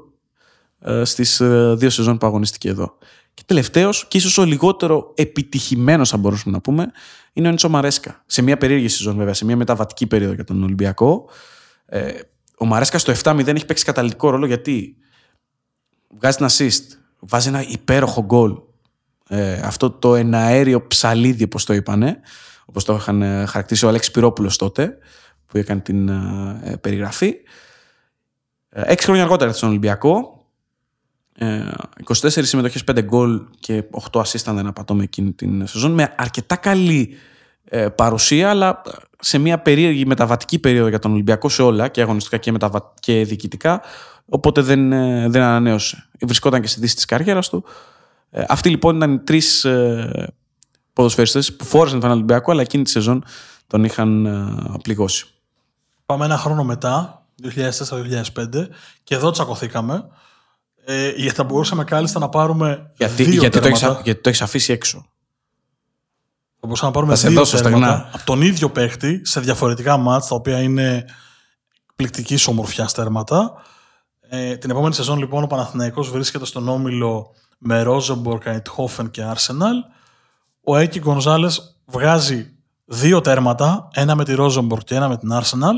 ε, 0.80 1.04
στις 1.04 1.40
ε, 1.40 1.74
δύο 1.76 1.90
σεζόν 1.90 2.18
που 2.18 2.26
αγωνίστηκε 2.26 2.68
εδώ. 2.68 2.98
Και 3.34 3.42
τελευταίος, 3.46 4.08
και 4.08 4.16
ίσως 4.16 4.38
ο 4.38 4.44
λιγότερο 4.44 5.12
επιτυχημένος, 5.14 6.08
θα 6.08 6.16
μπορούσαμε 6.16 6.54
να 6.54 6.60
πούμε, 6.60 6.90
είναι 7.32 7.48
ο 7.48 7.50
Νίτσο 7.50 7.68
Μαρέσκα. 7.68 8.22
Σε 8.26 8.42
μια 8.42 8.56
περίεργη 8.56 8.88
σεζόν, 8.88 9.16
βέβαια, 9.16 9.34
σε 9.34 9.44
μια 9.44 9.56
μεταβατική 9.56 10.06
περίοδο 10.06 10.34
για 10.34 10.44
τον 10.44 10.62
Ολυμπιακό. 10.62 11.28
Ε, 11.86 12.12
ο 12.58 12.66
Μαρέσκα 12.66 12.98
στο 12.98 13.12
7-0 13.22 13.46
έχει 13.46 13.66
παίξει 13.66 13.84
καταλητικό 13.84 14.30
ρόλο 14.30 14.46
γιατί 14.46 14.96
βγάζει 16.18 16.36
ένα 16.40 16.50
assist, 16.50 16.98
βάζει 17.18 17.48
ένα 17.48 17.62
υπέροχο 17.68 18.22
γκολ. 18.24 18.56
Ε, 19.28 19.52
αυτό 19.52 19.90
το 19.90 20.14
εναέριο 20.14 20.86
ψαλίδι, 20.86 21.44
όπως 21.44 21.64
το 21.64 21.72
είπανε, 21.72 22.20
όπως 22.64 22.84
το 22.84 22.94
είχαν 22.94 23.22
ε, 23.22 23.44
χαρακτήσει 23.46 23.84
ο 23.84 23.88
Αλέξης 23.88 24.10
Πυρόπουλος 24.10 24.56
τότε, 24.56 24.98
που 25.46 25.58
έκανε 25.58 25.80
την 25.80 26.08
ε, 26.08 26.76
περιγραφή. 26.80 27.34
Έξι 28.68 29.06
χρόνια 29.06 29.22
αργότερα 29.22 29.52
στον 29.52 29.68
Ολυμπιακό, 29.68 30.34
24 31.38 32.24
ε, 32.24 32.42
συμμετοχές, 32.42 32.84
5 32.90 33.02
γκολ 33.02 33.42
και 33.60 33.84
8 34.12 34.20
assist 34.20 34.42
αν 34.44 34.56
δεν 34.56 34.66
απατώ 34.66 34.94
με 34.94 35.02
εκείνη 35.02 35.32
την 35.32 35.66
σεζόν 35.66 35.92
με 35.92 36.14
αρκετά 36.16 36.56
καλή 36.56 37.16
ε, 37.64 37.88
παρουσία 37.88 38.50
αλλά 38.50 38.82
σε 39.20 39.38
μια 39.38 39.58
περίεργη 39.58 40.06
μεταβατική 40.06 40.58
περίοδο 40.58 40.88
για 40.88 40.98
τον 40.98 41.12
Ολυμπιακό 41.12 41.48
σε 41.48 41.62
όλα 41.62 41.88
και 41.88 42.00
αγωνιστικά 42.00 42.36
και, 42.36 42.52
μεταβα... 42.52 42.92
και 43.00 43.24
διοικητικά 43.24 43.82
οπότε 44.28 44.60
δεν, 44.60 44.92
ε, 44.92 45.28
δεν 45.28 45.42
ανανέωσε. 45.42 46.08
Βρισκόταν 46.20 46.60
και 46.60 46.68
στη 46.68 46.80
δύση 46.80 46.94
της 46.94 47.04
καριέρας 47.04 47.48
του. 47.48 47.64
αυτοί 48.48 48.68
λοιπόν 48.68 48.96
ήταν 48.96 49.12
οι 49.12 49.18
τρεις 49.18 49.66
ποδοσφαιριστές 50.94 51.56
που 51.56 51.64
φόρεσαν 51.64 52.00
τον 52.00 52.10
Ολυμπιακό 52.10 52.50
αλλά 52.50 52.60
εκείνη 52.60 52.84
τη 52.84 52.90
σεζόν 52.90 53.24
τον 53.66 53.84
είχαν 53.84 54.28
πληγώσει. 54.82 55.26
Πάμε 56.06 56.24
ένα 56.24 56.36
χρόνο 56.36 56.64
μετά, 56.64 57.26
2004-2005 57.42 58.68
και 59.04 59.14
εδώ 59.14 59.30
τσακωθήκαμε 59.30 60.08
ε, 60.84 61.08
γιατί 61.08 61.36
θα 61.36 61.44
μπορούσαμε 61.44 61.84
κάλλιστα 61.84 62.18
να 62.18 62.28
πάρουμε 62.28 62.90
γιατί, 62.96 63.24
δύο 63.24 63.40
γιατί, 63.40 63.60
το 63.60 63.66
έχεις, 63.66 63.80
γιατί 63.80 64.20
το 64.20 64.28
έχεις 64.28 64.42
αφήσει 64.42 64.72
έξω. 64.72 65.06
Θα 66.60 66.66
μπορούσαμε 66.66 66.90
να 66.90 66.96
πάρουμε 66.96 67.14
δύο 67.14 67.60
τέρματα 67.62 68.10
από 68.12 68.24
τον 68.24 68.42
ίδιο 68.42 68.70
παίχτη 68.70 69.20
σε 69.24 69.40
διαφορετικά 69.40 69.96
μάτς, 69.96 70.28
τα 70.28 70.34
οποία 70.34 70.60
είναι 70.60 71.04
πληκτική 71.96 72.38
ομορφιά 72.46 72.84
τέρματα. 72.94 73.52
Ε, 74.28 74.56
την 74.56 74.70
επόμενη 74.70 74.94
σεζόν 74.94 75.18
λοιπόν 75.18 75.42
ο 75.42 75.46
Παναθηναϊκός 75.46 76.10
βρίσκεται 76.10 76.44
στον 76.44 76.68
όμιλο 76.68 77.34
με 77.58 77.82
Ρόζεμπορκ, 77.82 78.46
Αιτχόφεν 78.46 79.10
και 79.10 79.22
Άρσεναλ. 79.22 79.76
Ο 80.64 80.76
Έκη 80.76 80.98
Γκονζάλες 81.00 81.78
βγάζει 81.86 82.52
δύο 82.84 83.20
τέρματα, 83.20 83.88
ένα 83.92 84.14
με 84.14 84.24
τη 84.24 84.34
Ρόζεμπορκ 84.34 84.84
και 84.84 84.94
ένα 84.94 85.08
με 85.08 85.16
την 85.16 85.32
Άρσεναλ, 85.32 85.76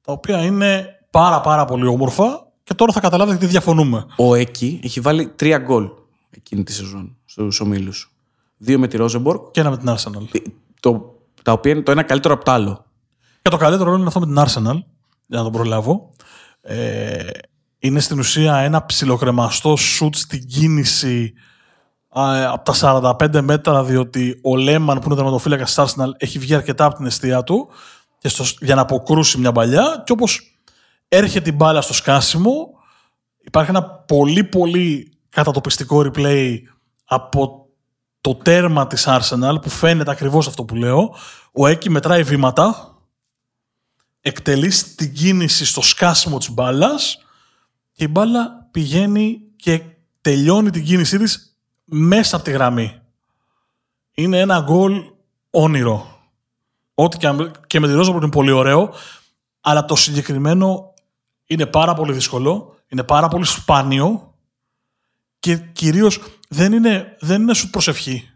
τα 0.00 0.12
οποία 0.12 0.42
είναι 0.42 0.86
πάρα 1.10 1.40
πάρα 1.40 1.64
πολύ 1.64 1.86
όμορφα 1.86 2.46
και 2.62 2.74
τώρα 2.74 2.92
θα 2.92 3.00
καταλάβετε 3.00 3.38
τι 3.38 3.46
διαφωνούμε. 3.46 4.06
Ο 4.16 4.34
Έκη 4.34 4.80
έχει 4.82 5.00
βάλει 5.00 5.28
τρία 5.28 5.58
γκολ 5.58 5.88
εκείνη 6.30 6.62
τη 6.62 6.72
σεζόν 6.72 7.16
στους 7.24 7.60
ομίλους. 7.60 8.12
Δύο 8.56 8.78
με 8.78 8.88
τη 8.88 8.96
Ρόζεμπορκ. 8.96 9.50
Και 9.50 9.60
ένα 9.60 9.70
με 9.70 9.78
την 9.78 9.94
Arsenal. 9.96 10.40
Το, 10.80 11.14
τα 11.42 11.52
οποία 11.52 11.72
είναι 11.72 11.82
το 11.82 11.90
ένα 11.90 12.02
καλύτερο 12.02 12.34
από 12.34 12.44
το 12.44 12.50
άλλο. 12.50 12.84
Και 13.42 13.50
το 13.50 13.56
καλύτερο 13.56 13.94
είναι 13.94 14.06
αυτό 14.06 14.20
με 14.20 14.26
την 14.26 14.38
Arsenal, 14.38 14.78
για 15.26 15.38
να 15.38 15.42
τον 15.42 15.52
προλάβω. 15.52 16.10
Ε, 16.60 17.28
είναι 17.78 18.00
στην 18.00 18.18
ουσία 18.18 18.56
ένα 18.56 18.86
ψιλοκρεμαστό 18.86 19.76
σουτ 19.76 20.14
στην 20.14 20.46
κίνηση 20.46 21.32
από 22.22 22.72
τα 22.72 22.74
45 23.18 23.40
μέτρα, 23.40 23.84
διότι 23.84 24.40
ο 24.42 24.56
Λέμαν 24.56 24.98
που 24.98 25.04
είναι 25.06 25.14
τερματοφύλακας 25.14 25.74
της 25.74 25.84
Arsenal 25.84 26.10
έχει 26.16 26.38
βγει 26.38 26.54
αρκετά 26.54 26.84
από 26.84 26.96
την 26.96 27.06
αιστεία 27.06 27.42
του 27.42 27.68
και 28.18 28.28
στο, 28.28 28.44
για 28.60 28.74
να 28.74 28.80
αποκρούσει 28.80 29.38
μια 29.38 29.52
παλιά. 29.52 30.02
Και 30.06 30.12
όπως 30.12 30.58
έρχεται 31.08 31.50
η 31.50 31.52
μπάλα 31.56 31.80
στο 31.80 31.92
σκάσιμο, 31.92 32.68
υπάρχει 33.38 33.70
ένα 33.70 33.82
πολύ 33.84 34.44
πολύ 34.44 35.18
κατατοπιστικό 35.28 36.04
replay 36.04 36.58
από 37.04 37.66
το 38.20 38.34
τέρμα 38.34 38.86
της 38.86 39.04
Arsenal 39.08 39.56
που 39.62 39.68
φαίνεται 39.68 40.10
ακριβώς 40.10 40.46
αυτό 40.46 40.64
που 40.64 40.74
λέω. 40.74 41.14
Ο 41.52 41.66
Έκη 41.66 41.90
μετράει 41.90 42.22
βήματα, 42.22 42.96
εκτελεί 44.20 44.68
την 44.96 45.12
κίνηση 45.14 45.64
στο 45.64 45.82
σκάσιμο 45.82 46.38
της 46.38 46.50
μπάλας 46.50 47.18
και 47.92 48.04
η 48.04 48.08
μπάλα 48.10 48.68
πηγαίνει 48.70 49.40
και 49.56 49.82
τελειώνει 50.20 50.70
την 50.70 50.84
κίνησή 50.84 51.18
της 51.18 51.55
μέσα 51.86 52.36
από 52.36 52.44
τη 52.44 52.50
γραμμή. 52.50 53.00
Είναι 54.14 54.38
ένα 54.40 54.60
γκολ 54.60 55.02
όνειρο. 55.50 56.14
Ό,τι 56.94 57.18
και 57.66 57.80
με 57.80 57.86
τη 57.86 57.92
Ρόζα 57.92 58.10
που 58.10 58.16
είναι 58.16 58.28
πολύ 58.28 58.50
ωραίο, 58.50 58.92
αλλά 59.60 59.84
το 59.84 59.96
συγκεκριμένο 59.96 60.94
είναι 61.46 61.66
πάρα 61.66 61.94
πολύ 61.94 62.12
δύσκολο, 62.12 62.74
είναι 62.88 63.02
πάρα 63.02 63.28
πολύ 63.28 63.44
σπάνιο 63.44 64.34
και 65.38 65.56
κυρίως 65.56 66.18
δεν 66.48 66.72
είναι, 66.72 67.16
δεν 67.20 67.42
είναι 67.42 67.54
σου 67.54 67.70
προσευχή. 67.70 68.30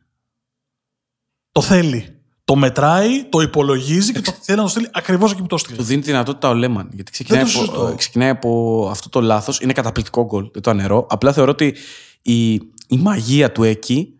Το 1.52 1.60
θέλει. 1.60 2.14
Το 2.44 2.56
μετράει, 2.56 3.24
το 3.24 3.40
υπολογίζει 3.40 4.12
και 4.12 4.20
το 4.20 4.32
θέλει 4.40 4.58
να 4.58 4.64
το 4.64 4.70
στείλει 4.70 4.88
ακριβώς 4.92 5.32
εκεί 5.32 5.40
που 5.40 5.46
το 5.46 5.58
στείλει. 5.58 5.76
Του 5.76 5.84
δίνει 5.84 6.00
τη 6.00 6.06
δυνατότητα 6.06 6.48
ο 6.48 6.54
Λέμαν. 6.54 6.90
Γιατί 6.92 7.10
ξεκινάει, 7.10 7.42
από, 7.42 7.94
ξεκινάει 7.96 8.28
από 8.28 8.88
αυτό 8.90 9.08
το 9.08 9.20
λάθος. 9.20 9.60
Είναι 9.60 9.72
καταπληκτικό 9.72 10.24
γκολ. 10.24 10.50
Δεν 10.52 10.62
το 10.62 10.70
ανερώ. 10.70 11.06
Απλά 11.10 11.32
θεωρώ 11.32 11.50
ότι 11.50 11.74
η, 12.22 12.60
η 12.90 12.96
μαγεία 12.96 13.52
του 13.52 13.62
εκεί 13.62 14.14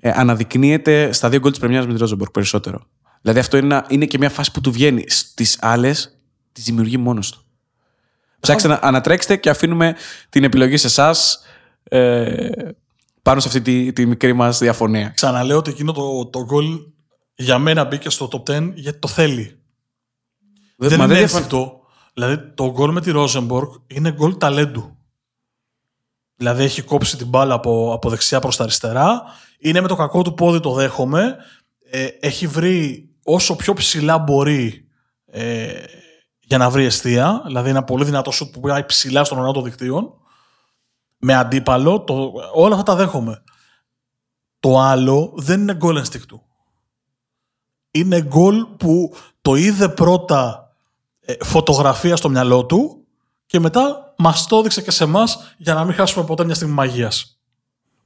ε, 0.00 0.10
αναδεικνύεται 0.14 1.12
στα 1.12 1.28
δύο 1.28 1.38
γκολ 1.38 1.50
της 1.50 1.58
Πρεμιέρας 1.58 1.86
με 1.86 1.92
τη 1.92 1.98
Ρόζεμπορκ 1.98 2.30
περισσότερο. 2.30 2.86
Δηλαδή 3.20 3.40
αυτό 3.40 3.56
είναι, 3.56 3.82
είναι 3.88 4.06
και 4.06 4.18
μια 4.18 4.30
φάση 4.30 4.52
που 4.52 4.60
του 4.60 4.72
βγαίνει. 4.72 5.04
Στις 5.08 5.58
άλλες 5.60 6.18
τι 6.52 6.60
δημιουργεί 6.60 6.96
μόνος 6.96 7.30
του. 7.30 7.44
Ψάξτε 8.40 8.68
να 8.68 8.78
ανατρέξτε 8.82 9.36
και 9.36 9.50
αφήνουμε 9.50 9.94
την 10.28 10.44
επιλογή 10.44 10.76
σε 10.76 10.86
εσάς 10.86 11.40
ε, 11.82 12.48
πάνω 13.22 13.40
σε 13.40 13.48
αυτή 13.48 13.60
τη, 13.60 13.92
τη 13.92 14.06
μικρή 14.06 14.32
μας 14.32 14.58
διαφωνία. 14.58 15.08
Ξαναλέω 15.08 15.56
ότι 15.56 15.70
εκείνο 15.70 15.92
το, 15.92 16.26
το 16.26 16.44
γκολ 16.44 16.80
για 17.34 17.58
μένα 17.58 17.84
μπήκε 17.84 18.10
στο 18.10 18.28
top 18.32 18.56
10 18.56 18.72
γιατί 18.74 18.98
το 18.98 19.08
θέλει. 19.08 19.58
Δεν, 20.76 20.88
δεν 20.88 21.00
είναι 21.00 21.18
έφτακτο. 21.18 21.80
Δηλαδή 22.14 22.38
το 22.54 22.70
γκολ 22.70 22.92
με 22.92 23.00
τη 23.00 23.10
Ρόζεμπορκ 23.10 23.74
είναι 23.86 24.12
γκολ 24.12 24.36
ταλέντου. 24.38 24.93
Δηλαδή 26.36 26.62
έχει 26.62 26.82
κόψει 26.82 27.16
την 27.16 27.26
μπάλα 27.26 27.54
από, 27.54 27.92
από 27.92 28.10
δεξιά 28.10 28.40
προς 28.40 28.56
τα 28.56 28.62
αριστερά. 28.62 29.22
Είναι 29.58 29.80
με 29.80 29.88
το 29.88 29.96
κακό 29.96 30.22
του 30.22 30.34
πόδι 30.34 30.60
το 30.60 30.72
δέχομαι. 30.72 31.36
Ε, 31.90 32.06
έχει 32.20 32.46
βρει 32.46 33.08
όσο 33.24 33.56
πιο 33.56 33.72
ψηλά 33.72 34.18
μπορεί 34.18 34.88
ε, 35.26 35.82
για 36.40 36.58
να 36.58 36.70
βρει 36.70 36.84
αιστεία. 36.84 37.42
Δηλαδή 37.46 37.70
ένα 37.70 37.84
πολύ 37.84 38.04
δυνατό 38.04 38.30
σουτ 38.30 38.52
που 38.52 38.60
πάει 38.60 38.84
ψηλά 38.84 39.24
στον 39.24 39.38
ουρανό 39.38 39.52
των 39.52 39.64
δικτύων. 39.64 40.14
Με 41.18 41.34
αντίπαλο. 41.34 42.00
Το, 42.00 42.32
όλα 42.54 42.74
αυτά 42.74 42.92
τα 42.92 42.94
δέχομαι. 42.94 43.42
Το 44.60 44.78
άλλο 44.78 45.32
δεν 45.36 45.60
είναι 45.60 45.74
γκολ 45.74 46.02
του. 46.28 46.42
Είναι 47.90 48.22
γκολ 48.22 48.66
που 48.76 49.14
το 49.42 49.54
είδε 49.54 49.88
πρώτα 49.88 50.70
ε, 51.20 51.34
φωτογραφία 51.40 52.16
στο 52.16 52.28
μυαλό 52.28 52.66
του 52.66 53.06
και 53.46 53.60
μετά 53.60 54.13
μας 54.16 54.46
το 54.46 54.56
έδειξε 54.56 54.82
και 54.82 54.90
σε 54.90 55.04
εμάς 55.04 55.54
για 55.56 55.74
να 55.74 55.84
μην 55.84 55.94
χάσουμε 55.94 56.24
ποτέ 56.24 56.44
μια 56.44 56.54
στιγμή 56.54 56.74
μαγείας. 56.74 57.38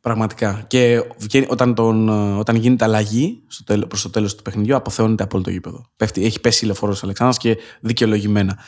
Πραγματικά. 0.00 0.64
Και 0.66 1.02
όταν, 1.48 1.74
τον, 1.74 2.08
όταν 2.38 2.56
γίνεται 2.56 2.84
αλλαγή 2.84 3.42
προς 3.88 4.02
το 4.02 4.10
τέλος 4.10 4.34
του 4.34 4.42
παιχνιδιού, 4.42 4.76
αποθεώνεται 4.76 5.22
από 5.22 5.34
όλο 5.34 5.44
το 5.44 5.50
γήπεδο. 5.50 5.90
Πέφτει, 5.96 6.24
έχει 6.24 6.40
πέσει 6.40 6.64
η 6.64 6.66
λεωφόρος 6.66 7.02
Αλεξάνδρας 7.02 7.38
και 7.38 7.56
δικαιολογημένα. 7.80 8.58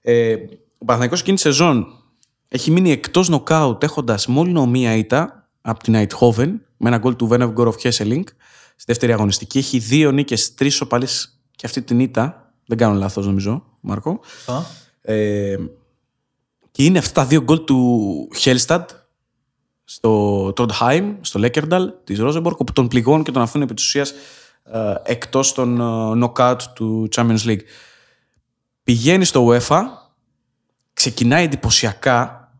Ε, 0.00 0.34
ο 0.78 0.84
Παναθηναϊκός 0.84 1.20
εκείνη 1.20 1.36
τη 1.36 1.42
σεζόν 1.42 1.86
έχει 2.48 2.70
μείνει 2.70 2.90
εκτός 2.90 3.28
νοκάουτ 3.28 3.82
έχοντας 3.82 4.26
μόνο 4.26 4.66
μία 4.66 4.96
ήττα 4.96 5.48
από 5.60 5.82
την 5.82 5.94
Αιτχόβεν 5.94 6.60
με 6.76 6.88
ένα 6.88 6.98
γκολ 6.98 7.16
του 7.16 7.26
Βένευ 7.26 7.50
Γκοροφ 7.50 7.76
Χέσελινγκ 7.76 8.24
στη 8.76 8.84
δεύτερη 8.86 9.12
αγωνιστική. 9.12 9.58
Έχει 9.58 9.78
δύο 9.78 10.10
νίκες, 10.10 10.54
τρεις 10.54 10.80
οπαλεί 10.80 11.06
και 11.50 11.66
αυτή 11.66 11.82
την 11.82 12.00
ήττα. 12.00 12.52
Δεν 12.66 12.78
κάνω 12.78 12.94
λάθος, 12.94 13.26
νομίζω, 13.26 13.64
Μάρκο. 13.80 14.20
Ε, 15.00 15.56
και 16.76 16.84
είναι 16.84 16.98
αυτά 16.98 17.20
τα 17.20 17.26
δύο 17.26 17.42
γκολ 17.42 17.64
του 17.64 18.28
Χέλσταντ 18.36 18.88
στο 19.84 20.52
Τροντχάιμ, 20.52 21.16
στο 21.20 21.38
Λέκερνταλ 21.38 21.92
της 22.04 22.18
Ρόζεμπορκ, 22.18 22.60
όπου 22.60 22.72
τον 22.72 22.88
πληγώνουν 22.88 23.24
και 23.24 23.30
τον 23.32 23.42
αφήνουν 23.42 23.66
επί 23.66 23.74
της 23.74 23.84
ουσίας 23.84 24.10
ε, 24.64 24.94
εκτός 25.02 25.52
των 25.52 25.68
νοκάουτ 26.18 26.60
του 26.74 27.08
Champions 27.14 27.44
League. 27.44 27.60
Πηγαίνει 28.82 29.24
στο 29.24 29.48
UEFA, 29.48 29.82
ξεκινάει 30.92 31.44
εντυπωσιακά 31.44 32.50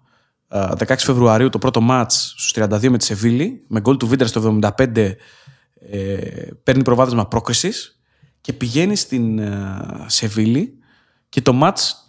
16 0.48 0.88
ε, 0.88 0.96
Φεβρουαρίου 0.96 1.48
το 1.48 1.58
πρώτο 1.58 1.80
μάτς 1.80 2.34
στους 2.36 2.52
32 2.54 2.88
με 2.88 2.98
τη 2.98 3.04
Σεβίλη, 3.04 3.64
με 3.68 3.80
γκολ 3.80 3.96
του 3.96 4.06
Βίντερ 4.06 4.26
στο 4.26 4.58
75 4.62 4.96
ε, 4.96 5.14
παίρνει 6.62 6.82
προβάδισμα 6.82 7.26
πρόκρισης 7.26 8.00
και 8.40 8.52
πηγαίνει 8.52 8.96
στην 8.96 9.38
ε, 9.38 9.80
Σεβίλη 10.06 10.78
και 11.28 11.40
το 11.40 11.52
μάτς 11.52 12.05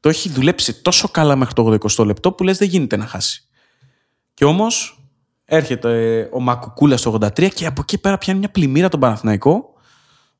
το 0.00 0.08
έχει 0.08 0.28
δουλέψει 0.28 0.82
τόσο 0.82 1.08
καλά 1.08 1.36
μέχρι 1.36 1.54
το 1.54 1.78
80 1.96 2.04
λεπτό 2.06 2.32
που 2.32 2.44
λες 2.44 2.58
δεν 2.58 2.68
γίνεται 2.68 2.96
να 2.96 3.06
χάσει. 3.06 3.48
Και 4.34 4.44
όμως 4.44 5.02
έρχεται 5.44 6.18
ε, 6.18 6.28
ο 6.32 6.40
Μακουκούλας 6.40 7.00
στο 7.00 7.18
83 7.20 7.48
και 7.54 7.66
από 7.66 7.80
εκεί 7.80 7.98
πέρα 7.98 8.18
πιάνει 8.18 8.38
μια 8.38 8.50
πλημμύρα 8.50 8.88
τον 8.88 9.00
Παναθηναϊκό 9.00 9.72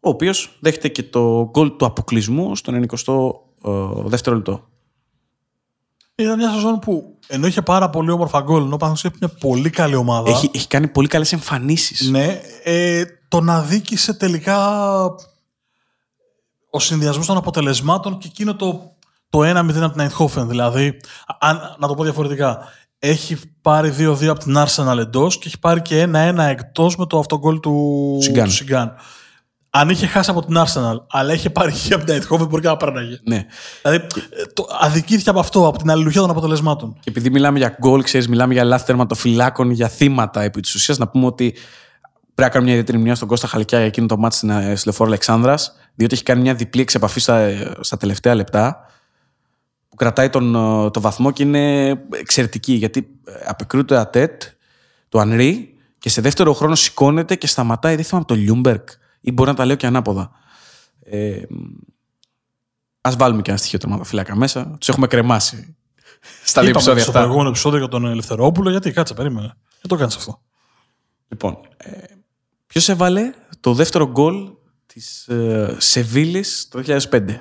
ο 0.01 0.09
οποίος 0.09 0.59
δέχεται 0.61 0.89
και 0.89 1.03
το 1.03 1.49
γκολ 1.51 1.77
του 1.77 1.85
αποκλεισμού 1.85 2.57
στο 2.57 2.73
92 3.63 4.05
δεύτερο 4.05 4.37
λεπτό. 4.37 4.69
Ήταν 6.15 6.39
μια 6.39 6.53
σεζόν 6.53 6.79
που 6.79 7.19
ενώ 7.27 7.47
είχε 7.47 7.63
πάρα 7.63 7.91
πολύ 7.91 8.11
όμορφα 8.11 8.41
γκολ, 8.41 8.63
ενώ 8.63 8.77
πάνω 8.77 8.93
έχει 8.93 9.11
μια 9.19 9.29
πολύ 9.29 9.71
καλή 9.71 9.95
ομάδα. 9.95 10.31
Έχει, 10.31 10.51
έχει 10.55 10.67
κάνει 10.67 10.89
πολύ 10.89 11.09
καλές 11.09 11.33
εμφανίσεις. 11.33 12.09
Ναι, 12.11 12.41
ε, 12.65 13.05
τον 13.29 13.51
αδίκησε 13.51 14.15
τελικά 14.15 14.89
ο 16.71 16.79
συνδυασμός 16.79 17.27
των 17.27 17.37
αποτελεσμάτων 17.37 18.19
και 18.19 18.27
εκείνο 18.31 18.57
το, 18.57 18.97
το 19.31 19.41
1-0 19.41 19.83
από 19.83 19.97
την 19.97 20.09
Eindhoven. 20.09 20.47
Δηλαδή, 20.47 20.97
αν, 21.41 21.77
να 21.79 21.89
το 21.89 21.95
πω 21.95 22.03
διαφορετικά, 22.03 22.59
έχει 22.99 23.37
πάρει 23.61 23.95
2-2 23.99 24.25
από 24.27 24.39
την 24.39 24.57
Arsenal 24.57 24.99
εντός 24.99 25.39
και 25.39 25.47
έχει 25.47 25.59
πάρει 25.59 25.83
και 25.83 26.09
1-1 26.13 26.39
εκτός 26.39 26.97
με 26.97 27.07
το 27.07 27.19
αυτογκολ 27.19 27.61
του 27.61 28.19
Σιγκάν. 28.47 28.95
Αν 29.73 29.89
είχε 29.89 30.07
χάσει 30.07 30.31
από 30.31 30.45
την 30.45 30.57
Arsenal, 30.59 30.97
αλλά 31.11 31.33
είχε 31.33 31.51
πάρει 31.51 31.73
και 31.73 31.95
από 31.95 32.05
την 32.05 32.15
Eindhoven, 32.15 32.49
μπορεί 32.49 32.63
και 32.63 32.69
να 32.69 32.77
πέρναγε. 32.77 33.19
Ναι. 33.25 33.47
Δηλαδή, 33.83 34.07
το, 34.55 34.67
αδικήθηκε 34.81 35.31
από 35.31 35.41
αυτό, 35.41 35.67
από 35.67 35.79
την 35.79 35.91
αλληλουχία 35.91 36.21
των 36.21 36.31
αποτελεσμάτων. 36.31 36.95
Και 37.01 37.11
επειδή 37.11 37.31
μιλάμε 37.31 37.59
για 37.59 37.77
γκολ, 37.81 38.03
ξέρεις, 38.03 38.29
μιλάμε 38.29 38.53
για 38.53 38.65
λάθη 38.65 38.85
τερματοφυλάκων, 38.85 39.71
για 39.71 39.89
θύματα 39.89 40.43
επί 40.43 40.61
της 40.61 40.75
ουσίας, 40.75 40.99
να 40.99 41.09
πούμε 41.09 41.27
ότι 41.27 41.55
Πρέπει 42.41 42.55
να 42.55 42.61
κάνουμε 42.61 42.71
μια 42.71 42.73
ιδιαίτερη 42.73 42.99
μνεία 42.99 43.15
στον 43.15 43.29
Κώστα 43.29 43.47
Χαλκιά 43.47 43.79
για 43.79 43.87
εκείνο 43.87 44.07
το 44.07 44.17
ματς 44.17 44.37
στην 44.37 44.51
ε, 44.51 44.77
Λεωφόρο 44.85 45.09
Αλεξάνδρας, 45.09 45.77
διότι 45.95 46.15
έχει 46.15 46.23
κάνει 46.23 46.41
μια 46.41 46.55
διπλή 46.55 46.81
εξεπαφή 46.81 47.21
στα, 47.21 47.49
στα 47.81 47.97
τελευταία 47.97 48.35
λεπτά 48.35 48.77
που 48.77 49.00
κρατάει 50.01 50.31
τον, 50.31 50.55
ε, 50.55 50.91
το 50.91 51.01
βαθμό 51.01 51.31
και 51.31 51.43
είναι 51.43 51.89
εξαιρετική 52.11 52.73
γιατί 52.73 53.11
ε, 53.25 53.33
αποκρούει 53.47 53.95
το 53.95 54.01
τετ 54.01 54.19
α 54.19 54.25
τετ 54.25 54.43
του 55.09 55.21
Ανρί 55.21 55.75
και 55.99 56.09
σε 56.09 56.21
δεύτερο 56.21 56.53
χρόνο 56.53 56.75
σηκώνεται 56.75 57.37
και 57.37 57.47
σταματάει 57.47 57.97
δεν 57.97 58.07
από 58.11 58.25
το 58.25 58.35
Λιούνγκμπεργκ 58.35 58.89
ή 59.21 59.33
μπορεί 59.33 59.51
να 59.51 59.57
τα 59.57 59.65
λέω 59.65 59.77
και 59.77 59.87
ανάποδα. 59.87 60.31
Ε, 61.05 61.43
Ας 63.01 63.11
βάλουμε 63.19 63.43
και 63.43 63.51
ένα 63.51 63.59
στοιχείο 63.59 63.79
τερματοφύλακα 63.79 64.37
μέσα. 64.37 64.77
Τους 64.79 64.89
έχουμε 64.89 65.07
κρεμάσει 65.07 65.77
στα 66.45 66.61
δύο 66.61 66.71
επεισόδια 66.71 67.01
αυτά. 67.01 67.11
Στο 67.11 67.21
προηγούμενο 67.21 67.49
επεισόδιο 67.49 67.79
για 67.79 67.89
τον 67.89 68.07
Ελευθερόπουλο, 68.07 68.71
γιατί 68.71 68.93
κάτσε, 68.93 69.15
περίμενε. 69.15 69.47
Δεν 69.81 69.89
το 69.89 69.97
κάνεις 69.97 70.17
αυτό. 70.17 70.41
Λοιπόν, 71.29 71.59
ε, 71.77 71.91
Ποιος 72.67 72.89
έβαλε 72.89 73.33
το 73.61 73.75
δεύτερο 73.75 74.11
γκολ 74.11 74.51
της 74.87 75.29
ε, 75.29 75.77
Σεβίλης 75.79 76.69
το 76.71 76.83
2005. 77.11 77.39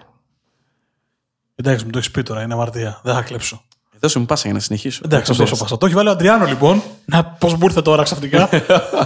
Εντάξει, 1.62 1.86
μου 1.86 1.91
το 1.91 1.97
έχεις 1.97 2.12
πει 2.12 2.24
τώρα, 2.24 2.43
είναι 2.43 2.53
αμαρτία. 2.53 3.01
Δεν 3.03 3.14
θα 3.14 3.22
κλέψω. 3.22 3.64
Δώσε 3.99 4.20
μου 4.20 4.26
πάσα 4.26 4.43
για 4.45 4.53
να 4.53 4.60
συνεχίσω. 4.60 5.01
Εντάξει, 5.05 5.32
θα 5.32 5.38
δώσω 5.38 5.57
πάσα. 5.57 5.78
Το 5.78 5.86
έχει 5.86 5.95
βάλει 5.95 6.07
ο 6.07 6.12
Αντριάνο 6.12 6.45
λοιπόν. 6.45 6.82
Να, 7.05 7.26
πώς 7.26 7.53
μου 7.53 7.60
ήρθε 7.64 7.82
τώρα 7.82 8.03
ξαφνικά. 8.03 8.49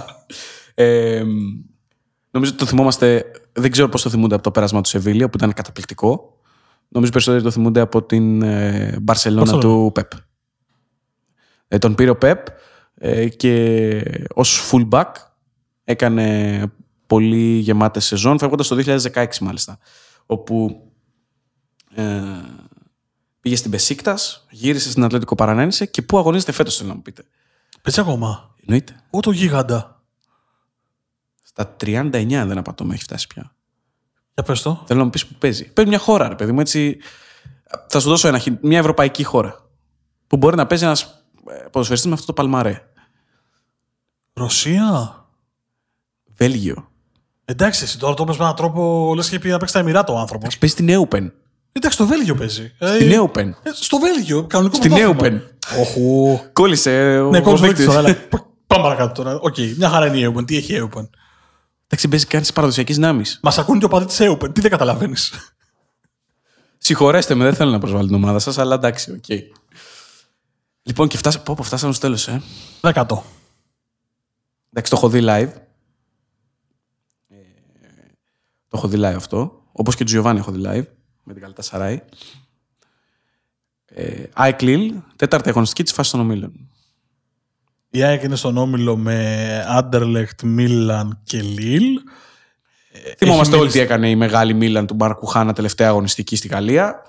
ε, 0.74 1.24
νομίζω 2.32 2.52
ότι 2.52 2.60
το 2.60 2.66
θυμόμαστε, 2.66 3.26
δεν 3.54 3.72
ξέρω 3.72 3.90
πώς 3.90 4.02
το 4.02 4.10
θυμούνται 4.10 4.36
από 4.36 4.44
το 4.44 4.52
πέρασμα 4.52 4.82
του 4.82 4.90
Σεβίλια 4.90 5.30
που 5.30 5.38
ήταν 5.38 5.54
καταπληκτικό. 5.54 6.38
Νομίζω 6.88 7.12
περισσότεροι 7.12 7.44
το 7.44 7.52
θυμούνται 7.52 7.80
από 7.80 8.04
την 8.04 8.42
ε, 8.42 8.98
Μπαρσελόνα 9.02 9.58
του 9.58 9.92
Πεπ. 9.94 10.12
Ε, 11.68 11.78
τον 11.78 11.96
πήρε 11.96 12.10
ο 12.10 12.18
Πεπ 12.18 12.48
ε, 12.96 13.28
και 13.28 14.04
ως 14.34 14.72
fullback 14.72 15.12
έκανε 15.84 16.62
πολύ 17.08 17.58
γεμάτε 17.58 18.00
σεζόν, 18.00 18.40
φεύγοντας 18.40 18.68
το 18.68 18.76
2016 19.14 19.26
μάλιστα, 19.42 19.78
όπου 20.26 20.84
ε, 21.96 22.04
πήγες 23.40 23.60
στην 23.60 23.72
Πεσίκτα, 23.72 24.18
γύρισες 24.50 24.92
στην 24.92 25.04
Ατλέτικο 25.04 25.36
Παρανένισε 25.36 25.86
και 25.86 26.02
πού 26.02 26.18
αγωνίζεται 26.18 26.52
φέτος, 26.52 26.76
θέλω 26.76 26.90
να 26.90 26.96
μου 26.96 27.02
πείτε. 27.02 27.24
Παίζει 27.82 28.00
ακόμα. 28.00 28.56
Εννοείται. 28.66 29.04
Ό, 29.10 29.20
το 29.20 29.32
γίγαντα. 29.32 30.04
Στα 31.44 31.76
39 31.80 32.10
δεν 32.12 32.58
απατώμε, 32.58 32.94
έχει 32.94 33.04
φτάσει 33.04 33.28
πια. 33.28 33.56
Για 34.34 34.44
πες 34.44 34.62
το. 34.62 34.84
Θέλω 34.86 35.00
να 35.00 35.06
μου 35.06 35.12
πεις 35.12 35.26
που 35.26 35.34
παίζει. 35.34 35.74
Παίζει 35.74 35.90
μια 35.90 36.00
χώρα, 36.00 36.28
ρε 36.28 36.36
παιδί 36.36 36.52
μου, 36.52 36.60
έτσι. 36.60 36.98
Θα 37.88 38.00
σου 38.00 38.10
δώσω 38.10 38.28
ένα, 38.28 38.42
μια 38.62 38.80
ευρωπαϊκή 38.80 39.24
χώρα. 39.24 39.70
Που 40.28 40.38
μπορεί 40.38 40.56
να 40.56 40.68
παίζει 40.68 40.84
ένας 40.84 41.02
ε, 41.48 41.54
ποδοσφαιριστής 41.72 42.10
με 42.10 42.14
αυτό 42.14 42.26
το 42.26 42.34
παλμαρέ. 42.34 42.88
Ρωσία. 44.34 45.18
Βέλγιο. 46.34 46.92
Εντάξει, 47.46 47.84
εσύ 47.84 48.00
τώρα 48.00 48.14
το 48.14 48.24
πες 48.24 48.38
με 48.38 48.44
έναν 48.44 48.56
τρόπο 48.56 49.14
λες 49.16 49.30
και 49.30 49.40
πει 49.40 49.50
να 49.50 49.58
παίξει 49.58 49.74
τα 49.74 49.80
Εμιράτα 49.80 50.14
ο 50.14 50.18
άνθρωπος. 50.18 50.58
Παίζει 50.58 50.76
στην 50.76 50.90
Έουπεν. 50.90 51.34
Εντάξει, 51.76 51.98
στο 51.98 52.08
Βέλγιο 52.08 52.36
παίζει. 52.36 52.74
Στην 52.76 53.12
ε, 53.12 53.14
Έουπεν. 53.14 53.50
Ε, 53.64 53.70
στο 53.74 53.98
Βέλγιο, 53.98 54.48
κανονικό 54.48 54.76
Στην 54.76 54.92
Έουπεν. 54.92 55.42
Οχου. 55.80 56.40
Κόλλησε 56.54 57.20
ο 57.20 57.30
Ναι, 57.30 57.42
κόλλησε 57.42 57.86
τώρα. 57.86 58.02
Πάμε 58.68 58.84
παρακάτω 58.84 59.24
τώρα. 59.24 59.40
Οκ, 59.40 59.56
μια 59.78 59.90
χαρά 59.90 60.08
είναι 60.08 60.18
η 60.18 60.24
Έουπεν. 60.24 60.46
Τι 60.46 60.58
έχει 60.58 60.72
η 60.72 60.76
Έουπεν. 60.76 61.10
Εντάξει, 61.86 62.08
παίζει 62.08 62.26
κάτι 62.26 62.46
της 62.46 62.54
παραδοσιακής 62.54 62.96
δυνάμεις. 62.96 63.24
Μας 63.42 63.58
ακούν 63.58 63.80
και 63.80 63.86
οπαδοί 63.86 64.06
της 64.06 64.20
Έουπεν. 64.20 64.54
Τι 64.54 64.62
δεν 64.62 64.72
καταλαβαίνεις. 64.72 65.34
Συγχωρέστε 66.78 67.36
με, 67.36 67.44
δεν 67.44 67.54
θέλω 67.54 67.72
να 67.72 67.80
προσβάλλω 67.80 68.06
την 68.06 68.16
ομάδα 68.16 68.40
σας, 68.40 68.58
αλλά 68.58 68.76
εντάξει, 68.76 69.12
OK. 69.12 69.24
Okay. 69.28 69.40
Λοιπόν, 70.84 71.08
και 71.08 71.18
φτάσα, 71.18 71.40
πω, 71.42 71.54
πω, 71.56 71.64
φτάσαμε 71.64 71.94
στο 71.94 72.02
τέλος, 72.02 72.28
ε. 72.28 72.42
Δεκατό. 72.82 73.24
Εντάξει, 74.70 74.92
το 74.92 74.98
έχω 74.98 75.10
δει 75.10 75.20
live. 75.24 75.50
Το 78.68 78.78
έχω 78.78 78.88
δει 78.88 78.98
live 79.00 79.16
αυτό. 79.16 79.62
Όπως 79.72 79.96
και 79.96 80.04
του 80.04 80.12
Τζιοβάνι 80.12 80.40
έχω 80.40 80.52
δει 80.52 80.62
live. 80.66 80.86
Με 81.24 81.34
την 81.34 81.42
Γαλατασαράι. 81.42 82.02
Ε, 83.86 84.24
ΑΕΚ 84.34 84.62
Λίλ, 84.62 84.94
τέταρτη 85.16 85.50
αγωνιστική 85.50 85.84
της 85.84 85.94
φάσης 85.94 86.12
των 86.12 86.22
ομίλων. 86.22 86.70
Η 87.90 88.04
ΑΕΚ 88.04 88.24
είναι 88.24 88.36
στον 88.36 88.58
όμιλο 88.58 88.98
με 88.98 89.66
Άντερλεχτ, 89.68 90.42
Μίλαν 90.42 91.20
και 91.24 91.42
Λίλ. 91.42 92.00
Θυμόμαστε 93.18 93.56
όλοι 93.56 93.72
τι 93.72 93.80
έκανε 93.80 94.10
η 94.10 94.16
μεγάλη 94.16 94.54
Μίλαν 94.54 94.88
του 94.88 94.94
Μπάρκου 94.94 95.26
Χάνα 95.26 95.54
τελευταία 95.54 95.88
αγωνιστική 95.90 96.36
στη 96.36 96.48
Γαλλία. 96.48 97.02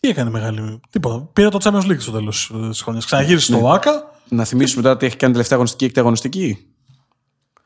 Τι 0.00 0.08
έκανε 0.08 0.28
η 0.28 0.32
μεγάλη. 0.32 0.80
Τίποτα. 0.90 1.28
Πήρε 1.32 1.48
το 1.48 1.58
Champions 1.62 1.90
League 1.90 2.00
στο 2.00 2.12
τέλος 2.12 2.52
της 2.68 2.82
χρονιάς. 2.82 3.04
Ξαναγύρισε 3.04 3.44
στο 3.44 3.60
ΒΑΚΑ. 3.60 3.92
Ναι. 4.28 4.36
Να 4.36 4.44
θυμίσουμε 4.44 4.82
τώρα 4.82 4.96
τι 4.96 5.06
έχει 5.06 5.16
κάνει 5.16 5.32
τελευταία 5.32 5.56
αγωνιστική 5.56 5.92
και 5.92 6.00
αγωνιστική. 6.00 6.69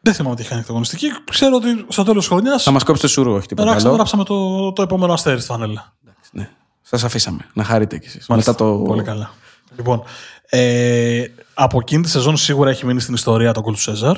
Δεν 0.05 0.15
θυμάμαι 0.15 0.37
τι 0.37 0.43
είχαν 0.43 0.59
εκταγωνιστική. 0.59 1.07
Ξέρω 1.31 1.57
ότι 1.57 1.85
στο 1.89 2.03
τέλος 2.03 2.19
της 2.19 2.29
χρονιάς. 2.29 2.63
Θα 2.63 2.71
μας 2.71 2.85
κόψει 2.85 3.03
το 3.03 3.09
σουρού, 3.09 3.33
όχι 3.33 3.47
τίποτα. 3.47 3.69
Γράψαμε, 3.69 3.95
γράψαμε 3.95 4.25
το, 4.25 4.73
το 4.73 4.83
επόμενο 4.83 5.13
αστέρι 5.13 5.41
στη 5.41 5.47
φανέλα. 5.47 5.95
Ναι. 6.31 6.51
Σας 6.83 7.05
αφήσαμε. 7.05 7.47
Να 7.53 7.65
χαρείτε 7.65 7.99
κι 7.99 8.07
εσείς. 8.07 8.27
Μετά 8.29 8.55
το. 8.55 8.77
Πολύ 8.77 9.03
καλά. 9.03 9.31
Λοιπόν, 9.77 10.03
ε, 10.49 11.25
από 11.55 11.79
εκείνη 11.81 12.03
τη 12.03 12.09
σεζόν 12.09 12.37
σίγουρα 12.37 12.71
έχει 12.71 12.87
μείνει 12.87 13.01
στην 13.01 13.15
ιστορία 13.15 13.53
το 13.53 13.61
γκολ 13.61 13.75
του 13.75 13.81
Σέζαρ. 13.81 14.17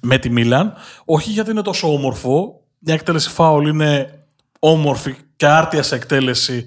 Με 0.00 0.18
τη 0.18 0.30
Μίλαν. 0.30 0.74
Όχι 1.04 1.30
γιατί 1.30 1.50
είναι 1.50 1.62
τόσο 1.62 1.92
όμορφο. 1.92 2.60
Μια 2.78 2.94
εκτέλεση 2.94 3.30
φάουλ 3.30 3.68
είναι 3.68 4.24
όμορφη 4.58 5.16
και 5.36 5.46
άρτια 5.46 5.82
σε 5.82 5.94
εκτέλεση. 5.94 6.64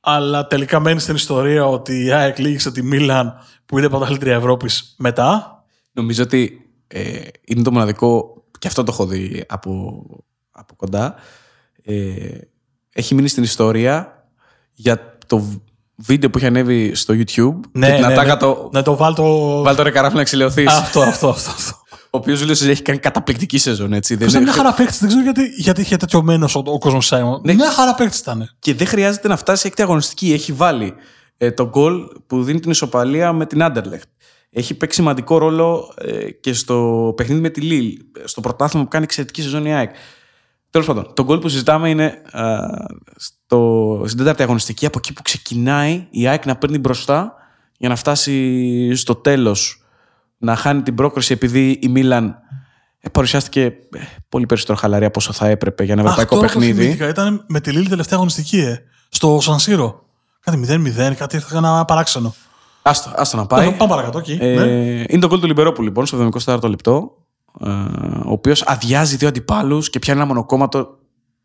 Αλλά 0.00 0.46
τελικά 0.46 0.80
μένει 0.80 1.00
στην 1.00 1.14
ιστορία 1.14 1.66
ότι 1.66 2.04
η 2.04 2.12
ΑΕΚ 2.12 2.38
λύγησε 2.38 2.70
τη 2.70 2.82
Μίλαν 2.82 3.34
που 3.66 3.78
είναι 3.78 3.88
πρωταθλήτρια 3.88 4.34
Ευρώπης 4.34 4.94
μετά. 4.98 5.62
Νομίζω 5.92 6.22
ότι 6.22 6.67
ε, 6.88 7.20
είναι 7.44 7.62
το 7.62 7.72
μοναδικό, 7.72 8.42
και 8.58 8.66
αυτό 8.66 8.82
το 8.82 8.92
έχω 8.92 9.06
δει 9.06 9.44
από, 9.48 10.02
από 10.50 10.74
κοντά, 10.76 11.14
ε, 11.84 11.94
έχει 12.92 13.14
μείνει 13.14 13.28
στην 13.28 13.42
ιστορία 13.42 14.24
για 14.72 15.18
το 15.26 15.62
βίντεο 15.94 16.30
που 16.30 16.38
είχε 16.38 16.46
ανέβει 16.46 16.94
στο 16.94 17.14
YouTube. 17.14 17.60
Ναι, 17.72 17.86
και 17.86 17.92
την 17.92 18.06
ναι, 18.06 18.24
ναι, 18.24 18.36
το, 18.36 18.70
ναι, 18.72 18.82
το 18.82 18.96
βάλ 18.96 19.14
το... 19.14 19.62
Βάλ 19.62 19.76
το 19.76 19.82
ρε 19.82 19.90
καράφι 19.90 20.16
να 20.16 20.22
ξυλαιωθείς. 20.22 20.72
Αυτό, 20.72 21.00
αυτό, 21.00 21.28
αυτό. 21.28 21.50
αυτό. 21.50 21.76
Ο 22.10 22.18
οποίος 22.18 22.38
Ζούλιο 22.38 22.70
έχει 22.70 22.82
κάνει 22.82 22.98
καταπληκτική 22.98 23.58
σεζόν. 23.58 23.92
Έτσι. 23.92 24.14
Δεν 24.14 24.28
είναι 24.28 24.40
μια 24.40 24.52
χαρά 24.52 24.72
παίκτης. 24.74 24.98
Δεν 24.98 25.08
ξέρω 25.08 25.22
γιατί, 25.22 25.42
γιατί 25.56 25.80
είχε 25.80 25.96
τέτοιο 25.96 26.22
μένος 26.22 26.54
ο, 26.54 26.62
ο 26.64 26.78
κόσμος 26.78 27.06
Σάιμον. 27.06 27.40
Ναι. 27.44 27.54
Μια 27.54 27.70
χαρά 27.70 27.94
παίκτης 27.94 28.18
ήταν. 28.18 28.50
Και 28.58 28.74
δεν 28.74 28.86
χρειάζεται 28.86 29.28
να 29.28 29.36
φτάσει 29.36 29.66
έκτη 29.66 29.82
αγωνιστική. 29.82 30.32
Έχει 30.32 30.52
βάλει 30.52 30.94
ε, 31.36 31.50
το 31.50 31.68
γκολ 31.68 32.02
που 32.26 32.42
δίνει 32.42 32.60
την 32.60 32.70
ισοπαλία 32.70 33.32
με 33.32 33.46
την 33.46 33.62
Άντερλεχτ 33.62 34.08
έχει 34.58 34.74
παίξει 34.74 34.96
σημαντικό 34.96 35.38
ρόλο 35.38 35.94
ε, 35.96 36.30
και 36.30 36.52
στο 36.52 37.12
παιχνίδι 37.16 37.40
με 37.40 37.48
τη 37.48 37.60
Λίλ, 37.60 37.98
στο 38.24 38.40
πρωτάθλημα 38.40 38.84
που 38.84 38.90
κάνει 38.90 39.04
εξαιρετική 39.04 39.42
σεζόν 39.42 39.64
η 39.64 39.74
ΑΕΚ. 39.74 39.90
Τέλος 40.70 40.86
πάντων, 40.86 41.14
το 41.14 41.24
γκολ 41.24 41.38
που 41.38 41.48
συζητάμε 41.48 41.88
είναι 41.88 42.22
α, 42.30 42.58
στο, 43.16 44.02
στην 44.06 44.18
τέταρτη 44.18 44.42
αγωνιστική, 44.42 44.86
από 44.86 44.98
εκεί 44.98 45.12
που 45.12 45.22
ξεκινάει 45.22 46.06
η 46.10 46.28
ΑΕΚ 46.28 46.46
να 46.46 46.56
παίρνει 46.56 46.78
μπροστά 46.78 47.34
για 47.78 47.88
να 47.88 47.96
φτάσει 47.96 48.94
στο 48.94 49.14
τέλος 49.14 49.82
να 50.38 50.56
χάνει 50.56 50.82
την 50.82 50.94
πρόκριση 50.94 51.32
επειδή 51.32 51.78
η 51.82 51.88
Μίλαν 51.88 52.36
ε, 52.98 53.08
παρουσιάστηκε 53.08 53.62
ε, 53.62 53.72
πολύ 54.28 54.46
περισσότερο 54.46 54.78
χαλαρή 54.78 55.04
από 55.04 55.18
όσο 55.18 55.32
θα 55.32 55.46
έπρεπε 55.46 55.84
για 55.84 55.92
ένα 55.92 56.02
ευρωπαϊκό 56.02 56.36
Αχ, 56.36 56.40
παιχνίδι. 56.40 56.96
Το 56.96 57.08
ήταν 57.08 57.44
με 57.48 57.60
τη 57.60 57.72
Λίλ 57.72 57.88
τελευταία 57.88 58.16
αγωνιστική, 58.16 58.58
ε, 58.58 58.78
στο 59.08 59.38
Σανσίρο. 59.40 60.02
Κάτι 60.40 60.64
0-0, 60.68 61.14
κάτι 61.16 61.40
ένα 61.54 61.84
παράξενο. 61.84 62.34
Άστο, 62.88 63.12
άστο 63.16 63.36
να 63.36 63.46
πάει. 63.46 63.72
Πάμε 63.72 63.90
παρακάτω. 63.94 64.18
Okay. 64.18 64.36
Ε, 64.40 64.54
ναι. 64.54 64.64
Είναι 65.08 65.18
το 65.20 65.26
γκολ 65.26 65.40
του 65.40 65.46
Λιμπερόπουλου 65.46 65.86
λοιπόν 65.86 66.06
στο 66.06 66.28
74ο 66.44 66.68
λεπτό. 66.68 67.16
Ε, 67.60 67.68
ο 68.24 68.32
οποίος 68.32 68.62
αδειάζει 68.62 69.16
δύο 69.16 69.28
αντιπάλους 69.28 69.90
και 69.90 69.98
πιάνει 69.98 70.18
ένα 70.18 70.28
μονοκόμματο 70.28 70.98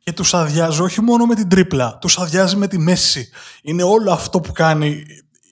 και 0.04 0.12
τους 0.12 0.34
αδειάζει 0.34 0.82
όχι 0.82 1.02
μόνο 1.02 1.26
με 1.26 1.36
την 1.36 1.50
τρίπλα, 1.50 1.98
τους 2.02 2.18
αδειάζει 2.20 2.56
με 2.56 2.68
τη 2.68 2.78
μέση. 2.78 3.30
Είναι 3.62 3.84
όλο 3.84 4.12
αυτό 4.12 4.40
που 4.40 4.52
κάνει 4.52 4.88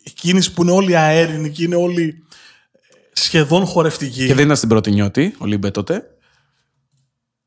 η 0.04 0.12
κίνηση 0.12 0.54
που 0.54 0.62
είναι 0.62 0.72
όλη 0.72 0.96
αέρινη 0.98 1.50
και 1.52 1.64
είναι 1.64 1.76
όλη 1.76 2.24
σχεδόν 3.14 3.66
χορευτική. 3.66 4.26
Και 4.26 4.34
δεν 4.34 4.44
ήταν 4.46 4.56
στην 4.58 4.70
πρώτη 4.70 4.92
νιότη, 4.92 5.36
ο 5.39 5.46
Λίμπε 5.46 5.72
τότε. 5.72 6.02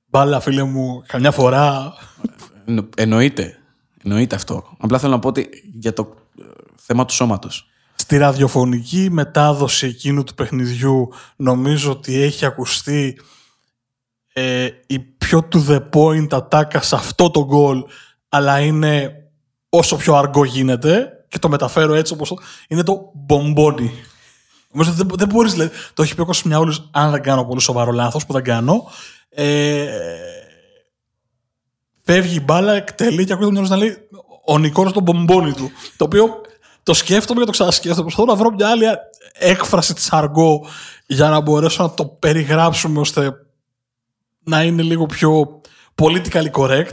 Μπάλα, 0.07 0.41
φίλε 0.41 0.63
μου, 0.63 1.03
καμιά 1.07 1.31
φορά. 1.31 1.93
Εννο- 2.67 2.89
Εννοείται. 2.97 3.59
Εννοείται 4.05 4.35
αυτό. 4.35 4.77
Απλά 4.79 4.99
θέλω 4.99 5.13
να 5.13 5.19
πω 5.19 5.29
ότι 5.29 5.49
για 5.75 5.93
το 5.93 6.15
ε, 6.41 6.43
θέμα 6.77 7.05
του 7.05 7.13
σώματος. 7.15 7.69
Στη 8.05 8.17
ραδιοφωνική 8.17 9.09
μετάδοση 9.11 9.87
εκείνου 9.87 10.25
του 10.25 10.35
παιχνιδιού 10.35 11.09
νομίζω 11.37 11.91
ότι 11.91 12.23
έχει 12.23 12.45
ακουστεί 12.47 13.21
ε, 14.33 14.69
η 14.87 14.99
πιο 14.99 15.49
to 15.53 15.67
the 15.69 15.81
point 15.95 16.27
ατάκα 16.31 16.83
σε 16.83 16.95
αυτό 16.95 17.31
το 17.31 17.45
γκολ 17.45 17.85
αλλά 18.29 18.59
είναι 18.61 19.13
όσο 19.69 19.97
πιο 19.97 20.15
αργό 20.15 20.45
γίνεται 20.45 21.09
και 21.29 21.39
το 21.39 21.49
μεταφέρω 21.49 21.95
έτσι 21.95 22.13
όπως 22.13 22.29
το- 22.29 22.37
είναι 22.69 22.83
το 22.83 23.11
μπομπόνι. 23.15 23.93
Νομίζω 24.73 24.91
ότι 24.91 25.03
δεν, 25.03 25.17
δεν 25.17 25.29
μπορείς, 25.29 25.53
δηλαδή, 25.53 25.71
το 25.95 26.03
έχει 26.03 26.15
πει 26.15 26.21
ο 26.21 26.25
Κώστας 26.25 26.47
Μιαούλης, 26.47 26.89
αν 26.93 27.11
δεν 27.11 27.23
κάνω 27.23 27.45
πολύ 27.45 27.61
σοβαρό 27.61 27.93
λάθος 27.93 28.27
που 28.27 28.33
δεν 28.33 28.43
κάνω. 28.45 28.91
Ε, 29.29 29.87
φεύγει 32.03 32.37
η 32.37 32.41
μπάλα, 32.45 32.73
εκτελεί 32.73 33.25
και 33.25 33.33
ακούει 33.33 33.45
τον 33.45 33.53
Μιαούλης 33.53 33.71
να 33.71 33.77
λέει 33.77 33.97
ο 34.47 34.59
Νικόλας 34.59 34.93
το 34.93 35.01
μπομπόνι 35.01 35.53
του. 35.53 35.71
Το 35.97 36.05
οποίο 36.05 36.41
το 36.85 36.95
σκέφτομαι 36.95 37.41
και 37.41 37.47
το 37.47 37.53
ξανασκέφτομαι. 37.53 38.03
Προσπαθώ 38.03 38.25
να 38.33 38.35
βρω 38.39 38.51
μια 38.55 38.69
άλλη 38.69 38.85
έκφραση 39.33 39.95
της 39.95 40.13
αργό 40.13 40.67
για 41.07 41.29
να 41.29 41.41
μπορέσω 41.41 41.83
να 41.83 41.91
το 41.91 42.05
περιγράψουμε 42.07 43.01
ώστε 43.01 43.33
να 44.45 44.63
είναι 44.63 44.83
λίγο 44.83 45.07
πιο 45.07 45.61
politically 46.03 46.51
correct. 46.53 46.93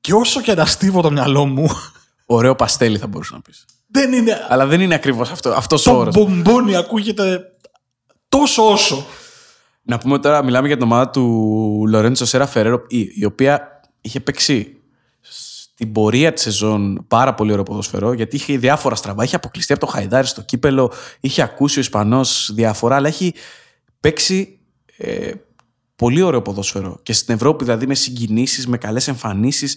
Και 0.00 0.14
όσο 0.14 0.40
και 0.40 0.54
να 0.54 0.64
στίβω 0.64 1.00
το 1.00 1.10
μυαλό 1.10 1.46
μου, 1.46 1.68
Ωραίο 2.26 2.54
παστέλι 2.56 2.98
θα 2.98 3.06
μπορούσα 3.06 3.34
να 3.34 3.40
πεις. 3.40 3.64
δεν 3.86 4.12
είναι. 4.12 4.46
Αλλά 4.48 4.66
δεν 4.66 4.80
είναι 4.80 4.94
ακριβώς 4.94 5.30
αυτό, 5.30 5.50
αυτός 5.50 5.86
ο 5.86 5.90
Το 5.90 5.96
όρος. 5.98 6.14
μπομπόνι 6.14 6.76
ακούγεται 6.76 7.40
τόσο 8.28 8.70
όσο. 8.72 9.06
Να 9.82 9.98
πούμε 9.98 10.18
τώρα, 10.18 10.44
μιλάμε 10.44 10.66
για 10.66 10.76
την 10.76 10.84
ομάδα 10.84 11.10
του 11.10 11.84
Λορέντσο 11.88 12.24
Σέρα 12.26 12.46
Φεραίρο, 12.46 12.84
η, 12.88 13.08
η 13.14 13.24
οποία 13.24 13.80
είχε 14.00 14.20
παίξει 14.20 14.81
στην 15.82 15.94
πορεία 15.94 16.32
της 16.32 16.42
σεζόν 16.42 17.04
πάρα 17.08 17.34
πολύ 17.34 17.52
ωραίο 17.52 17.62
ποδοσφαιρό, 17.62 18.12
γιατί 18.12 18.36
είχε 18.36 18.58
διάφορα 18.58 18.94
στραβά. 18.94 19.24
Είχε 19.24 19.36
αποκλειστεί 19.36 19.72
από 19.72 19.86
το 19.86 19.92
Χαϊδάρι 19.92 20.26
στο 20.26 20.42
κύπελο, 20.42 20.92
είχε 21.20 21.42
ακούσει 21.42 21.78
ο 21.78 21.80
Ισπανός 21.80 22.50
διαφορά, 22.54 22.96
αλλά 22.96 23.08
έχει 23.08 23.34
παίξει 24.00 24.58
ε, 24.96 25.32
πολύ 25.96 26.22
ωραίο 26.22 26.42
ποδοσφαιρό. 26.42 26.98
Και 27.02 27.12
στην 27.12 27.34
Ευρώπη, 27.34 27.64
δηλαδή, 27.64 27.86
με 27.86 27.94
συγκινήσεις, 27.94 28.66
με 28.66 28.76
καλές 28.76 29.08
εμφανίσεις. 29.08 29.76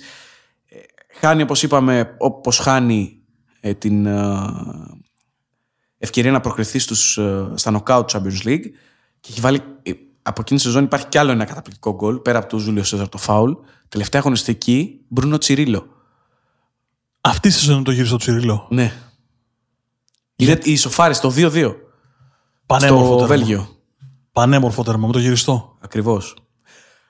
Ε, 0.70 0.78
χάνει, 1.20 1.42
όπως 1.42 1.64
είπαμε, 1.64 2.16
όπως 2.18 2.58
χάνει 2.58 3.20
ε, 3.60 3.74
την 3.74 4.06
ε, 4.06 4.38
ευκαιρία 5.98 6.32
να 6.32 6.40
προκριθεί 6.40 6.80
στους, 6.80 7.18
ε, 7.18 7.52
στα 7.56 7.84
Knockout 7.84 8.06
Champions 8.06 8.44
League 8.46 8.70
και 9.20 9.30
έχει 9.32 9.42
βάλει. 9.42 9.60
ε, 9.84 9.92
Από 10.22 10.42
εκείνη 10.42 10.60
τη 10.60 10.66
σεζόν 10.66 10.84
υπάρχει 10.84 11.08
κι 11.08 11.18
άλλο 11.18 11.32
ένα 11.32 11.46
καταπληκτικό 11.46 11.94
γκολ 11.94 12.16
πέρα 12.18 12.38
από 12.38 12.48
του 12.48 12.58
Ζούλιο 12.58 12.84
Σέζαρ 12.84 13.10
το 13.10 13.18
φάουλ. 13.18 13.52
Τελευταία 13.90 14.22
αγωνιστική, 14.22 15.02
Μπρούνο 15.08 15.38
Τσιρίλο. 15.38 15.95
Αυτή 17.48 17.58
η 17.58 17.62
σεζόν 17.62 17.84
το 17.84 17.92
γύρισε 17.92 18.10
στο 18.10 18.18
Τσιρίλο. 18.18 18.68
Ναι. 18.70 18.94
Είναι 20.36 20.60
η 20.64 20.72
ισοφάρη 20.72 21.14
στο 21.14 21.34
2-2 21.36 21.76
Πανέμορφο 22.66 23.06
στο 23.06 23.16
τέρμα. 23.16 23.28
Βέλγιο. 23.28 23.80
Πανέμορφο 24.32 24.84
τέρμα 24.84 25.08
με 25.08 25.14
το 25.14 25.20
γυριστό. 25.20 25.78
Ακριβώς. 25.80 26.36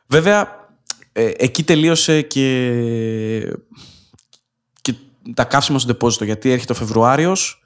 Βέβαια, 0.07 0.69
ε, 1.11 1.31
εκεί 1.37 1.63
τελείωσε 1.63 2.21
και, 2.21 3.57
και 4.81 4.93
τα 5.33 5.43
καύσιμα 5.43 5.79
στο 5.79 5.87
ντεπόζιτο 5.87 6.23
γιατί 6.23 6.51
έρχεται 6.51 6.71
ο 6.71 6.75
Φεβρουάριος. 6.75 7.63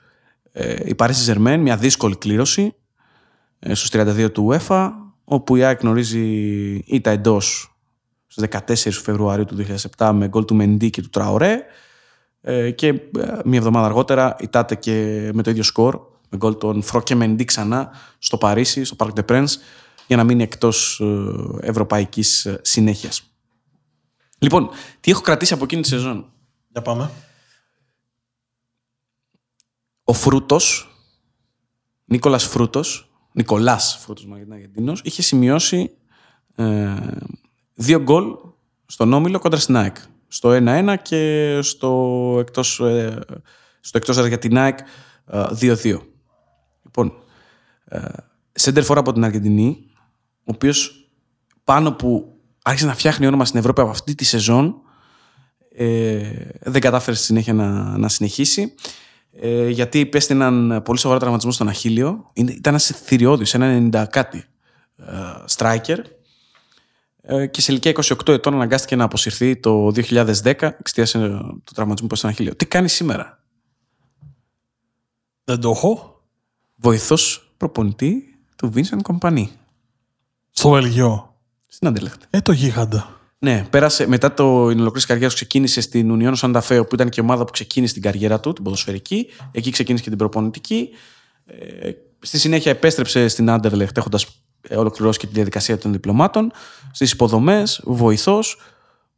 Ε, 0.51 0.76
η 0.86 0.95
Παρίσι 0.95 1.22
Ζερμέν, 1.22 1.61
μια 1.61 1.78
δύσκολη 1.78 2.15
κλήρωση 2.15 2.76
ε, 3.59 3.74
στους 3.74 3.89
32 3.93 4.32
του 4.34 4.49
UEFA, 4.51 4.89
όπου 5.24 5.55
η 5.55 5.63
ΑΕΚ 5.63 5.80
γνωρίζει 5.82 6.20
ήττα 6.86 7.11
εντός 7.11 7.76
στις 8.28 8.47
14 8.49 9.01
Φεβρουαρίου 9.03 9.45
του 9.45 9.65
2007 9.97 10.11
με 10.13 10.28
γκολ 10.28 10.45
του 10.45 10.55
Μεντί 10.55 10.89
και 10.89 11.01
του 11.01 11.09
Τραωρέ 11.09 11.65
ε, 12.41 12.71
και 12.71 12.87
ε, 12.87 13.01
μια 13.45 13.57
εβδομάδα 13.57 13.85
αργότερα 13.85 14.35
ητάται 14.39 14.75
και 14.75 15.29
με 15.33 15.43
το 15.43 15.49
ίδιο 15.49 15.63
σκορ 15.63 15.99
με 16.29 16.37
γκολ 16.37 16.57
των 16.57 16.81
Φρό 16.81 17.01
και 17.01 17.15
Μεντί 17.15 17.45
ξανά 17.45 17.91
στο 18.19 18.37
Παρίσι, 18.37 18.83
στο 18.83 18.95
Parc 18.99 19.09
des 19.13 19.25
Princes 19.25 19.55
για 20.07 20.17
να 20.17 20.23
μείνει 20.23 20.43
εκτός 20.43 20.99
ε, 20.99 21.67
ευρωπαϊκής 21.67 22.45
ε, 22.45 22.59
συνέχειας. 22.61 23.23
Λοιπόν, 24.37 24.69
τι 24.99 25.11
έχω 25.11 25.21
κρατήσει 25.21 25.53
από 25.53 25.63
εκείνη 25.63 25.81
τη 25.81 25.87
σεζόν; 25.87 26.31
Για 26.67 26.81
πάμε. 26.81 27.11
Ο 30.03 30.13
Φρούτος, 30.13 30.97
Νίκολας 32.05 32.43
Φρούτος, 32.43 33.11
Νικολάς 33.31 33.97
Φρούτος 34.01 34.25
μάλλον 34.25 34.37
γιατί 34.37 34.51
είναι 34.51 34.61
Αργεντίνος, 34.61 35.01
είχε 35.03 35.21
σημειώσει 35.21 35.91
ε, 36.55 36.95
δύο 37.73 37.99
γκολ 37.99 38.37
στον 38.85 39.13
Όμιλο 39.13 39.39
κόντρα 39.39 39.59
στην 39.59 39.75
ΑΕΚ. 39.75 39.97
Στο 40.32 40.49
1-1 40.51 40.95
και 41.01 41.59
στο 41.61 42.36
εκτός, 42.39 42.80
ε, 42.80 43.19
στο 43.80 43.97
εκτός 43.97 44.15
έδρας 44.15 44.27
για 44.27 44.38
την 44.39 44.57
ΑΕΚ 44.57 44.77
ε, 45.25 45.43
2-2. 45.59 45.97
Λοιπόν, 46.84 47.13
ε, 47.86 47.99
σέντερ 48.51 48.84
φορά 48.84 48.99
από 48.99 49.13
την 49.13 49.23
Αργεντινή, 49.23 49.77
ο 50.39 50.51
οποίος 50.53 51.09
πάνω 51.63 51.91
που 51.91 52.34
άρχισε 52.63 52.86
να 52.88 52.93
φτιάχνει 52.93 53.25
όνομα 53.27 53.45
στην 53.45 53.59
Ευρώπη 53.59 53.82
από 53.82 53.89
αυτή 53.89 54.15
τη 54.15 54.23
σεζόν, 54.25 54.75
ε, 55.75 56.32
δεν 56.61 56.82
κατάφερε 56.82 57.15
στη 57.15 57.25
συνέχεια 57.25 57.53
να, 57.53 57.97
να 57.97 58.09
συνεχίσει. 58.09 58.73
Ε, 59.41 59.69
γιατί 59.69 59.99
υπέστη 59.99 60.34
έναν 60.34 60.82
πολύ 60.86 60.99
σοβαρό 60.99 61.19
τραυματισμό 61.19 61.51
στον 61.51 61.67
Αχίλιο. 61.67 62.30
Είναι- 62.34 62.51
Ήταν 62.51 62.73
ένας 62.73 62.86
θηριώδης, 63.03 63.53
ένα 63.53 63.65
90 63.65 64.05
κάτι 64.09 64.43
ε, 64.97 65.05
striker. 65.57 65.97
Ε, 67.32 67.47
και 67.47 67.61
σε 67.61 67.71
ηλικία 67.71 67.91
28 67.91 68.27
ετών 68.27 68.53
αναγκάστηκε 68.53 68.95
να 68.95 69.03
αποσυρθεί 69.03 69.57
το 69.57 69.91
2010 69.95 70.34
εξαιτίας 70.43 71.15
ε, 71.15 71.19
του 71.63 71.73
τραυματισμού 71.73 72.07
που 72.07 72.15
στον 72.15 72.30
Αχίλιο. 72.30 72.55
Τι 72.55 72.65
κάνει 72.65 72.89
σήμερα, 72.89 73.43
Δεν 75.43 75.59
το 75.59 75.69
έχω. 75.69 76.23
Βοηθός 76.75 77.51
προπονητή 77.57 78.39
του 78.55 78.71
Vincent 78.75 79.01
Company 79.11 79.45
Στο 80.49 80.69
Βελγιό. 80.69 81.36
στην 81.67 81.88
Αντελέχτη. 81.88 82.25
Ε, 82.30 82.41
το 82.41 82.51
γίγαντα. 82.51 83.19
Ναι, 83.39 83.67
πέρασε 83.69 84.07
μετά 84.07 84.34
το 84.34 84.43
η 84.43 84.73
ολοκλήρωση 84.73 85.07
καριέρας 85.07 85.34
ξεκίνησε 85.34 85.82
στην 85.82 86.19
Union 86.21 86.36
Santa 86.36 86.61
Fe, 86.61 86.88
που 86.88 86.95
ήταν 86.95 87.09
και 87.09 87.21
η 87.21 87.23
ομάδα 87.23 87.45
που 87.45 87.51
ξεκίνησε 87.51 87.93
την 87.93 88.01
καριέρα 88.01 88.39
του, 88.39 88.53
την 88.53 88.63
ποδοσφαιρική. 88.63 89.27
Εκεί 89.51 89.71
ξεκίνησε 89.71 90.03
και 90.03 90.09
την 90.09 90.17
προπονητική. 90.17 90.89
Ε, 91.45 91.91
στη 92.19 92.39
συνέχεια 92.39 92.71
επέστρεψε 92.71 93.27
στην 93.27 93.47
Anderlecht 93.49 93.97
έχοντας 93.97 94.43
ολοκληρώσει 94.76 95.20
και 95.20 95.28
τη 95.28 95.34
διαδικασία 95.34 95.78
των 95.78 95.91
διπλωμάτων. 95.91 96.51
Στις 96.91 97.12
υποδομές, 97.12 97.82
βοηθός. 97.84 98.57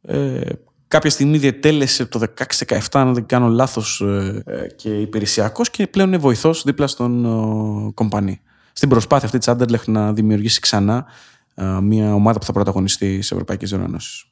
Ε, 0.02 0.40
κάποια 0.88 1.10
στιγμή 1.10 1.38
διετέλεσε 1.38 2.06
το 2.06 2.18
16-17, 2.18 2.78
αν 2.92 3.14
δεν 3.14 3.26
κάνω 3.26 3.48
λάθος, 3.48 4.00
ε, 4.00 4.42
ε, 4.46 4.66
και 4.66 5.00
υπηρεσιακός 5.00 5.70
και 5.70 5.86
πλέον 5.86 6.08
είναι 6.08 6.16
βοηθός 6.16 6.62
δίπλα 6.62 6.86
στον 6.86 7.24
ε, 7.24 7.92
Κομπανί. 7.94 8.40
Στην 8.72 8.88
προσπάθεια 8.88 9.26
αυτή 9.26 9.38
της 9.38 9.48
Anderlecht 9.50 9.86
να 9.86 10.12
δημιουργήσει 10.12 10.60
ξανά 10.60 11.06
ε, 11.54 11.64
μια 11.64 12.14
ομάδα 12.14 12.38
που 12.38 12.44
θα 12.44 12.52
πρωταγωνιστεί 12.52 13.22
σε 13.22 13.34
ευρωπαϊκές 13.34 13.70
διοργανώσεις. 13.70 14.24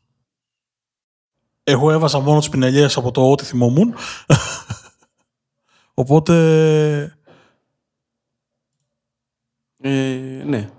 Εγώ 1.63 1.91
έβαζα 1.91 2.21
μόνο 2.21 2.39
τις 2.39 2.49
πινελιές 2.49 2.97
από 2.97 3.11
το 3.11 3.31
ό,τι 3.31 3.45
θυμόμουν. 3.45 3.95
Οπότε 5.95 6.35
Ε, 9.83 10.43
ναι. 10.47 10.71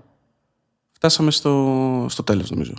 Φτάσαμε 1.01 1.31
στο, 1.31 2.05
στο 2.09 2.23
τέλος 2.23 2.49
νομίζω. 2.49 2.73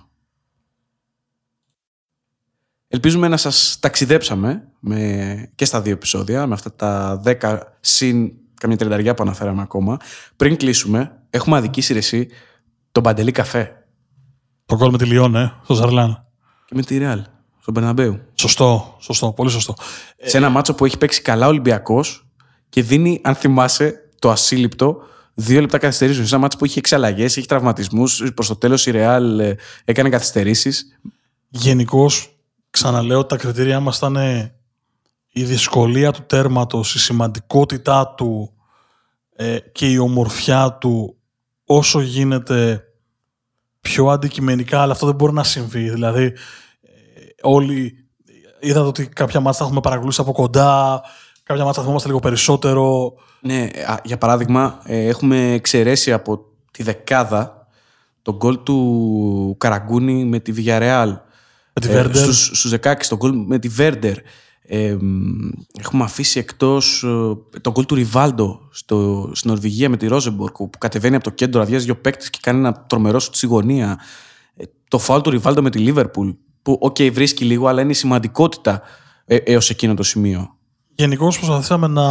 Ελπίζουμε 2.89 3.29
να 3.29 3.37
σας 3.37 3.77
ταξιδέψαμε 3.81 4.69
με, 4.81 5.51
και 5.55 5.65
στα 5.65 5.81
δύο 5.81 5.93
επεισόδια, 5.93 6.47
με 6.47 6.55
αυτά 6.55 6.75
τα 6.75 7.23
10 7.25 7.61
συν 7.81 8.33
καμιά 8.55 8.77
τριανταριά 8.77 9.15
που 9.15 9.23
αναφέραμε 9.23 9.63
ακόμα. 9.63 9.97
Πριν 10.37 10.57
κλείσουμε, 10.57 11.23
έχουμε 11.31 11.57
αδικήσει 11.57 11.93
ρε 11.93 11.99
εσύ 11.99 12.29
τον 12.93 13.03
Παντελή 13.03 13.31
Καφέ 13.31 13.87
το 14.67 14.77
κόλ 14.77 14.91
με 14.91 14.99
τη 14.99 15.05
Λιόν, 15.05 15.37
ε, 15.37 15.53
στο 15.65 15.75
Ζαρλάν. 15.75 16.27
και 16.67 16.75
με 16.75 16.83
τη 16.83 16.99
Ρεάλ, 16.99 17.25
στον 17.61 17.75
Περναμπέου. 17.75 18.21
Σωστό, 18.35 18.97
σωστό, 19.01 19.33
πολύ 19.33 19.51
σωστό. 19.51 19.75
σε 20.23 20.37
ένα 20.37 20.49
μάτσο 20.49 20.75
που 20.75 20.85
έχει 20.85 20.99
παίξει 20.99 21.23
καλά 21.23 21.47
ο 21.47 21.49
Ολυμπιακός 21.49 22.27
και 22.69 22.83
δίνει, 22.83 23.21
αν 23.25 23.35
θυμάσαι, 23.35 24.09
το 24.19 24.31
ασύλληπτο 24.31 25.03
δύο 25.35 25.61
λεπτά 25.61 25.79
καθυστερήσεων. 25.79 26.27
Σε 26.27 26.35
ένα 26.35 26.43
μάτσο 26.43 26.59
που 26.59 26.65
είχε 26.65 26.79
εξαλλαγές, 26.79 27.37
είχε 27.37 27.47
τραυματισμούς. 27.47 28.33
Προς 28.35 28.49
το 28.49 28.57
τέλος 28.57 28.87
η 28.87 28.91
Ρεάλ 28.91 29.39
ε, 29.39 29.57
έκανε 29.85 30.09
καθυστερήσεις. 30.09 30.99
Γενικώς, 31.49 32.37
ξαναλέω, 32.71 33.19
ότι 33.19 33.29
τα 33.29 33.37
κριτήριά 33.37 33.81
μας 33.81 33.97
ήταν 33.97 34.17
ε, 34.17 34.55
η 35.33 35.45
δυσκολία 35.45 36.13
του 36.13 36.23
τέρματος, 36.27 36.95
η 36.95 36.99
σημαντικότητά 36.99 38.15
του 38.17 38.53
ε, 39.37 39.59
και 39.59 39.91
η 39.91 39.99
ομορφιά 39.99 40.73
του 40.73 41.17
όσο 41.65 42.01
γίνεται 42.01 42.85
πιο 43.81 44.07
αντικειμενικά, 44.07 44.81
αλλά 44.81 44.93
αυτό 44.93 45.07
δεν 45.07 45.15
μπορεί 45.15 45.33
να 45.33 45.45
συμβεί. 45.45 45.91
Δηλαδή, 45.91 46.25
ε, 46.25 46.35
όλοι 47.43 48.07
είδατε 48.61 48.87
ότι 48.87 49.07
κάποια 49.07 49.41
μάτια 49.41 49.59
θα 49.59 49.65
έχουμε 49.65 49.81
παρακολουθήσει 49.81 50.21
από 50.21 50.33
κοντά, 50.33 51.03
κάποια 51.43 51.63
μάτια 51.63 51.77
θα 51.77 51.83
θυμόμαστε 51.83 52.09
λίγο 52.09 52.21
περισσότερο. 52.21 53.13
Ναι, 53.45 53.69
για 54.05 54.19
παράδειγμα, 54.19 54.81
ε, 54.85 55.07
έχουμε 55.07 55.53
εξαιρέσει 55.53 56.13
από 56.13 56.45
τη 56.71 56.83
δεκάδα 56.83 57.67
τον 58.23 58.37
γκολ 58.37 58.63
του 58.63 59.57
Καραγκούνη 59.59 60.25
με 60.25 60.39
τη 60.39 60.53
Villarreal. 60.57 61.19
Με 61.73 61.81
τη 61.81 61.89
Βέρντερ. 61.89 62.23
Στους, 62.23 62.45
στους 62.45 62.73
16, 62.83 62.95
τον 63.09 63.19
γκολ 63.19 63.33
με 63.47 63.59
τη 63.59 63.69
Βέρντερ. 63.69 64.17
Ε, 64.63 64.97
έχουμε 65.79 66.05
αφήσει 66.05 66.39
εκτός 66.39 67.03
ε, 67.03 67.59
τον 67.61 67.73
γκολ 67.73 67.87
του 67.87 67.95
Ριβάλντο 67.95 68.61
στο, 68.71 69.31
στην 69.35 69.51
Νορβηγία 69.51 69.89
με 69.89 69.97
τη 69.97 70.07
Ρόζεμπορκ 70.07 70.57
που 70.57 70.71
κατεβαίνει 70.79 71.15
από 71.15 71.25
το 71.25 71.31
κέντρο, 71.31 71.61
αδειάζει 71.61 71.85
δύο 71.85 71.97
παίκτες 71.97 72.31
και 72.31 72.39
κάνει 72.43 72.59
ένα 72.59 72.73
τρομερό 72.87 73.19
σου 73.19 73.31
στη 73.33 73.47
γωνία. 73.47 73.99
Ε, 74.57 74.65
το 74.89 74.99
φάουλ 74.99 75.21
του 75.21 75.31
Ριβάλντο 75.31 75.63
με 75.63 75.71
τη 75.71 75.79
Λίβερπουλ 75.79 76.31
που 76.63 76.79
okay, 76.81 77.13
βρίσκει 77.13 77.45
λίγο 77.45 77.67
αλλά 77.67 77.81
είναι 77.81 77.91
η 77.91 77.95
σημαντικότητα 77.95 78.83
ε, 79.25 79.37
έως 79.37 79.71
εκείνο 79.71 79.95
το 79.95 80.03
σημείο. 80.03 80.57
Γενικώς 80.95 81.37
προσπαθήσαμε 81.37 81.87
να 81.87 82.03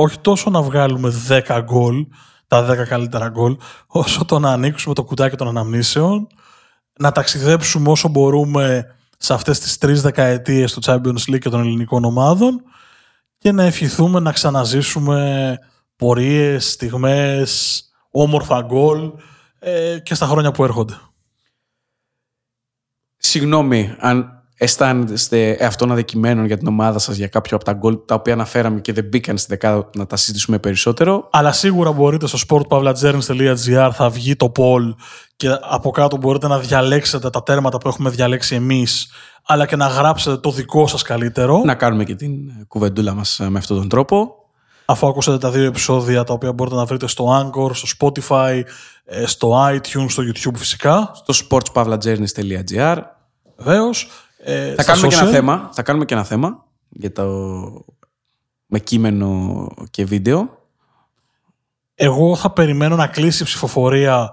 όχι 0.00 0.18
τόσο 0.18 0.50
να 0.50 0.62
βγάλουμε 0.62 1.12
10 1.28 1.60
γκολ, 1.64 2.06
τα 2.46 2.70
10 2.70 2.86
καλύτερα 2.88 3.28
γκολ, 3.28 3.56
όσο 3.86 4.24
το 4.24 4.38
να 4.38 4.50
ανοίξουμε 4.52 4.94
το 4.94 5.04
κουτάκι 5.04 5.36
των 5.36 5.48
αναμνήσεων, 5.48 6.26
να 6.98 7.12
ταξιδέψουμε 7.12 7.90
όσο 7.90 8.08
μπορούμε 8.08 8.94
σε 9.18 9.34
αυτές 9.34 9.58
τις 9.58 9.78
τρεις 9.78 10.02
δεκαετίες 10.02 10.72
του 10.72 10.80
Champions 10.84 11.30
League 11.30 11.38
και 11.38 11.48
των 11.48 11.60
ελληνικών 11.60 12.04
ομάδων 12.04 12.62
και 13.38 13.52
να 13.52 13.62
ευχηθούμε 13.62 14.20
να 14.20 14.32
ξαναζήσουμε 14.32 15.58
πορείες, 15.96 16.70
στιγμές, 16.72 17.82
όμορφα 18.10 18.62
γκολ 18.62 19.12
ε, 19.58 19.98
και 19.98 20.14
στα 20.14 20.26
χρόνια 20.26 20.50
που 20.50 20.64
έρχονται. 20.64 20.98
Συγγνώμη 23.16 23.94
αν 23.98 24.37
αισθάνεστε 24.58 25.58
αυτόν 25.62 25.92
αδικημένο 25.92 26.44
για 26.44 26.58
την 26.58 26.66
ομάδα 26.66 26.98
σας 26.98 27.16
για 27.16 27.28
κάποιο 27.28 27.56
από 27.56 27.64
τα 27.64 27.72
γκολ 27.72 27.98
τα 28.06 28.14
οποία 28.14 28.32
αναφέραμε 28.32 28.80
και 28.80 28.92
δεν 28.92 29.04
μπήκαν 29.04 29.38
στην 29.38 29.48
δεκάδα 29.50 29.90
να 29.96 30.06
τα 30.06 30.16
συζητήσουμε 30.16 30.58
περισσότερο; 30.58 31.28
Αλλά 31.30 31.52
σίγουρα 31.52 31.92
μπορείτε 31.92 32.26
στο 32.26 32.38
sportpavlagerns.gr 32.48 33.90
θα 33.92 34.08
βγει 34.10 34.36
το 34.36 34.52
poll 34.56 34.94
και 35.36 35.48
από 35.60 35.90
κάτω 35.90 36.16
μπορείτε 36.16 36.48
να 36.48 36.58
διαλέξετε 36.58 37.30
τα 37.30 37.42
τέρματα 37.42 37.78
που 37.78 37.88
έχουμε 37.88 38.10
διαλέξει 38.10 38.54
εμείς, 38.54 39.10
αλλά 39.46 39.66
και 39.66 39.76
να 39.76 39.86
γράψετε 39.86 40.36
το 40.36 40.50
δικό 40.50 40.86
σας 40.86 41.02
καλύτερο. 41.02 41.62
Να 41.64 41.74
κάνουμε 41.74 42.04
και 42.04 42.14
την 42.14 42.32
κουβεντούλα 42.68 43.14
μας 43.14 43.40
με 43.48 43.58
αυτόν 43.58 43.76
τον 43.76 43.88
τρόπο. 43.88 44.32
Αφού 44.84 45.06
ακούσατε 45.06 45.38
τα 45.38 45.50
δύο 45.50 45.64
επεισόδια 45.64 46.24
τα 46.24 46.32
οποία 46.32 46.52
μπορείτε 46.52 46.76
να 46.76 46.84
βρείτε 46.84 47.06
στο 47.06 47.26
Anchor, 47.40 47.70
στο 47.72 47.88
Spotify, 47.98 48.62
ε, 49.04 49.26
στο 49.26 49.68
iTunes, 49.68 50.06
στο 50.08 50.22
YouTube 50.22 50.56
φυσικά. 50.56 51.12
Στο 51.14 51.46
sportspavlagernis.gr 51.48 52.96
Βεβαίως. 53.56 54.08
Ε, 54.40 54.74
θα, 54.74 54.84
κάνουμε 54.84 55.08
και 55.08 55.14
ένα 55.14 55.30
θέμα, 55.30 55.70
θα 55.72 55.82
κάνουμε 55.82 56.04
και 56.04 56.14
ένα 56.14 56.24
θέμα 56.24 56.64
για 56.88 57.12
το... 57.12 57.24
με 58.66 58.78
κείμενο 58.78 59.66
και 59.90 60.04
βίντεο. 60.04 60.66
Εγώ 61.94 62.36
θα 62.36 62.50
περιμένω 62.50 62.96
να 62.96 63.06
κλείσει 63.06 63.42
η 63.42 63.44
ψηφοφορία 63.44 64.30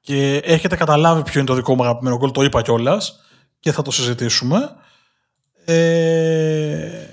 και 0.00 0.36
έχετε 0.36 0.76
καταλάβει 0.76 1.22
ποιο 1.22 1.40
είναι 1.40 1.48
το 1.48 1.54
δικό 1.54 1.74
μου 1.74 1.82
αγαπημένο 1.82 2.16
γκολ, 2.16 2.30
το 2.30 2.42
είπα 2.42 2.62
κιόλας 2.62 3.20
και 3.60 3.72
θα 3.72 3.82
το 3.82 3.90
συζητήσουμε. 3.90 4.76
Ε... 5.64 7.06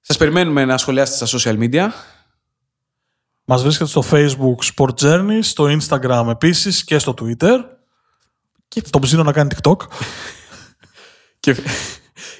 Σας 0.00 0.16
περιμένουμε 0.16 0.64
να 0.64 0.78
σχολιάσετε 0.78 1.26
στα 1.26 1.38
social 1.38 1.58
media. 1.58 1.88
Μας 3.44 3.62
βρίσκεται 3.62 3.90
στο 3.90 4.04
Facebook 4.10 4.74
Sport 4.74 4.94
Journey, 5.00 5.38
στο 5.40 5.78
Instagram 5.78 6.26
επίσης 6.30 6.84
και 6.84 6.98
στο 6.98 7.14
Twitter. 7.20 7.58
Και 8.68 8.82
τον 8.90 9.00
ψήνω 9.00 9.22
να 9.22 9.32
κάνει 9.32 9.48
TikTok. 9.54 9.76
Και, 11.42 11.56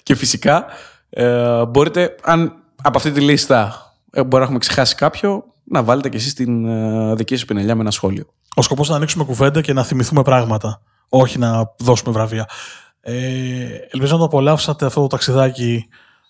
και 0.03 0.15
φυσικά 0.15 0.65
ε, 1.11 1.65
μπορείτε, 1.67 2.17
αν 2.23 2.53
από 2.83 2.99
αυτή 2.99 3.11
τη 3.11 3.21
λίστα 3.21 3.93
ε, 4.11 4.21
μπορεί 4.23 4.37
να 4.37 4.43
έχουμε 4.43 4.59
ξεχάσει 4.59 4.95
κάποιο, 4.95 5.45
να 5.65 5.83
βάλετε 5.83 6.09
και 6.09 6.17
εσείς 6.17 6.35
την 6.35 6.67
ε, 6.67 7.15
δική 7.15 7.37
σας 7.37 7.45
πινελιά 7.45 7.75
με 7.75 7.81
ένα 7.81 7.91
σχόλιο. 7.91 8.27
Ο 8.55 8.63
σκοπός 8.63 8.85
είναι 8.85 8.95
να 8.95 8.97
ανοίξουμε 8.97 9.25
κουβέντα 9.25 9.61
και 9.61 9.73
να 9.73 9.83
θυμηθούμε 9.83 10.23
πράγματα, 10.23 10.83
όχι 11.09 11.39
να 11.39 11.73
δώσουμε 11.79 12.13
βραβεία. 12.13 12.49
Ε, 13.01 13.15
ελπίζω 13.91 14.13
να 14.13 14.19
το 14.19 14.25
απολαύσατε 14.25 14.87
αυτό 14.87 15.01
το 15.01 15.07
ταξιδάκι 15.07 15.89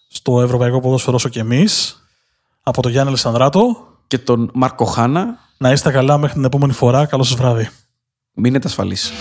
στο 0.08 0.40
Ευρωπαϊκό 0.40 0.80
Ποδόσφαιρο 0.80 1.16
όσο 1.16 1.28
και 1.28 1.40
εμείς. 1.40 2.02
Από 2.62 2.82
τον 2.82 2.90
Γιάννη 2.90 3.10
Λεσανδράτο. 3.10 3.86
Και 4.06 4.18
τον 4.18 4.50
Μάρκο 4.54 4.84
Χάνα. 4.84 5.38
Να 5.58 5.70
είστε 5.72 5.90
καλά 5.90 6.18
μέχρι 6.18 6.34
την 6.34 6.44
επόμενη 6.44 6.72
φορά. 6.72 7.06
Καλό 7.06 7.22
σας 7.22 7.36
βράδυ. 7.36 7.68
Μείνετε 8.32 8.68
ασφαλείς. 8.68 9.12